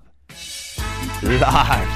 Lars. 1.23 1.92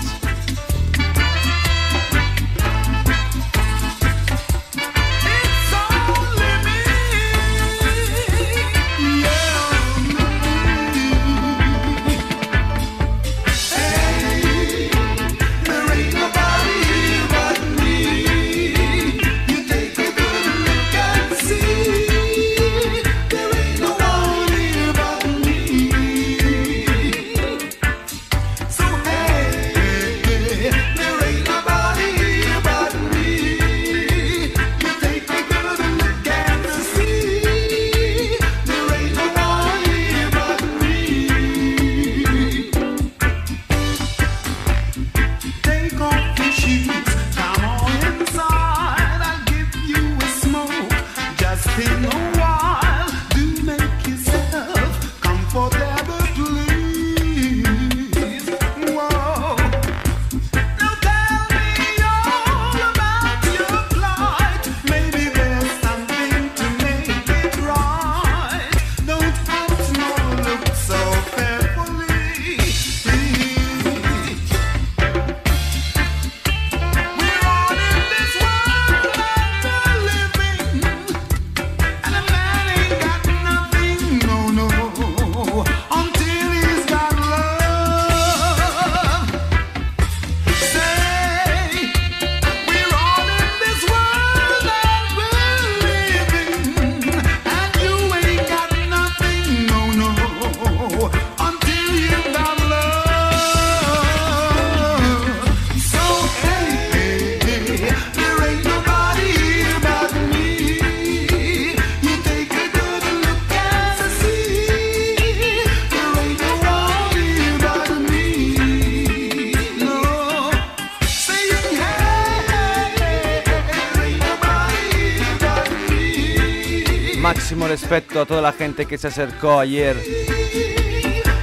Que 128.87 128.97
se 128.97 129.07
acercó 129.07 129.59
ayer 129.59 129.97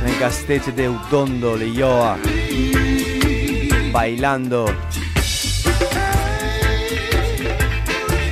en 0.01 0.09
el 0.09 0.19
castillo 0.19 0.73
de 0.73 0.89
Udondo, 0.89 1.57
Leioa, 1.57 2.17
bailando 3.93 4.67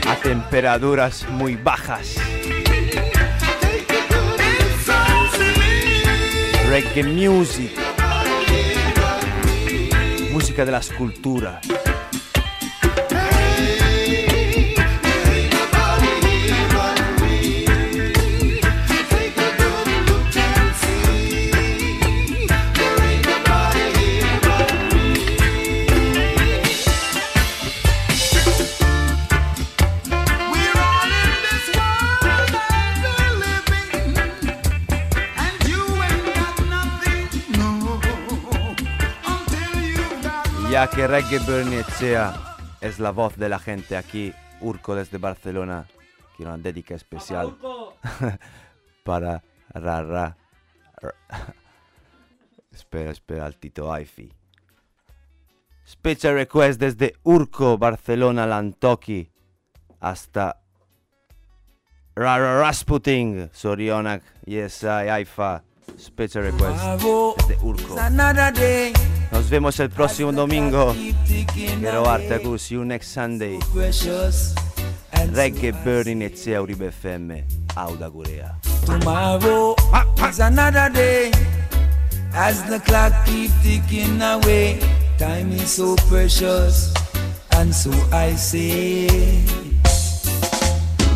a 0.09 0.17
temperaturas 0.23 1.29
muy 1.29 1.57
bajas. 1.57 2.17
Reggae 6.69 7.03
music, 7.05 7.73
música 10.33 10.65
de 10.65 10.73
las 10.73 10.89
culturas. 10.91 11.61
Que 41.03 41.09
Reggae 41.09 41.41
Bernicea 41.41 42.33
es 42.81 43.01
la 43.01 43.11
voz 43.11 43.37
de 43.37 43.49
la 43.49 43.59
gente 43.59 43.97
aquí, 43.97 44.33
Urco 44.61 44.95
desde 44.95 45.19
Barcelona, 45.19 45.85
quiero 46.37 46.55
una 46.55 46.63
dedica 46.63 46.95
especial 46.95 47.57
para 49.05 49.43
Rara. 49.75 50.37
espera, 52.71 53.11
espera, 53.11 53.47
al 53.47 53.57
Tito 53.57 53.93
Aifi. 53.93 54.33
Special 55.85 56.35
request 56.35 56.79
desde 56.79 57.15
Urco, 57.25 57.79
Barcelona, 57.79 58.47
Lantoki, 58.47 59.29
hasta 59.99 60.61
Rara 62.15 62.61
Rasputin, 62.61 63.51
Sorionak, 63.53 64.23
yes, 64.45 64.85
I, 64.85 65.09
Aifa. 65.09 65.65
Special 65.99 66.45
request 66.45 66.81
desde 66.81 67.59
Urco. 67.61 67.97
Another 69.33 69.41
day. 69.41 69.41
Nos 69.41 69.51
vemos 69.51 69.81
el 69.81 69.91
próximo 69.91 70.33
domingo. 70.33 70.95
Quiero 71.55 72.09
arte 72.09 72.35
a 72.35 72.59
see 72.59 72.75
you 72.75 72.85
next 72.85 73.09
Sunday. 73.09 73.59
Reggae 75.33 75.73
Burning 75.85 76.23
Etzea 76.23 76.61
Uribe 76.61 76.89
FM. 76.89 77.45
Auda 77.77 78.09
Gurea. 78.09 78.59
Tomorrow 78.85 79.75
is 80.29 80.41
another 80.41 80.91
day. 80.91 81.31
As 82.35 82.63
the 82.65 82.81
clock 82.81 83.13
keep 83.27 83.51
ticking 83.63 84.21
away, 84.23 84.79
time 85.19 85.53
is 85.53 85.71
so 85.71 85.97
precious, 86.09 86.93
and 87.57 87.75
so 87.75 87.91
I 88.11 88.35
say, 88.37 89.07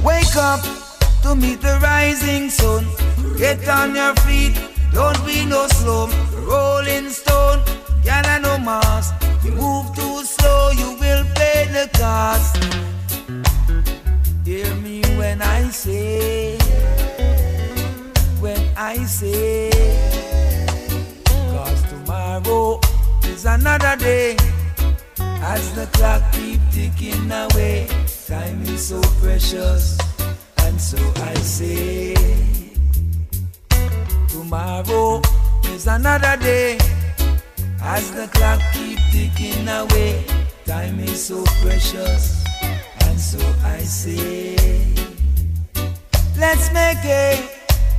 wake 0.04 0.36
up 0.36 0.60
to 1.22 1.34
meet 1.34 1.62
the 1.62 1.78
rising 1.82 2.50
sun. 2.50 2.86
Get 3.38 3.66
on 3.68 3.94
your 3.94 4.14
feet, 4.26 4.60
don't 4.92 5.24
be 5.24 5.46
no 5.46 5.66
slum. 5.68 6.10
Rolling 6.46 7.08
stone, 7.08 7.62
gather 8.06 8.38
no 8.40 8.56
mass. 8.58 9.12
You 9.44 9.52
move 9.52 9.94
too 9.94 10.24
slow, 10.24 10.70
you 10.70 10.90
will 11.02 11.24
pay 11.34 11.66
the 11.76 11.90
cost. 11.98 12.56
Hear 14.46 14.72
me 14.76 15.02
when 15.18 15.42
I 15.42 15.68
say, 15.70 16.56
when 18.40 18.62
I 18.76 18.96
say, 19.04 19.70
cause 21.26 21.82
tomorrow 21.90 22.80
is 23.24 23.44
another 23.44 23.96
day. 23.96 24.36
As 25.18 25.74
the 25.74 25.86
clock 25.96 26.22
keep 26.32 26.60
ticking 26.70 27.30
away, 27.30 27.88
time 28.26 28.62
is 28.62 28.88
so 28.88 29.00
precious, 29.20 29.98
and 30.58 30.80
so 30.80 30.98
I 31.16 31.34
say, 31.34 32.14
tomorrow 34.28 35.22
is 35.74 35.86
another 35.86 36.36
day. 36.36 36.78
As 37.88 38.10
the 38.10 38.26
clock 38.26 38.60
keep 38.72 38.98
ticking 39.12 39.68
away, 39.68 40.24
time 40.66 40.98
is 40.98 41.24
so 41.24 41.44
precious, 41.62 42.44
and 43.06 43.18
so 43.18 43.38
I 43.62 43.78
say, 43.78 44.56
let's 46.36 46.72
make 46.72 47.04
it 47.04 47.48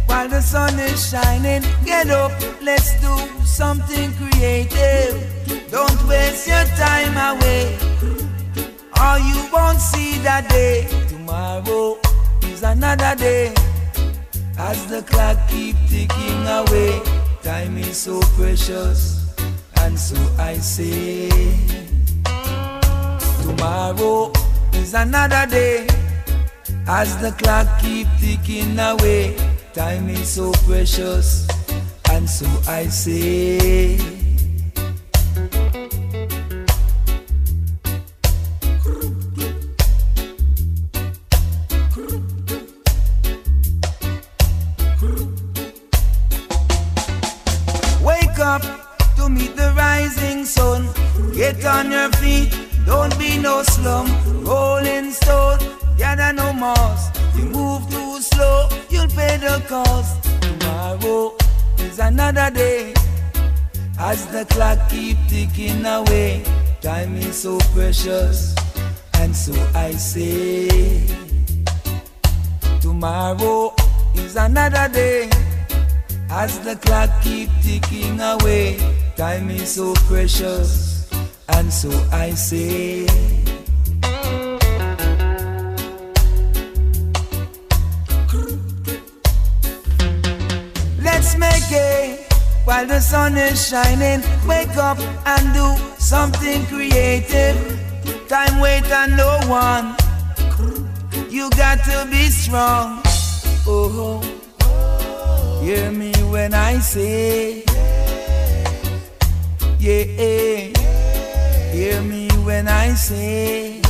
while 0.06 0.28
the 0.28 0.42
sun 0.42 0.78
is 0.78 1.10
shining. 1.10 1.64
Get 1.86 2.10
up, 2.10 2.34
let's 2.62 3.00
do 3.00 3.16
something 3.46 4.12
creative. 4.20 5.16
Don't 5.72 6.04
waste 6.06 6.48
your 6.50 6.66
time 6.76 7.16
away, 7.32 7.78
or 9.02 9.20
you 9.20 9.40
won't 9.54 9.80
see 9.80 10.20
that 10.20 10.50
day. 10.50 10.86
Tomorrow 11.08 11.98
is 12.44 12.62
another 12.62 13.16
day. 13.16 13.54
As 14.58 14.86
the 14.88 15.02
clock 15.04 15.38
keep 15.48 15.78
ticking 15.88 16.46
away, 16.46 17.02
time 17.42 17.78
is 17.78 17.96
so 17.96 18.20
precious, 18.36 19.17
and 19.82 20.00
so 20.00 20.18
I 20.38 20.58
say, 20.58 21.30
tomorrow 23.42 24.32
is 24.74 24.94
another 24.94 25.46
day. 25.50 25.88
As 26.88 27.18
the 27.18 27.32
clock 27.32 27.68
keep 27.82 28.08
ticking 28.20 28.80
away, 28.80 29.36
time 29.74 30.10
is 30.10 30.30
so 30.30 30.52
precious, 30.66 31.48
and 32.12 32.30
so 32.30 32.48
I 32.68 32.88
say. 32.88 34.17
As 64.18 64.26
the 64.34 64.46
clock 64.46 64.80
keep 64.90 65.16
ticking 65.30 65.86
away, 65.86 66.42
time 66.82 67.16
is 67.18 67.44
so 67.44 67.60
precious, 67.76 68.56
and 69.14 69.36
so 69.36 69.54
I 69.76 69.92
say, 69.92 71.06
tomorrow 72.82 73.76
is 74.16 74.36
another 74.36 74.90
day. 74.92 75.30
As 76.32 76.58
the 76.62 76.78
clock 76.78 77.12
keep 77.22 77.52
ticking 77.62 78.20
away, 78.20 78.82
time 79.16 79.52
is 79.52 79.76
so 79.76 79.94
precious, 80.10 81.08
and 81.50 81.72
so 81.72 81.92
I 82.12 82.32
say. 82.32 83.37
While 92.78 92.86
the 92.86 93.00
sun 93.00 93.36
is 93.38 93.70
shining. 93.70 94.22
Wake 94.48 94.78
up 94.78 95.00
and 95.26 95.44
do 95.54 95.68
something 95.98 96.64
creative. 96.68 97.58
Time 98.28 98.60
wait 98.60 98.86
on 98.92 99.16
no 99.16 99.40
one. 99.48 99.96
You 101.30 101.50
got 101.52 101.84
to 101.86 102.08
be 102.12 102.30
strong. 102.30 103.02
Oh, 103.66 104.22
hear 105.64 105.92
me 105.92 106.12
when 106.30 106.54
I 106.54 106.78
say, 106.80 107.64
yeah. 109.80 110.04
yeah. 110.04 110.74
Hear 111.74 112.02
me 112.02 112.30
when 112.46 112.68
I 112.68 112.94
say, 112.94 113.82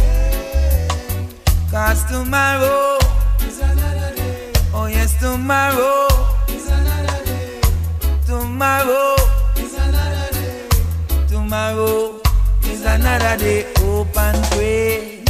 cause 1.72 2.04
tomorrow 2.06 2.98
is 3.42 3.60
another 3.60 4.16
day. 4.16 4.54
Oh 4.74 4.88
yes, 4.88 5.20
tomorrow. 5.20 6.27
Tomorrow 8.58 9.16
is 9.58 9.76
another 9.78 10.30
day. 10.34 10.68
Tomorrow 11.28 12.20
is 12.64 12.84
another 12.86 13.38
day. 13.38 13.68
Hope 13.78 14.18
and 14.18 14.44
pray. 14.50 15.24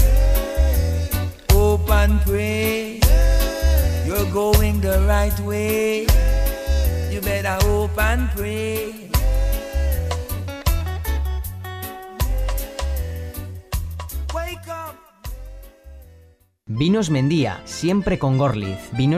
Hope 1.51 1.91
and 1.91 2.21
pray. 2.21 3.01
You're 4.07 4.31
going 4.31 4.79
the 4.79 5.03
right 5.05 5.37
way. 5.41 6.07
You 7.11 7.19
better 7.19 7.59
hope 7.67 7.99
and 7.99 8.29
pray. 8.31 9.07
Vinos 16.69 17.09
Mendía, 17.09 17.61
siempre 17.63 18.19
con 18.19 18.37
Gorliz. 18.37 18.77
Vinos 18.91 19.15